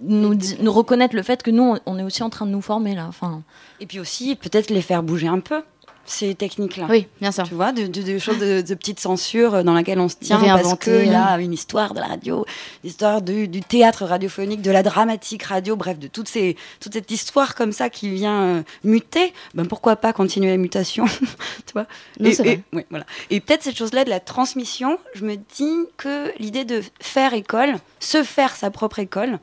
nous, 0.00 0.34
nous 0.60 0.72
reconnaître 0.72 1.16
le 1.16 1.22
fait 1.22 1.42
que 1.42 1.50
nous, 1.50 1.62
on- 1.62 1.78
on 1.86 1.98
est 1.98 2.02
aussi 2.02 2.22
en 2.22 2.28
train 2.28 2.44
de 2.44 2.50
nous 2.50 2.60
former 2.60 2.94
là. 2.94 3.06
Enfin, 3.08 3.42
Et 3.80 3.86
puis 3.86 3.98
aussi, 3.98 4.36
peut-être 4.36 4.68
les 4.70 4.82
faire 4.82 5.02
bouger 5.02 5.26
un 5.28 5.40
peu, 5.40 5.62
ces 6.06 6.34
techniques-là. 6.34 6.86
Oui, 6.90 7.06
bien 7.20 7.32
sûr. 7.32 7.44
Tu 7.44 7.54
vois, 7.54 7.72
de, 7.72 7.86
de- 7.86 8.02
de 8.02 8.18
choses 8.18 8.38
de, 8.38 8.60
de 8.60 8.74
petites 8.74 9.00
censures 9.00 9.64
dans 9.64 9.72
laquelle 9.74 9.98
on 10.00 10.08
se 10.08 10.16
tient 10.16 10.38
parce 10.56 10.68
qu'il 10.78 11.06
y 11.06 11.14
a 11.14 11.38
une 11.40 11.52
histoire 11.52 11.94
de 11.94 12.00
la 12.00 12.06
radio, 12.06 12.44
l'histoire 12.82 13.22
du, 13.22 13.48
du 13.48 13.60
théâtre 13.60 14.04
radiophonique, 14.04 14.62
de 14.62 14.70
la 14.70 14.82
dramatique 14.82 15.42
radio, 15.44 15.76
bref, 15.76 15.98
de 15.98 16.06
toutes 16.08 16.28
ces, 16.28 16.56
toute 16.80 16.92
cette 16.94 17.10
histoire 17.10 17.54
comme 17.54 17.72
ça 17.72 17.90
qui 17.90 18.10
vient 18.10 18.42
euh, 18.42 18.62
muter. 18.84 19.32
Ben 19.54 19.66
pourquoi 19.66 19.96
pas 19.96 20.12
continuer 20.12 20.50
la 20.50 20.56
mutation, 20.56 21.04
tu 21.66 21.72
vois? 21.72 21.86
Non, 22.20 22.30
et, 22.30 22.48
et- 22.48 22.62
ouais, 22.72 22.86
voilà. 22.90 23.06
Et 23.30 23.40
peut-être 23.40 23.62
cette 23.62 23.76
chose-là 23.76 24.04
de 24.04 24.10
la 24.10 24.20
transmission, 24.20 24.98
je 25.14 25.24
me 25.24 25.36
dis 25.36 25.86
que 25.96 26.32
l'idée 26.38 26.64
de 26.64 26.82
faire 27.00 27.34
école, 27.34 27.74
se 28.00 28.22
faire 28.22 28.54
sa 28.56 28.70
propre 28.70 28.98
école, 28.98 29.38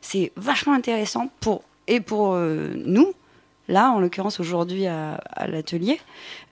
c'est 0.00 0.32
vachement 0.36 0.72
intéressant 0.74 1.28
pour 1.40 1.62
et 1.86 2.00
pour 2.00 2.34
euh, 2.34 2.72
nous, 2.84 3.12
là 3.68 3.90
en 3.90 4.00
l'occurrence 4.00 4.40
aujourd'hui 4.40 4.86
à, 4.86 5.20
à 5.32 5.46
l'atelier, 5.46 6.00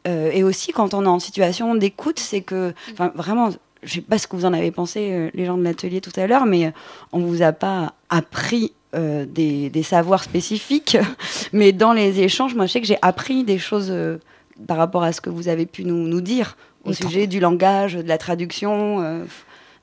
euh, 0.07 0.31
et 0.33 0.45
aussi 0.45 0.73
quand 0.73 0.95
on 0.95 1.05
est 1.05 1.09
en 1.09 1.19
situation 1.19 1.75
d'écoute, 1.75 2.19
c'est 2.19 2.43
que, 2.43 2.73
enfin 2.93 3.13
vraiment, 3.15 3.51
je 3.83 3.95
sais 3.95 4.01
pas 4.01 4.19
ce 4.19 4.27
que 4.27 4.37
vous 4.37 4.45
en 4.45 4.53
avez 4.53 4.71
pensé 4.71 5.11
euh, 5.11 5.31
les 5.35 5.47
gens 5.47 5.57
de 5.57 5.63
l'atelier 5.63 6.01
tout 6.01 6.13
à 6.17 6.27
l'heure, 6.27 6.47
mais 6.47 6.67
euh, 6.67 6.71
on 7.13 7.21
vous 7.21 7.43
a 7.43 7.53
pas 7.53 7.95
appris 8.09 8.73
euh, 8.95 9.25
des, 9.27 9.71
des 9.71 9.83
savoirs 9.83 10.25
spécifiques, 10.25 10.99
mais 11.53 11.73
dans 11.73 11.93
les 11.93 12.21
échanges, 12.21 12.55
moi 12.55 12.67
je 12.67 12.73
sais 12.73 12.81
que 12.81 12.87
j'ai 12.87 12.99
appris 13.03 13.45
des 13.45 13.59
choses 13.59 13.93
par 14.67 14.77
rapport 14.77 15.03
à 15.03 15.13
ce 15.13 15.21
que 15.21 15.31
vous 15.31 15.49
avez 15.49 15.67
pu 15.67 15.85
nous, 15.85 16.07
nous 16.07 16.21
dire 16.21 16.57
au 16.85 16.93
sujet 16.93 17.27
du 17.27 17.41
langage, 17.41 17.95
de 17.95 18.07
la 18.07 18.17
traduction, 18.17 19.01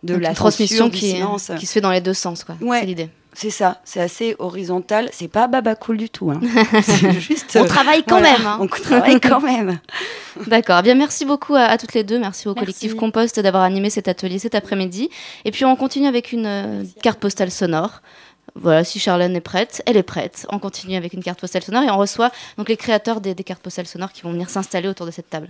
de 0.03 0.13
Donc, 0.13 0.21
la 0.21 0.34
transmission 0.34 0.89
qui, 0.89 1.11
silence. 1.11 1.51
qui 1.59 1.65
se 1.65 1.73
fait 1.73 1.81
dans 1.81 1.91
les 1.91 1.99
deux 1.99 2.13
sens, 2.13 2.45
quoi. 2.45 2.55
Ouais. 2.61 2.79
C'est 2.79 2.86
l'idée. 2.86 3.09
C'est 3.36 3.49
ça, 3.49 3.81
c'est 3.84 3.99
assez 3.99 4.36
horizontal. 4.39 5.09
C'est 5.11 5.27
pas 5.27 5.47
baba 5.47 5.75
cool 5.75 5.97
du 5.97 6.09
tout. 6.09 6.29
hein. 6.31 6.39
C'est 6.84 7.11
juste. 7.19 7.57
On 7.59 7.65
travaille 7.65 8.03
quand 8.03 8.19
voilà, 8.19 8.38
même. 8.38 8.47
hein. 8.47 8.57
On 8.61 8.67
travaille 8.67 9.19
quand 9.19 9.41
même. 9.41 9.79
D'accord. 10.47 10.77
Eh 10.79 10.84
Bien, 10.84 10.95
merci 10.95 11.25
beaucoup 11.25 11.55
à, 11.55 11.61
à 11.63 11.77
toutes 11.77 11.93
les 11.93 12.03
deux. 12.03 12.19
Merci 12.19 12.47
au 12.47 12.51
Merci. 12.53 12.65
collectif 12.65 12.95
Compost 12.95 13.39
d'avoir 13.39 13.63
animé 13.63 13.89
cet 13.89 14.07
atelier 14.07 14.38
cet 14.39 14.53
après-midi. 14.55 15.09
Et 15.45 15.51
puis, 15.51 15.65
on 15.65 15.75
continue 15.75 16.07
avec 16.07 16.31
une 16.31 16.45
euh, 16.45 16.84
carte 17.01 17.19
postale 17.19 17.49
sonore. 17.51 18.01
Voilà, 18.55 18.84
si 18.84 18.99
Charlène 18.99 19.36
est 19.36 19.41
prête, 19.41 19.81
elle 19.88 19.97
est 19.97 20.03
prête. 20.03 20.45
On 20.51 20.59
continue 20.59 20.95
avec 20.95 21.13
une 21.13 21.23
carte 21.23 21.39
postale 21.39 21.63
sonore 21.63 21.84
et 21.84 21.89
on 21.89 21.97
reçoit 21.97 22.31
donc 22.57 22.69
les 22.69 22.77
créateurs 22.77 23.19
des, 23.19 23.34
des 23.34 23.43
cartes 23.43 23.63
postales 23.63 23.88
sonores 23.88 24.11
qui 24.11 24.21
vont 24.21 24.31
venir 24.31 24.49
s'installer 24.49 24.88
autour 24.88 25.07
de 25.07 25.11
cette 25.11 25.29
table. 25.29 25.49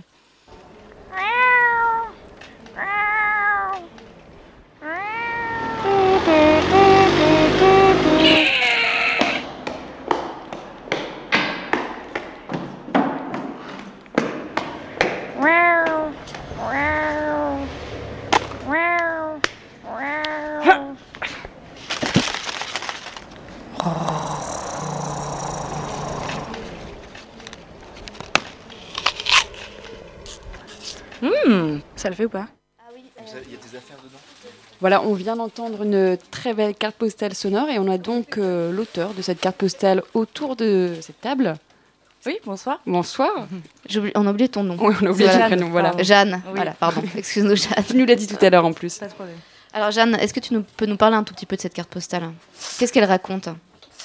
Hmm, 31.22 31.78
ça 32.04 32.10
le 32.10 32.16
fait 32.16 32.26
ou 32.26 32.28
pas? 32.28 32.46
Il 32.76 33.52
y 33.52 33.54
a 33.54 33.56
des 33.56 33.76
affaires 33.78 33.96
dedans 34.04 34.18
Voilà, 34.80 35.00
on 35.00 35.14
vient 35.14 35.36
d'entendre 35.36 35.82
une 35.84 36.18
très 36.30 36.52
belle 36.52 36.74
carte 36.74 36.96
postale 36.96 37.34
sonore 37.34 37.70
et 37.70 37.78
on 37.78 37.88
a 37.88 37.96
donc 37.96 38.36
euh, 38.36 38.70
l'auteur 38.70 39.14
de 39.14 39.22
cette 39.22 39.40
carte 39.40 39.56
postale 39.56 40.02
autour 40.12 40.54
de 40.54 40.92
cette 41.00 41.18
table. 41.22 41.54
Oui, 42.26 42.36
bonsoir. 42.44 42.80
Bonsoir. 42.86 43.30
On 44.16 44.26
a 44.26 44.30
oublié 44.30 44.50
ton 44.50 44.64
nom. 44.64 44.76
Oui, 44.78 44.94
on 45.02 45.06
a 45.06 45.10
oublié 45.10 45.28
C'est 45.28 45.32
ton 45.34 45.38
Jeanne, 45.40 45.48
prénom, 45.48 45.70
voilà. 45.70 45.88
pardon. 45.90 46.04
Jeanne, 46.04 46.42
Oui. 46.46 46.52
voilà, 46.54 46.72
pardon. 46.72 47.02
Excuse-nous, 47.16 47.56
Jeanne. 47.56 47.84
Tu 47.86 47.96
nous 47.96 48.04
l'as 48.04 48.16
dit 48.16 48.26
tout 48.26 48.36
à 48.44 48.50
l'heure 48.50 48.66
en 48.66 48.72
plus. 48.74 48.98
Pas 48.98 49.08
de 49.08 49.14
problème. 49.14 49.36
Alors, 49.72 49.90
Jeanne, 49.90 50.14
est-ce 50.16 50.34
que 50.34 50.40
tu 50.40 50.52
nous, 50.52 50.62
peux 50.76 50.86
nous 50.86 50.96
parler 50.98 51.16
un 51.16 51.22
tout 51.24 51.32
petit 51.32 51.46
peu 51.46 51.56
de 51.56 51.62
cette 51.62 51.74
carte 51.74 51.88
postale? 51.88 52.30
Qu'est-ce 52.78 52.92
qu'elle 52.92 53.04
raconte? 53.04 53.48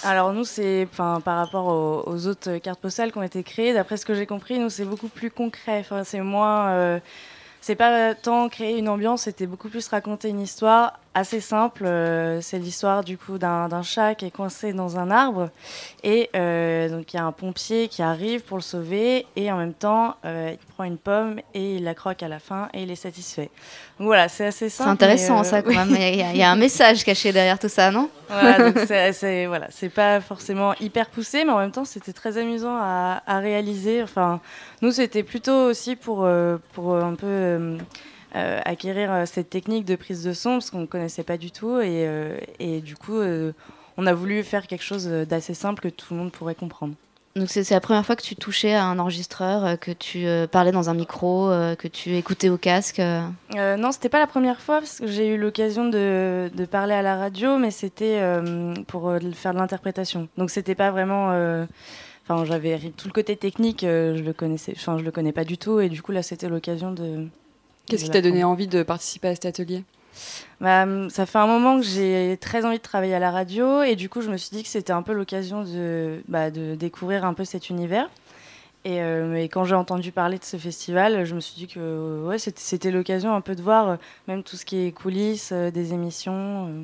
Alors 0.04 0.32
nous, 0.32 0.46
c'est, 0.46 0.88
enfin, 0.90 1.20
par 1.24 1.38
rapport 1.38 1.68
aux, 1.68 2.10
aux 2.10 2.28
autres 2.28 2.58
cartes 2.60 2.80
postales 2.80 3.12
qui 3.12 3.18
ont 3.18 3.24
été 3.24 3.44
créées, 3.44 3.74
d'après 3.74 3.98
ce 3.98 4.06
que 4.06 4.14
j'ai 4.14 4.26
compris, 4.26 4.58
nous 4.60 4.70
c'est 4.70 4.86
beaucoup 4.86 5.10
plus 5.10 5.30
concret. 5.32 5.80
Enfin, 5.82 6.06
c'est 6.06 6.22
moins, 6.22 6.70
euh, 6.70 7.00
c'est 7.62 7.76
pas 7.76 8.16
tant 8.16 8.50
créer 8.50 8.78
une 8.78 8.90
ambiance, 8.90 9.24
c'était 9.24 9.46
beaucoup 9.46 9.70
plus 9.70 9.88
raconter 9.88 10.30
une 10.30 10.42
histoire 10.42 11.00
assez 11.14 11.42
simple. 11.42 11.86
Euh, 11.86 12.40
c'est 12.42 12.60
l'histoire 12.60 13.04
du 13.04 13.18
coup 13.18 13.38
d'un, 13.38 13.68
chat 13.84 14.16
qui 14.16 14.26
est 14.26 14.32
coincé 14.32 14.74
dans 14.74 14.98
un 15.00 15.10
arbre 15.10 15.50
et 16.04 16.30
euh, 16.36 16.88
donc 16.90 17.14
il 17.14 17.18
y 17.18 17.20
a 17.20 17.24
un 17.26 17.32
pompier 17.32 17.88
qui 17.88 18.02
arrive 18.02 18.42
pour 18.44 18.58
le 18.58 18.62
sauver 18.64 19.26
et 19.36 19.52
en 19.52 19.58
même 19.58 19.74
temps 19.74 20.16
euh, 20.26 20.52
il 20.54 20.58
prend 20.74 20.84
une 20.84 20.98
pomme 20.98 21.40
et 21.54 21.76
il 21.78 21.84
la 21.84 21.94
croque 21.96 22.22
à 22.24 22.28
la 22.28 22.40
fin 22.40 22.70
et 22.74 22.84
il 22.84 22.92
est 22.92 22.96
satisfait. 22.96 23.50
Donc 23.98 24.08
voilà, 24.08 24.28
c'est 24.30 24.46
assez 24.46 24.70
C'est 24.70 24.78
simple. 24.84 24.92
intéressant, 24.92 25.36
mais, 25.42 25.48
euh, 25.48 25.50
ça, 25.50 25.62
quand 25.62 25.74
même. 25.74 25.90
Il 26.00 26.16
y, 26.16 26.22
a- 26.24 26.32
il 26.32 26.38
y 26.38 26.44
a 26.44 26.52
un 26.52 26.56
message 26.56 27.04
caché 27.04 27.32
derrière 27.32 27.58
tout 27.60 27.70
ça, 27.70 27.92
non? 27.92 28.10
Voilà, 28.30 28.72
c'est, 28.86 29.12
c'est- 29.14 29.46
voilà, 29.48 29.68
c'est 29.72 29.90
pas 29.90 30.22
forcément 30.22 30.74
hyper 30.80 31.10
poussé, 31.10 31.44
mais 31.44 31.52
en 31.52 31.58
même 31.60 31.72
temps, 31.72 31.86
c'était 31.86 32.14
très 32.14 32.38
amusant 32.38 32.76
à, 32.80 33.24
à 33.26 33.40
réaliser. 33.40 34.04
Enfin, 34.04 34.40
nous, 34.82 34.92
c'était 34.92 35.24
plutôt 35.24 35.66
aussi 35.70 35.96
pour, 35.96 36.28
pour 36.74 36.96
un 36.96 37.16
peu 37.16 37.78
euh, 38.36 38.60
acquérir 38.66 39.12
euh, 39.12 39.26
cette 39.26 39.50
technique 39.50 39.86
de 39.86 39.96
prise 39.96 40.24
de 40.24 40.34
son, 40.34 40.54
parce 40.54 40.70
qu'on 40.70 40.82
ne 40.82 40.86
connaissait 40.86 41.24
pas 41.24 41.38
du 41.38 41.52
tout. 41.52 41.80
Et, 41.80 42.06
euh, 42.08 42.38
et 42.60 42.82
du 42.82 42.96
coup, 42.96 43.18
euh, 43.18 43.52
on 43.98 44.06
a 44.06 44.14
voulu 44.14 44.44
faire 44.44 44.68
quelque 44.68 44.84
chose 44.84 45.08
d'assez 45.08 45.54
simple 45.54 45.82
que 45.82 45.90
tout 45.90 46.14
le 46.14 46.20
monde 46.20 46.32
pourrait 46.32 46.56
comprendre. 46.56 46.94
Donc 47.36 47.50
c'est 47.50 47.70
la 47.70 47.80
première 47.80 48.06
fois 48.06 48.16
que 48.16 48.24
tu 48.24 48.36
touchais 48.36 48.74
à 48.74 48.86
un 48.86 48.98
enregistreur, 48.98 49.80
que 49.80 49.92
tu 49.92 50.26
parlais 50.52 50.72
dans 50.72 50.90
un 50.90 50.96
micro, 50.96 51.50
que 51.78 51.88
tu 51.88 52.16
écoutais 52.16 52.50
au 52.50 52.58
casque. 52.58 53.00
non, 53.00 53.92
c'était 53.92 54.10
pas 54.10 54.20
la 54.20 54.28
première 54.28 54.60
fois 54.60 54.80
parce 54.80 55.00
que 55.00 55.08
j'ai 55.08 55.36
eu 55.36 55.38
l'occasion 55.38 55.88
de, 55.88 56.50
de 56.54 56.66
parler 56.66 56.96
à 56.96 57.04
la 57.04 57.16
radio, 57.16 57.58
mais 57.58 57.72
c'était 57.72 58.20
pour 58.88 59.14
faire 59.36 59.54
de 59.54 59.60
l'interprétation. 59.60 60.28
Donc 60.38 60.50
c'était 60.50 60.76
pas 60.76 60.90
vraiment. 60.90 61.66
Enfin, 62.30 62.46
j'avais 62.46 62.78
tout 62.96 63.08
le 63.08 63.14
côté 63.14 63.36
technique, 63.36 63.84
euh, 63.84 64.16
je 64.16 64.22
le 64.22 64.34
connaissais. 64.34 64.74
Enfin, 64.76 65.00
je 65.00 65.04
le 65.04 65.10
connais 65.10 65.32
pas 65.32 65.46
du 65.46 65.58
tout, 65.58 65.80
et 65.80 65.90
du 65.90 66.04
coup 66.04 66.12
là, 66.12 66.22
c'était 66.22 66.48
l'occasion 66.48 66.92
de. 66.92 67.28
Qu'est-ce 67.90 68.06
qui 68.06 68.10
t'a 68.12 68.22
donné 68.22 68.44
envie 68.44 68.68
de 68.68 68.84
participer 68.84 69.28
à 69.30 69.34
cet 69.36 69.46
atelier? 69.46 69.84
Bah, 70.62 70.84
hum, 70.84 71.10
ça 71.10 71.26
fait 71.26 71.38
un 71.38 71.48
moment 71.48 71.78
que 71.80 71.86
j'ai 71.86 72.38
très 72.42 72.66
envie 72.66 72.78
de 72.78 72.84
travailler 72.84 73.16
à 73.16 73.20
la 73.20 73.32
radio 73.32 73.84
et 73.84 73.96
du 73.96 74.10
coup 74.10 74.22
je 74.22 74.30
me 74.30 74.38
suis 74.38 74.56
dit 74.56 74.64
que 74.64 74.70
c'était 74.70 74.92
un 74.92 75.02
peu 75.02 75.14
l'occasion 75.14 75.64
de, 75.64 76.22
bah, 76.28 76.52
de 76.52 76.76
découvrir 76.76 77.26
un 77.26 77.34
peu 77.34 77.46
cet 77.46 77.70
univers. 77.70 78.10
Et, 78.86 79.02
euh, 79.02 79.36
et 79.36 79.50
quand 79.50 79.66
j'ai 79.66 79.76
entendu 79.76 80.12
parler 80.12 80.38
de 80.40 80.44
ce 80.46 80.56
festival, 80.58 81.26
je 81.26 81.36
me 81.36 81.42
suis 81.42 81.56
dit 81.56 81.68
que 81.68 82.24
ouais, 82.26 82.38
c'était- 82.40 82.92
l'occasion 82.92 83.34
un 83.36 83.42
peu 83.42 83.56
de 83.56 83.62
voir 83.62 83.90
euh, 83.90 83.96
même 84.28 84.42
tout 84.44 84.56
ce 84.56 84.64
qui 84.66 84.86
est 84.86 84.92
coulisses, 84.92 85.52
euh, 85.52 85.70
des 85.72 85.94
émissions. 85.94 86.68
euh. 86.68 86.84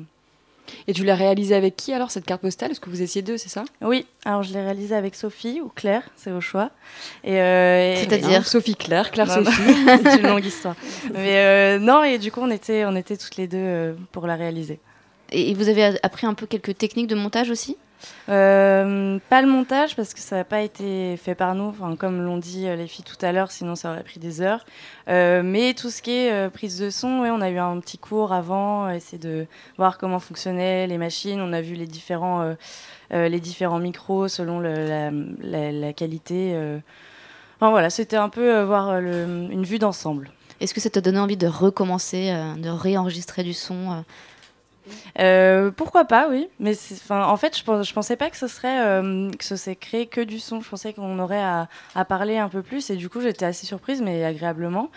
Et 0.88 0.92
tu 0.92 1.04
l'as 1.04 1.14
réalisé 1.14 1.54
avec 1.54 1.76
qui 1.76 1.92
alors 1.92 2.10
cette 2.10 2.24
carte 2.24 2.42
postale? 2.42 2.70
Est-ce 2.70 2.80
que 2.80 2.90
vous 2.90 3.02
étiez 3.02 3.22
deux, 3.22 3.36
c'est 3.38 3.48
ça? 3.48 3.64
Oui, 3.82 4.06
alors 4.24 4.42
je 4.42 4.52
l'ai 4.52 4.60
réalisé 4.62 4.94
avec 4.94 5.14
Sophie 5.14 5.60
ou 5.60 5.68
Claire, 5.74 6.02
c'est 6.16 6.32
au 6.32 6.40
choix. 6.40 6.70
Et, 7.24 7.40
euh, 7.40 7.92
et- 7.92 7.96
C'est-à-dire 7.96 8.46
Sophie 8.46 8.76
Claire, 8.76 9.10
Claire 9.10 9.26
Non, 9.28 9.36
non, 9.42 9.44
Sophie. 9.44 9.62
C'est 10.04 10.16
une 10.20 10.26
longue 10.28 10.44
histoire. 10.44 10.76
Mais 11.12 11.36
euh, 11.38 11.78
non, 11.78 12.02
et 12.04 12.18
du 12.18 12.30
coup 12.32 12.40
on 12.42 12.50
était, 12.50 12.84
on 12.84 12.96
était 12.96 13.16
toutes 13.16 13.36
les 13.36 13.48
deux 13.48 13.56
euh, 13.58 13.94
pour 14.12 14.26
la 14.26 14.36
réaliser. 14.36 14.78
Et 15.32 15.50
et 15.50 15.54
vous 15.54 15.68
avez 15.68 15.84
appris 16.02 16.26
un 16.26 16.34
peu 16.34 16.46
quelques 16.46 16.76
techniques 16.78 17.08
de 17.08 17.16
montage 17.16 17.50
aussi? 17.50 17.76
Euh, 18.28 19.18
pas 19.28 19.42
le 19.42 19.48
montage 19.48 19.94
parce 19.96 20.14
que 20.14 20.20
ça 20.20 20.36
n'a 20.36 20.44
pas 20.44 20.62
été 20.62 21.16
fait 21.16 21.34
par 21.34 21.54
nous, 21.54 21.68
enfin, 21.68 21.94
comme 21.96 22.22
l'ont 22.22 22.38
dit 22.38 22.66
euh, 22.66 22.76
les 22.76 22.86
filles 22.86 23.04
tout 23.04 23.24
à 23.24 23.32
l'heure, 23.32 23.50
sinon 23.50 23.74
ça 23.74 23.92
aurait 23.92 24.02
pris 24.02 24.18
des 24.18 24.40
heures. 24.40 24.64
Euh, 25.08 25.42
mais 25.44 25.74
tout 25.74 25.90
ce 25.90 26.02
qui 26.02 26.12
est 26.12 26.50
prise 26.50 26.78
de 26.78 26.90
son, 26.90 27.08
on 27.08 27.40
a 27.40 27.50
eu 27.50 27.58
un 27.58 27.78
petit 27.80 27.98
cours 27.98 28.32
avant, 28.32 28.90
essayer 28.90 29.18
de 29.18 29.46
voir 29.76 29.98
comment 29.98 30.18
fonctionnaient 30.18 30.86
les 30.86 30.98
machines. 30.98 31.40
On 31.40 31.52
a 31.52 31.60
vu 31.60 31.74
les 31.74 31.86
différents, 31.86 32.54
les 33.10 33.40
différents 33.40 33.78
micros 33.78 34.28
selon 34.28 34.60
la, 34.60 35.92
qualité. 35.92 36.56
Enfin, 37.56 37.70
voilà, 37.70 37.90
c'était 37.90 38.16
un 38.16 38.28
peu 38.28 38.62
voir 38.62 38.98
une 38.98 39.64
vue 39.64 39.78
d'ensemble. 39.78 40.30
Est-ce 40.60 40.72
que 40.72 40.80
ça 40.80 40.90
t'a 40.90 41.00
donné 41.00 41.18
envie 41.18 41.36
de 41.36 41.46
recommencer, 41.46 42.34
de 42.58 42.68
réenregistrer 42.68 43.42
du 43.42 43.52
son 43.52 44.04
Euh, 45.18 45.70
pourquoi 45.70 46.04
pas, 46.04 46.28
oui. 46.28 46.48
Mais 46.60 46.74
en 47.10 47.36
fait, 47.36 47.56
je, 47.56 47.82
je 47.82 47.92
pensais 47.92 48.16
pas 48.16 48.30
que 48.30 48.36
ce 48.36 48.48
serait 48.48 48.84
euh, 48.84 49.30
que 49.30 49.44
ce 49.44 49.70
créé 49.70 50.06
que 50.06 50.20
du 50.20 50.38
son. 50.38 50.60
Je 50.60 50.68
pensais 50.68 50.92
qu'on 50.92 51.18
aurait 51.18 51.42
à, 51.42 51.68
à 51.94 52.04
parler 52.04 52.38
un 52.38 52.48
peu 52.48 52.62
plus. 52.62 52.90
Et 52.90 52.96
du 52.96 53.08
coup, 53.08 53.20
j'étais 53.20 53.44
assez 53.44 53.66
surprise, 53.66 54.02
mais 54.02 54.24
agréablement. 54.24 54.90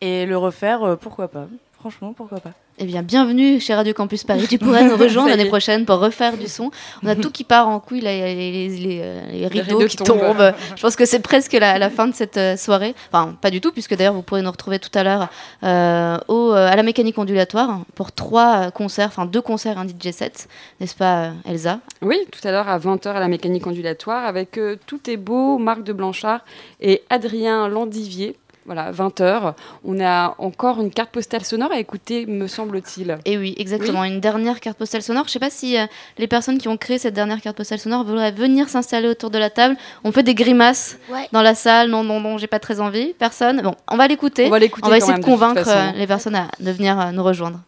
Et 0.00 0.26
le 0.26 0.36
refaire, 0.36 0.82
euh, 0.82 0.96
pourquoi 0.96 1.28
pas. 1.28 1.46
Franchement, 1.78 2.12
pourquoi 2.12 2.40
pas. 2.40 2.52
Eh 2.76 2.86
bien, 2.86 3.02
bienvenue 3.02 3.60
chez 3.60 3.72
Radio 3.72 3.94
Campus 3.94 4.24
Paris. 4.24 4.46
Tu 4.50 4.58
pourrais 4.58 4.82
nous 4.82 4.96
rejoindre 4.98 5.28
l'année 5.28 5.44
prochaine 5.44 5.84
pour 5.84 6.00
refaire 6.00 6.36
du 6.36 6.48
son. 6.48 6.72
On 7.04 7.06
a 7.06 7.14
tout 7.14 7.30
qui 7.30 7.44
part 7.44 7.68
en 7.68 7.78
couille, 7.78 8.00
là, 8.00 8.10
les, 8.10 8.34
les- 8.34 8.68
les, 8.68 9.02
les 9.32 9.46
rideaux, 9.46 9.78
rideaux 9.78 9.86
qui 9.88 9.96
tombent. 9.96 10.18
tombent. 10.18 10.52
Je 10.74 10.82
pense 10.82 10.96
que 10.96 11.04
c'est 11.06 11.20
presque 11.20 11.52
la, 11.52 11.78
la 11.78 11.88
fin 11.88 12.08
de 12.08 12.14
cette 12.16 12.36
euh, 12.36 12.56
soirée. 12.56 12.96
Enfin, 13.12 13.36
pas 13.40 13.50
du 13.50 13.60
tout, 13.60 13.70
puisque 13.70 13.96
d'ailleurs, 13.96 14.14
vous 14.14 14.22
pourrez 14.22 14.42
nous 14.42 14.50
retrouver 14.50 14.80
tout 14.80 14.90
à 14.98 15.04
l'heure 15.04 15.28
euh, 15.62 16.18
au, 16.26 16.50
euh, 16.52 16.66
à 16.68 16.74
la 16.74 16.82
mécanique 16.82 17.16
ondulatoire 17.16 17.78
pour 17.94 18.10
trois 18.10 18.72
concerts, 18.72 19.06
enfin 19.06 19.24
deux 19.24 19.40
concerts, 19.42 19.78
un 19.78 19.86
DJ 19.86 20.10
set, 20.10 20.48
n'est-ce 20.80 20.96
pas, 20.96 21.26
euh, 21.26 21.30
Elsa? 21.48 21.78
Oui, 22.02 22.16
tout 22.32 22.40
à 22.46 22.50
l'heure 22.50 22.68
à 22.68 22.76
20h 22.80 23.06
à 23.10 23.20
la 23.20 23.28
mécanique 23.28 23.68
ondulatoire 23.68 24.24
avec 24.26 24.58
euh, 24.58 24.74
Tout 24.84 25.08
est 25.08 25.16
beau, 25.16 25.58
Marc 25.58 25.84
de 25.84 25.92
Blanchard 25.92 26.40
et 26.80 27.04
Adrien 27.08 27.68
Landivier. 27.68 28.34
Voilà, 28.66 28.92
20h. 28.92 29.54
On 29.84 30.00
a 30.00 30.34
encore 30.38 30.80
une 30.80 30.90
carte 30.90 31.10
postale 31.10 31.44
sonore 31.44 31.70
à 31.72 31.78
écouter, 31.78 32.24
me 32.26 32.46
semble-t-il. 32.46 33.18
Et 33.24 33.36
oui, 33.36 33.54
exactement. 33.58 34.04
Une 34.04 34.20
dernière 34.20 34.60
carte 34.60 34.78
postale 34.78 35.02
sonore. 35.02 35.24
Je 35.26 35.32
sais 35.32 35.38
pas 35.38 35.50
si 35.50 35.76
euh, 35.78 35.84
les 36.18 36.26
personnes 36.26 36.58
qui 36.58 36.68
ont 36.68 36.76
créé 36.76 36.98
cette 36.98 37.14
dernière 37.14 37.40
carte 37.40 37.56
postale 37.56 37.78
sonore 37.78 38.04
voudraient 38.04 38.32
venir 38.32 38.68
s'installer 38.68 39.08
autour 39.08 39.30
de 39.30 39.38
la 39.38 39.50
table. 39.50 39.76
On 40.02 40.12
fait 40.12 40.22
des 40.22 40.34
grimaces 40.34 40.98
Ouais. 41.10 41.28
dans 41.32 41.42
la 41.42 41.54
salle. 41.54 41.90
Non, 41.90 42.02
non, 42.04 42.20
non, 42.20 42.38
j'ai 42.38 42.46
pas 42.46 42.58
très 42.58 42.80
envie. 42.80 43.12
Personne. 43.18 43.60
Bon, 43.62 43.74
on 43.90 43.96
va 43.96 44.08
l'écouter. 44.08 44.46
On 44.46 44.50
va 44.50 44.58
l'écouter 44.58 44.86
On 44.86 44.90
va 44.90 44.96
essayer 44.96 45.12
même, 45.12 45.20
de 45.20 45.26
convaincre 45.26 45.62
euh, 45.66 45.90
les 45.96 46.06
personnes 46.06 46.36
à, 46.36 46.48
de 46.60 46.70
venir 46.70 46.98
euh, 46.98 47.10
nous 47.10 47.22
rejoindre. 47.22 47.60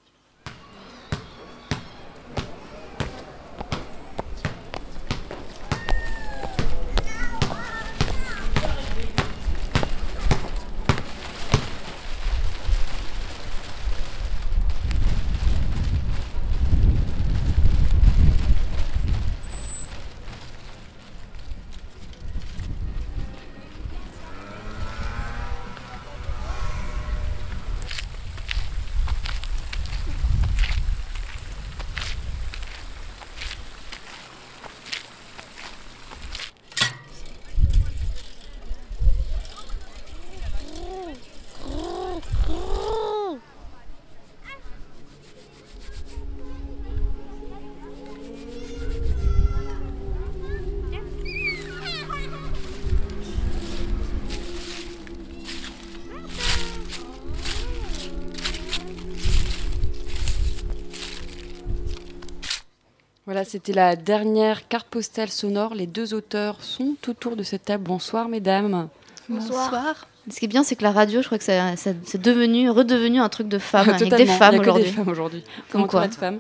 Voilà, 63.36 63.50
c'était 63.50 63.74
la 63.74 63.96
dernière 63.96 64.66
carte 64.66 64.86
postale 64.88 65.28
sonore. 65.28 65.74
Les 65.74 65.86
deux 65.86 66.14
auteurs 66.14 66.56
sont 66.62 66.94
autour 67.06 67.36
de 67.36 67.42
cette 67.42 67.66
table. 67.66 67.84
Bonsoir, 67.84 68.30
mesdames. 68.30 68.88
Bonsoir. 69.28 70.08
Ce 70.30 70.38
qui 70.38 70.46
est 70.46 70.48
bien, 70.48 70.62
c'est 70.62 70.74
que 70.74 70.82
la 70.82 70.90
radio, 70.90 71.20
je 71.20 71.26
crois 71.26 71.36
que 71.36 71.44
ça- 71.44 71.76
ça- 71.76 71.90
c'est 72.06 72.22
devenu, 72.22 72.70
redevenu 72.70 73.20
un 73.20 73.28
truc 73.28 73.48
de 73.48 73.58
femmes. 73.58 73.90
avec 73.90 74.08
des 74.08 74.24
femmes 74.24 74.54
Il 74.54 74.56
y 74.56 74.60
a 74.60 74.60
que 74.60 74.64
des 74.64 74.70
aujourd'hui. 74.70 74.90
femmes 74.90 75.08
aujourd'hui. 75.10 75.44
Comme 75.70 75.82
Entourées 75.82 76.04
quoi. 76.04 76.08
de 76.08 76.14
femmes. 76.14 76.38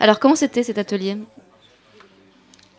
Alors, 0.00 0.18
comment 0.18 0.34
c'était 0.34 0.64
cet 0.64 0.76
atelier? 0.76 1.16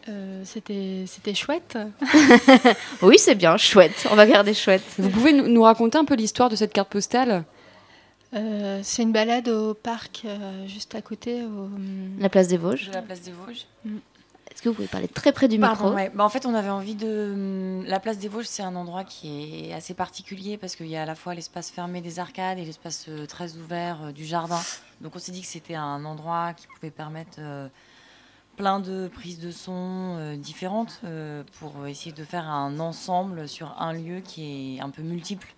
Euh, 0.09 0.41
c'était, 0.43 1.05
c'était 1.07 1.33
chouette. 1.33 1.77
Oui, 3.01 3.15
c'est 3.17 3.35
bien, 3.35 3.55
chouette. 3.55 4.05
On 4.11 4.15
va 4.15 4.25
garder 4.27 4.53
chouette. 4.53 4.83
Vous 4.97 5.09
pouvez 5.09 5.31
nous, 5.31 5.47
nous 5.47 5.61
raconter 5.61 5.97
un 5.97 6.03
peu 6.03 6.15
l'histoire 6.15 6.49
de 6.49 6.57
cette 6.57 6.73
carte 6.73 6.89
postale? 6.89 7.45
Euh, 8.35 8.81
c'est 8.83 9.03
une 9.03 9.11
balade 9.13 9.47
au 9.47 9.73
parc 9.73 10.23
euh, 10.25 10.67
juste 10.67 10.93
à 10.95 11.01
côté. 11.01 11.43
Au... 11.43 11.69
La 12.19 12.29
place 12.29 12.47
des 12.47 12.57
Vosges. 12.57 12.89
De 12.89 12.93
la 12.93 13.01
place 13.01 13.21
des 13.21 13.31
Vosges. 13.31 13.65
Est-ce 14.51 14.61
que 14.61 14.69
vous 14.69 14.75
pouvez 14.75 14.87
parler 14.87 15.07
très 15.07 15.31
près 15.31 15.47
du 15.47 15.57
Pardon, 15.59 15.85
micro 15.85 15.95
ouais. 15.95 16.11
Bah, 16.13 16.23
en 16.23 16.29
fait, 16.29 16.45
on 16.45 16.53
avait 16.53 16.69
envie 16.69 16.95
de. 16.95 17.31
hum, 17.33 17.85
La 17.85 17.99
place 17.99 18.17
des 18.19 18.27
Vosges, 18.27 18.45
c'est 18.45 18.63
un 18.63 18.75
endroit 18.75 19.03
qui 19.03 19.69
est 19.69 19.73
assez 19.73 19.93
particulier 19.93 20.57
parce 20.57 20.75
qu'il 20.75 20.87
y 20.87 20.95
a 20.95 21.03
à 21.03 21.05
la 21.05 21.15
fois 21.15 21.33
l'espace 21.33 21.69
fermé 21.71 22.01
des 22.01 22.19
arcades 22.19 22.59
et 22.59 22.65
l'espace 22.65 23.05
euh, 23.09 23.25
très 23.25 23.55
ouvert 23.55 24.03
euh, 24.03 24.11
du 24.11 24.25
jardin. 24.25 24.59
Donc, 25.01 25.15
on 25.15 25.19
s'est 25.19 25.31
dit 25.31 25.41
que 25.41 25.47
c'était 25.47 25.75
un 25.75 26.03
endroit 26.05 26.53
qui 26.53 26.67
pouvait 26.67 26.91
permettre 26.91 27.37
euh, 27.39 27.67
plein 28.57 28.79
de 28.79 29.09
prises 29.13 29.39
de 29.39 29.51
son 29.51 30.17
euh, 30.19 30.35
différentes 30.37 30.99
euh, 31.05 31.43
pour 31.59 31.87
essayer 31.87 32.11
de 32.13 32.23
faire 32.23 32.47
un 32.49 32.79
ensemble 32.79 33.47
sur 33.47 33.75
un 33.81 33.93
lieu 33.93 34.19
qui 34.19 34.77
est 34.77 34.81
un 34.81 34.89
peu 34.89 35.01
multiple. 35.01 35.53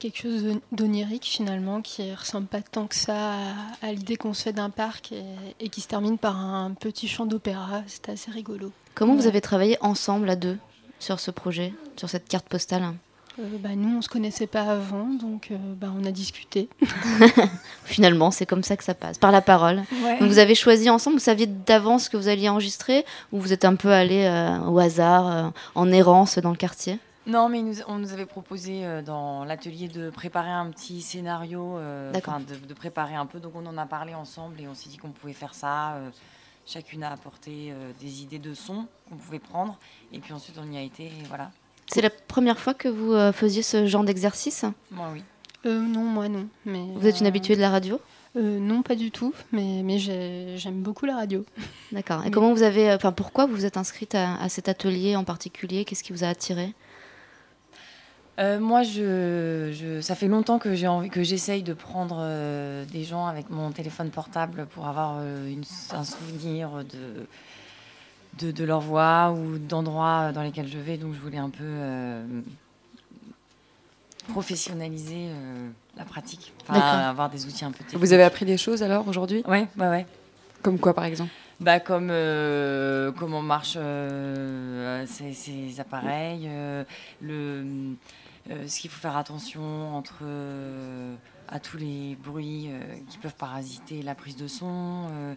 Quelque 0.00 0.22
chose 0.22 0.44
d'onirique 0.72 1.26
finalement 1.26 1.82
qui 1.82 2.12
ressemble 2.14 2.46
pas 2.46 2.62
tant 2.62 2.86
que 2.86 2.94
ça 2.96 3.34
à, 3.34 3.86
à 3.86 3.92
l'idée 3.92 4.16
qu'on 4.16 4.32
se 4.32 4.42
fait 4.44 4.52
d'un 4.52 4.70
parc 4.70 5.12
et, 5.12 5.22
et 5.60 5.68
qui 5.68 5.82
se 5.82 5.88
termine 5.88 6.16
par 6.16 6.36
un 6.36 6.72
petit 6.72 7.06
chant 7.06 7.26
d'opéra. 7.26 7.82
C'était 7.86 8.12
assez 8.12 8.30
rigolo. 8.30 8.72
Comment 8.94 9.14
vous 9.14 9.26
avez 9.26 9.42
travaillé 9.42 9.76
ensemble 9.82 10.28
à 10.30 10.36
deux 10.36 10.56
sur 10.98 11.20
ce 11.20 11.30
projet, 11.30 11.74
sur 11.96 12.08
cette 12.08 12.28
carte 12.28 12.48
postale? 12.48 12.94
Euh, 13.38 13.42
bah, 13.60 13.70
Nous, 13.76 13.98
on 13.98 14.02
se 14.02 14.08
connaissait 14.08 14.46
pas 14.46 14.62
avant, 14.62 15.08
donc 15.20 15.48
euh, 15.50 15.56
bah, 15.76 15.88
on 15.94 16.04
a 16.06 16.10
discuté. 16.10 16.68
Finalement, 17.84 18.30
c'est 18.30 18.46
comme 18.46 18.62
ça 18.62 18.76
que 18.76 18.84
ça 18.84 18.94
passe, 18.94 19.18
par 19.18 19.32
la 19.32 19.40
parole. 19.40 19.82
Ouais. 20.02 20.18
Donc, 20.18 20.28
vous 20.28 20.38
avez 20.38 20.54
choisi 20.54 20.90
ensemble, 20.90 21.16
vous 21.16 21.22
saviez 21.24 21.46
d'avance 21.46 22.08
que 22.08 22.16
vous 22.16 22.28
alliez 22.28 22.48
enregistrer 22.48 23.04
ou 23.32 23.40
vous 23.40 23.52
êtes 23.52 23.64
un 23.64 23.76
peu 23.76 23.92
allé 23.92 24.24
euh, 24.24 24.58
au 24.60 24.78
hasard, 24.78 25.52
en 25.74 25.92
errance 25.92 26.38
dans 26.38 26.50
le 26.50 26.56
quartier? 26.56 26.98
Non, 27.26 27.48
mais 27.48 27.60
nous- 27.62 27.74
on 27.86 27.98
nous 27.98 28.12
avait 28.12 28.26
proposé 28.26 28.84
euh, 28.84 29.02
dans 29.02 29.44
l'atelier 29.44 29.88
de 29.88 30.10
préparer 30.10 30.50
un 30.50 30.70
petit 30.70 31.02
scénario, 31.02 31.76
euh, 31.78 32.12
de, 32.12 32.66
de 32.66 32.74
préparer 32.74 33.14
un 33.14 33.26
peu. 33.26 33.40
Donc 33.40 33.52
on 33.54 33.66
en 33.66 33.76
a 33.78 33.86
parlé 33.86 34.14
ensemble 34.14 34.60
et 34.60 34.66
on 34.66 34.74
s'est 34.74 34.88
dit 34.88 34.96
qu'on 34.96 35.10
pouvait 35.10 35.32
faire 35.34 35.54
ça. 35.54 35.94
euh, 35.94 36.10
chacune 36.66 37.02
a 37.02 37.10
apporté 37.12 37.72
euh, 37.72 37.90
des 38.00 38.22
idées 38.22 38.38
de 38.38 38.54
sons 38.54 38.86
qu'on 39.08 39.16
pouvait 39.16 39.38
prendre. 39.38 39.78
Et 40.12 40.18
puis 40.20 40.32
ensuite 40.32 40.56
on 40.62 40.70
y 40.72 40.76
a 40.78 40.82
été, 40.82 41.04
et 41.04 41.24
voilà. 41.28 41.50
C'est 41.88 42.00
la 42.02 42.10
première 42.10 42.58
fois 42.58 42.74
que 42.74 42.88
vous 42.88 43.12
euh, 43.12 43.32
faisiez 43.32 43.62
ce 43.62 43.86
genre 43.86 44.04
d'exercice? 44.04 44.64
Moi 44.90 45.08
oui. 45.12 45.22
Euh, 45.66 45.80
non, 45.80 46.04
moi 46.04 46.28
non. 46.28 46.46
Mais, 46.64 46.84
Vous 46.94 47.06
êtes 47.06 47.20
une 47.20 47.26
habituée 47.26 47.56
de 47.56 47.60
la 47.60 47.70
radio? 47.70 48.00
Euh, 48.36 48.58
Non, 48.60 48.82
pas 48.82 48.94
du 48.94 49.10
tout, 49.10 49.34
mais, 49.52 49.82
mais 49.84 49.98
j'ai- 49.98 50.54
j'aime 50.56 50.80
beaucoup 50.82 51.04
la 51.04 51.16
radio. 51.16 51.44
D'accord. 51.92 52.20
Et 52.22 52.26
Mais- 52.26 52.30
comment 52.30 52.52
vous 52.54 52.62
avez, 52.62 52.92
enfin, 52.94 53.10
pourquoi 53.12 53.46
vous 53.46 53.54
vous 53.56 53.64
êtes 53.66 53.76
inscrite 53.76 54.14
à, 54.14 54.36
à 54.40 54.48
cet 54.48 54.68
atelier 54.68 55.16
en 55.16 55.24
particulier? 55.24 55.84
Qu'est-ce 55.84 56.04
qui 56.04 56.12
vous 56.12 56.22
a 56.24 56.28
attiré 56.28 56.72
Euh, 58.40 58.58
moi, 58.58 58.82
je, 58.82 59.70
je- 59.72 60.00
ça 60.00 60.14
fait 60.14 60.26
longtemps 60.28 60.58
que 60.58 60.74
j'ai 60.74 60.88
envie, 60.88 61.10
que 61.10 61.22
j'essaye 61.22 61.62
de 61.62 61.74
prendre 61.74 62.16
euh, 62.20 62.84
des 62.86 63.04
gens 63.04 63.26
avec 63.26 63.50
mon 63.50 63.70
téléphone 63.70 64.08
portable 64.10 64.66
pour 64.66 64.86
avoir 64.86 65.16
euh, 65.18 65.46
une- 65.48 65.64
un 65.92 66.04
souvenir 66.04 66.70
de, 66.84 67.26
de, 68.46 68.50
de 68.50 68.64
leur 68.64 68.80
voix 68.80 69.32
ou 69.32 69.58
d'endroits 69.58 70.32
dans 70.32 70.42
lesquels 70.42 70.68
je 70.68 70.78
vais. 70.78 70.96
Donc, 70.96 71.12
je 71.14 71.20
voulais 71.20 71.36
un 71.38 71.50
peu 71.50 71.64
professionnaliser 74.28 75.28
la 75.96 76.04
pratique, 76.04 76.52
Enfin, 76.62 76.80
avoir 77.00 77.28
des 77.30 77.44
outils 77.46 77.64
un 77.64 77.72
peu 77.72 77.78
techniques. 77.84 78.00
Vous 78.00 78.12
avez 78.12 78.22
appris 78.22 78.44
des 78.46 78.56
choses 78.56 78.82
alors 78.82 79.06
aujourd'hui? 79.08 79.42
Ouais, 79.46 79.66
ouais, 79.76 79.88
ouais. 79.88 80.06
Comme 80.62 80.78
quoi 80.78 80.94
par 80.94 81.04
exemple? 81.04 81.30
Bah, 81.58 81.78
comme 81.80 82.08
euh, 82.10 83.12
comment 83.12 83.42
marchent 83.42 83.74
euh, 83.76 85.04
ces, 85.06 85.34
ces 85.34 85.78
appareils, 85.80 86.46
euh, 86.48 86.84
le, 87.20 87.64
euh, 88.48 88.66
ce 88.66 88.80
qu'il 88.80 88.90
faut 88.90 89.00
faire 89.00 89.16
attention 89.16 89.94
entre 89.94 90.20
euh, 90.22 91.14
à 91.48 91.60
tous 91.60 91.76
les 91.76 92.16
bruits 92.16 92.68
euh, 92.68 92.80
qui 93.08 93.18
peuvent 93.18 93.34
parasiter 93.34 94.02
la 94.02 94.14
prise 94.14 94.36
de 94.36 94.48
son. 94.48 95.36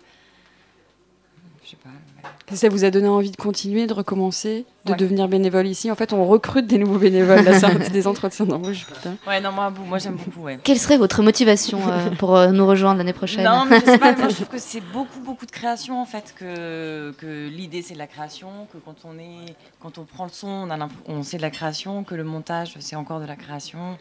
Je 1.74 1.78
sais 1.78 1.84
pas. 1.84 2.30
Et 2.52 2.56
ça 2.56 2.70
vous 2.70 2.84
a 2.84 2.92
donné 2.92 3.08
envie 3.08 3.32
de 3.32 3.36
continuer, 3.36 3.88
de 3.88 3.94
recommencer, 3.94 4.66
de 4.86 4.92
Ouais. 4.92 4.98
devenir 4.98 5.28
bénévole 5.28 5.66
ici? 5.68 5.90
En 5.90 5.96
fait, 5.96 6.14
on 6.14 6.26
recrute 6.26 6.68
des 6.68 6.78
nouveaux 6.78 7.00
bénévoles. 7.00 7.44
Là, 7.44 7.60
c'est 7.60 7.92
des 7.92 8.06
entretiens 8.08 8.46
d'embauche, 8.46 8.86
putain. 8.86 9.16
Ouais, 9.28 9.42
non, 9.42 9.52
moi, 9.52 9.72
moi 9.88 9.98
j'aime 9.98 10.16
beaucoup, 10.16 10.42
ouais. 10.42 10.60
Quelle 10.64 10.78
serait 10.78 10.98
votre 10.98 11.22
motivation 11.24 11.80
euh, 11.88 12.10
pour 12.20 12.36
euh, 12.36 12.52
nous 12.52 12.66
rejoindre 12.68 12.98
l'année 13.00 13.14
prochaine? 13.14 13.46
Non, 13.46 13.66
mais 13.66 13.80
je 13.80 13.86
sais 13.86 13.98
pas, 13.98 14.16
moi 14.16 14.30
je 14.30 14.36
trouve 14.36 14.48
que 14.48 14.58
c'est 14.60 14.82
beaucoup, 14.82 15.20
beaucoup 15.22 15.46
de 15.46 15.52
création 15.52 16.02
en 16.02 16.06
fait, 16.06 16.34
que, 16.38 17.12
que 17.18 17.48
l'idée 17.48 17.82
c'est 17.82 17.94
de 17.94 18.00
la 18.00 18.08
création, 18.08 18.68
que 18.72 18.78
quand 18.78 18.96
on, 19.06 19.18
est, 19.18 19.56
quand 19.80 19.98
on 19.98 20.04
prend 20.04 20.26
le 20.26 20.32
son, 20.32 20.48
on, 20.48 20.70
a 20.70 20.88
on 21.08 21.24
sait 21.24 21.38
de 21.38 21.42
la 21.42 21.52
création, 21.52 22.04
que 22.04 22.16
le 22.16 22.24
montage 22.24 22.76
c'est 22.80 22.96
encore 22.96 23.20
de 23.20 23.26
la 23.26 23.36
création. 23.36 23.98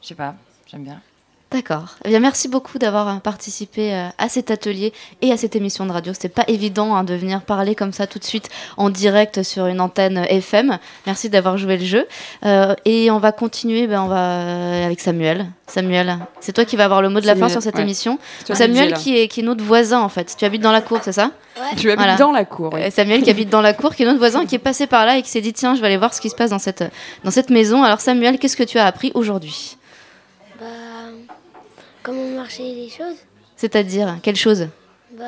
Je 0.00 0.08
sais 0.08 0.14
pas, 0.14 0.34
j'aime 0.66 0.84
bien. 0.84 1.00
D'accord. 1.54 1.94
Eh 2.04 2.08
bien, 2.08 2.18
merci 2.18 2.48
beaucoup 2.48 2.80
d'avoir 2.80 3.06
euh, 3.06 3.14
participé 3.20 3.94
euh, 3.94 4.08
à 4.18 4.28
cet 4.28 4.50
atelier 4.50 4.92
et 5.22 5.30
à 5.30 5.36
cette 5.36 5.54
émission 5.54 5.86
de 5.86 5.92
radio. 5.92 6.12
C'était 6.12 6.28
pas 6.28 6.42
évident 6.48 6.96
hein, 6.96 7.04
de 7.04 7.14
venir 7.14 7.42
parler 7.42 7.76
comme 7.76 7.92
ça 7.92 8.08
tout 8.08 8.18
de 8.18 8.24
suite 8.24 8.48
en 8.76 8.90
direct 8.90 9.44
sur 9.44 9.66
une 9.66 9.80
antenne 9.80 10.18
euh, 10.18 10.24
FM. 10.24 10.78
Merci 11.06 11.30
d'avoir 11.30 11.56
joué 11.56 11.76
le 11.76 11.84
jeu. 11.84 12.08
Euh, 12.44 12.74
et 12.84 13.08
on 13.12 13.18
va 13.20 13.30
continuer 13.30 13.86
ben, 13.86 14.02
on 14.02 14.08
va, 14.08 14.84
avec 14.84 14.98
Samuel. 14.98 15.46
Samuel, 15.68 16.18
c'est 16.40 16.52
toi 16.52 16.64
qui 16.64 16.74
vas 16.74 16.86
avoir 16.86 17.02
le 17.02 17.08
mot 17.08 17.20
de 17.20 17.26
la 17.26 17.36
fin 17.36 17.48
sur 17.48 17.62
cette 17.62 17.76
ouais. 17.76 17.82
émission. 17.82 18.18
Samuel 18.52 18.90
là. 18.90 18.96
qui 18.96 19.16
est, 19.16 19.28
qui 19.28 19.38
est 19.38 19.44
notre 19.44 19.62
voisin 19.62 20.00
en 20.00 20.08
fait. 20.08 20.34
Tu 20.36 20.44
habites 20.44 20.60
dans 20.60 20.72
la 20.72 20.80
cour, 20.80 20.98
c'est 21.02 21.12
ça? 21.12 21.30
Ouais. 21.56 21.76
Tu 21.76 21.88
habites 21.92 22.18
dans 22.18 22.32
la 22.32 22.44
cour, 22.44 22.72
oui. 22.74 22.90
Samuel 22.90 23.22
qui 23.22 23.30
habite 23.30 23.48
dans 23.48 23.62
la 23.62 23.74
cour, 23.74 23.94
qui 23.94 24.02
est 24.02 24.06
notre 24.06 24.18
voisin, 24.18 24.44
qui 24.44 24.56
est 24.56 24.58
passé 24.58 24.88
par 24.88 25.06
là 25.06 25.18
et 25.18 25.22
qui 25.22 25.30
s'est 25.30 25.40
dit 25.40 25.52
tiens, 25.52 25.76
je 25.76 25.80
vais 25.80 25.86
aller 25.86 25.98
voir 25.98 26.12
ce 26.14 26.20
qui 26.20 26.30
se 26.30 26.34
passe 26.34 26.50
dans 26.50 26.58
cette, 26.58 26.82
dans 27.22 27.30
cette 27.30 27.50
maison. 27.50 27.84
Alors 27.84 28.00
Samuel, 28.00 28.40
qu'est-ce 28.40 28.56
que 28.56 28.64
tu 28.64 28.76
as 28.80 28.86
appris 28.86 29.12
aujourd'hui? 29.14 29.76
Comment 32.04 32.28
marchaient 32.36 32.62
les 32.62 32.88
choses 32.88 33.16
C'est-à-dire, 33.56 34.18
quelle 34.22 34.36
chose 34.36 34.68
Bah, 35.18 35.24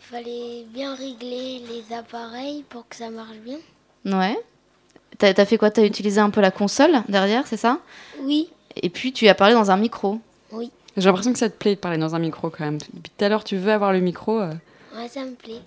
fallait 0.00 0.64
bien 0.72 0.94
régler 0.94 1.62
les 1.68 1.94
appareils 1.96 2.64
pour 2.68 2.86
que 2.88 2.96
ça 2.96 3.10
marche 3.10 3.36
bien. 3.38 3.58
Ouais. 4.04 4.38
T'as 5.18 5.32
as 5.36 5.44
fait 5.46 5.58
quoi? 5.58 5.70
T'as 5.70 5.84
utilisé 5.84 6.20
un 6.20 6.30
peu 6.30 6.40
la 6.40 6.50
console 6.50 7.02
derrière, 7.08 7.46
c'est 7.46 7.56
ça? 7.56 7.78
Oui, 8.20 8.48
Et 8.76 8.88
puis 8.90 9.12
tu 9.12 9.28
as 9.28 9.34
parlé 9.34 9.54
dans 9.54 9.70
un 9.70 9.76
micro. 9.76 10.18
oui, 10.52 10.70
J'ai 10.96 11.04
l'impression 11.08 11.32
que 11.32 11.38
ça 11.38 11.48
te 11.50 11.56
plaît 11.56 11.74
de 11.74 11.80
parler 11.80 11.98
dans 11.98 12.14
un 12.14 12.18
micro 12.18 12.50
quand 12.50 12.64
même. 12.64 12.78
Depuis 12.92 13.10
tout 13.16 13.24
à 13.24 13.28
l'heure, 13.28 13.44
tu 13.44 13.56
veux 13.56 13.72
avoir 13.72 13.92
le 13.92 14.00
micro. 14.00 14.40
euh. 14.40 14.52
ouais, 14.96 15.08
ça 15.08 15.24
me 15.24 15.34
plaît. 15.34 15.60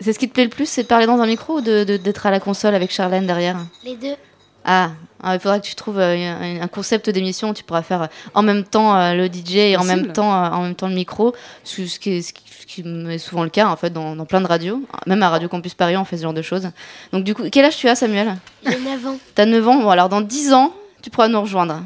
C'est 0.00 0.12
ce 0.12 0.18
qui 0.18 0.28
te 0.28 0.34
plaît 0.34 0.44
le 0.44 0.50
plus, 0.50 0.66
c'est 0.68 0.82
de 0.82 0.88
parler 0.88 1.06
dans 1.06 1.18
un 1.20 1.26
micro 1.26 1.58
ou 1.58 1.60
de- 1.60 1.84
de- 1.84 1.96
d'être 1.96 2.26
à 2.26 2.30
la 2.30 2.40
console 2.40 2.74
avec 2.74 2.90
Charlène 2.90 3.26
derrière? 3.26 3.58
Les 3.84 3.96
deux. 3.96 4.14
Ah, 4.64 4.90
ah, 5.22 5.34
il 5.34 5.40
faudra 5.40 5.58
que 5.60 5.64
tu 5.66 5.74
trouves 5.74 5.98
euh, 5.98 6.60
un, 6.62 6.68
concept 6.68 7.10
d'émission 7.10 7.50
où 7.50 7.54
tu 7.54 7.64
pourras 7.64 7.82
faire 7.82 8.02
euh, 8.02 8.06
en 8.34 8.42
même 8.42 8.64
temps 8.64 8.96
euh, 8.98 9.12
le 9.14 9.26
DJ 9.26 9.56
et 9.56 9.76
en 9.76 9.84
même 9.84 10.12
temps, 10.12 10.30
en 10.30 10.62
même 10.62 10.74
temps 10.74 10.88
le 10.88 10.94
micro, 10.94 11.34
ce, 11.64 11.86
ce 11.86 11.98
qui, 11.98 12.10
est, 12.12 12.22
ce 12.22 12.32
qui- 12.32 12.42
ce 12.60 12.66
qui 12.66 12.80
est 13.10 13.18
souvent 13.18 13.42
le 13.44 13.50
cas 13.50 13.66
en 13.68 13.76
fait 13.76 13.90
dans, 13.90 14.16
dans 14.16 14.24
plein 14.24 14.40
de 14.40 14.46
radios. 14.46 14.80
Même 15.06 15.22
à 15.22 15.28
Radio 15.28 15.48
Campus 15.48 15.74
Paris, 15.74 15.96
on 15.98 16.04
fait 16.06 16.16
ce 16.16 16.22
genre 16.22 16.32
de 16.32 16.40
choses. 16.42 16.70
Donc 17.12 17.24
du 17.24 17.34
coup, 17.34 17.42
quel 17.52 17.64
âge 17.66 17.76
tu 17.76 17.88
as 17.88 17.94
Samuel? 17.94 18.36
J'ai 18.66 18.78
9 18.78 19.06
ans. 19.06 19.18
T'as 19.34 19.44
9 19.44 19.68
ans, 19.68 19.76
bon 19.82 19.90
alors 19.90 20.08
dans 20.08 20.22
10 20.22 20.52
ans, 20.54 20.72
tu 21.02 21.10
pourras 21.10 21.28
nous 21.28 21.40
rejoindre. 21.40 21.82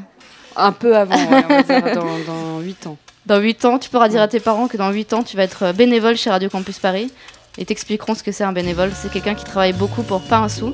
Un 0.55 0.71
peu 0.71 0.95
avant, 0.95 1.15
ouais, 1.15 1.43
on 1.49 1.53
va 1.53 1.63
dire 1.63 1.95
dans, 1.95 2.19
dans 2.25 2.59
8 2.61 2.87
ans. 2.87 2.97
Dans 3.25 3.39
8 3.39 3.65
ans, 3.65 3.77
tu 3.77 3.89
pourras 3.89 4.07
dire 4.09 4.21
à 4.21 4.27
tes 4.29 4.39
parents 4.39 4.67
que 4.67 4.77
dans 4.77 4.89
8 4.91 5.13
ans, 5.13 5.23
tu 5.23 5.35
vas 5.37 5.43
être 5.43 5.73
bénévole 5.73 6.15
chez 6.17 6.29
Radio 6.29 6.49
Campus 6.49 6.79
Paris. 6.79 7.11
Et 7.57 7.65
t'expliqueront 7.65 8.15
ce 8.15 8.23
que 8.23 8.31
c'est 8.31 8.43
un 8.45 8.53
bénévole. 8.53 8.91
C'est 8.95 9.11
quelqu'un 9.11 9.35
qui 9.35 9.43
travaille 9.43 9.73
beaucoup 9.73 10.01
pour 10.03 10.21
pas 10.21 10.37
un 10.37 10.49
sou. 10.49 10.73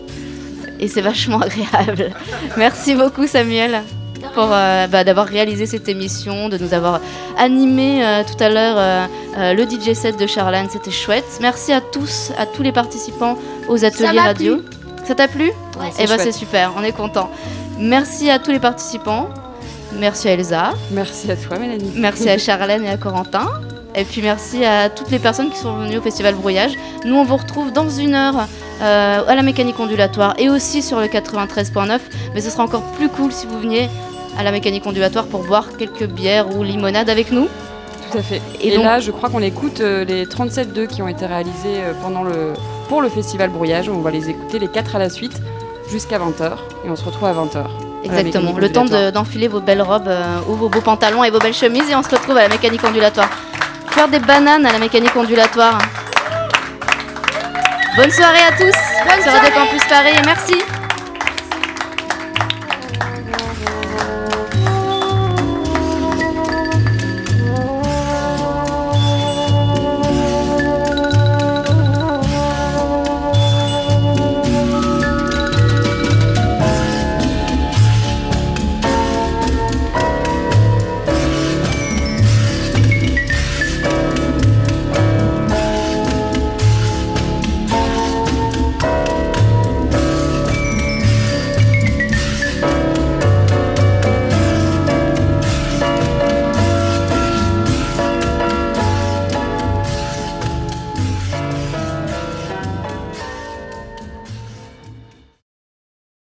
Et 0.80 0.88
c'est 0.88 1.02
vachement 1.02 1.40
agréable. 1.40 2.12
Merci 2.58 2.96
beaucoup 2.96 3.28
Samuel 3.28 3.82
pour 4.34 4.50
euh, 4.52 4.88
bah, 4.88 5.04
d'avoir 5.04 5.28
réalisé 5.28 5.66
cette 5.66 5.88
émission, 5.88 6.50
de 6.50 6.58
nous 6.58 6.74
avoir 6.74 7.00
animé 7.38 8.04
euh, 8.04 8.24
tout 8.24 8.42
à 8.44 8.50
l'heure 8.50 8.76
euh, 8.78 9.06
euh, 9.38 9.54
le 9.54 9.64
DJ 9.64 9.94
set 9.94 10.18
de 10.20 10.28
Charlène. 10.28 10.68
C'était 10.70 10.92
chouette. 10.92 11.26
Merci 11.42 11.72
à 11.74 11.82
tous, 11.82 12.32
à 12.38 12.46
tous 12.46 12.64
les 12.64 12.72
participants 12.72 13.38
aux 13.70 13.84
ateliers 13.86 14.20
radio. 14.20 14.58
plu. 14.58 14.66
Ça 15.06 15.16
t'a 15.16 15.28
plu 15.28 15.52
Ouais. 15.80 15.92
Eh 16.00 16.08
ben 16.08 16.18
c'est 16.18 16.24
chouette. 16.24 16.34
super, 16.34 16.74
on 16.78 16.84
est 16.84 16.94
content. 16.94 17.30
Merci 17.78 18.30
à 18.30 18.40
tous 18.40 18.52
les 18.52 18.60
participants. 18.60 19.30
Merci 19.94 20.30
à 20.30 20.32
Elsa. 20.32 20.74
Merci 20.92 21.32
à 21.32 21.36
toi, 21.36 21.60
Mélanie. 21.60 21.92
Merci 21.96 22.30
à 22.30 22.38
Charlène 22.38 22.84
et 22.86 22.90
à 22.90 22.98
Corentin. 22.98 23.48
Et 23.94 24.04
puis 24.04 24.22
merci 24.22 24.66
à 24.66 24.90
toutes 24.90 25.10
les 25.10 25.20
personnes 25.20 25.50
qui 25.50 25.58
sont 25.58 25.74
venues 25.78 25.98
au 25.98 26.02
Festival 26.02 26.36
Brouillage. 26.36 26.74
Nous, 27.06 27.16
on 27.16 27.24
vous 27.24 27.38
retrouve 27.38 27.72
dans 27.72 27.90
une 27.90 28.14
heure 28.14 28.48
à 28.82 29.36
la 29.36 29.42
mécanique 29.42 29.80
ondulatoire 29.80 30.34
et 30.38 30.50
aussi 30.50 30.82
sur 30.82 31.00
le 31.00 31.08
93.9. 31.08 32.00
Mais 32.34 32.42
ce 32.42 32.50
sera 32.50 32.64
encore 32.64 32.84
plus 32.98 33.10
cool 33.10 33.32
si 33.32 33.46
vous 33.48 33.60
veniez 33.60 33.90
à 34.38 34.44
la 34.44 34.52
mécanique 34.52 34.86
ondulatoire 34.86 35.26
pour 35.28 35.44
boire 35.44 35.70
quelques 35.78 36.06
bières 36.08 36.56
ou 36.56 36.64
limonades 36.64 37.10
avec 37.10 37.32
nous. 37.32 37.48
Tout 38.12 38.18
à 38.18 38.22
fait. 38.22 38.42
Et 38.62 38.70
Et, 38.74 38.76
donc- 38.76 38.86
là, 38.86 39.00
je 39.00 39.12
crois 39.12 39.30
qu'on 39.30 39.42
écoute 39.42 39.80
euh, 39.82 40.04
les 40.06 40.26
37-2 40.26 40.88
qui 40.88 41.02
ont 41.02 41.08
été 41.08 41.26
réalisés 41.26 41.80
euh, 41.80 41.94
pendant 42.02 42.24
le, 42.24 42.54
pour 42.90 43.02
le 43.02 43.10
festival 43.10 43.50
Brouillage. 43.50 43.90
On 43.90 44.00
va 44.02 44.12
les 44.12 44.30
écouter 44.30 44.60
les 44.60 44.68
4 44.68 44.96
à 44.98 45.00
la 45.00 45.10
suite 45.10 45.42
jusqu'à 45.90 46.20
20h. 46.20 46.52
Et 46.86 46.90
on 46.90 46.96
se 46.96 47.04
retrouve 47.04 47.28
à 47.28 47.34
20h. 47.34 47.64
Exactement. 48.04 48.54
Le 48.56 48.72
temps 48.72 48.86
de- 48.86 49.10
d'enfiler 49.10 49.48
vos 49.48 49.62
belles 49.62 49.82
robes 49.82 50.08
euh, 50.08 50.38
ou 50.48 50.54
vos 50.54 50.70
beaux 50.70 50.82
pantalons 50.82 51.24
et 51.24 51.32
vos 51.32 51.40
belles 51.40 51.54
chemises 51.56 51.90
et 51.90 51.96
on 51.96 52.04
se 52.04 52.10
retrouve 52.10 52.38
à 52.38 52.42
la 52.44 52.50
mécanique 52.50 52.84
ondulatoire. 52.84 53.30
Faire 53.90 54.08
des 54.10 54.20
bananes 54.20 54.66
à 54.66 54.72
la 54.74 54.78
mécanique 54.80 55.16
ondulatoire. 55.16 55.80
Bonne 57.96 58.12
soirée 58.12 58.44
à 58.46 58.52
tous. 58.52 58.76
Sur 59.24 59.32
Radio 59.32 59.54
Campus 59.54 59.84
Paris. 59.88 60.16
Et 60.18 60.26
merci. 60.26 60.75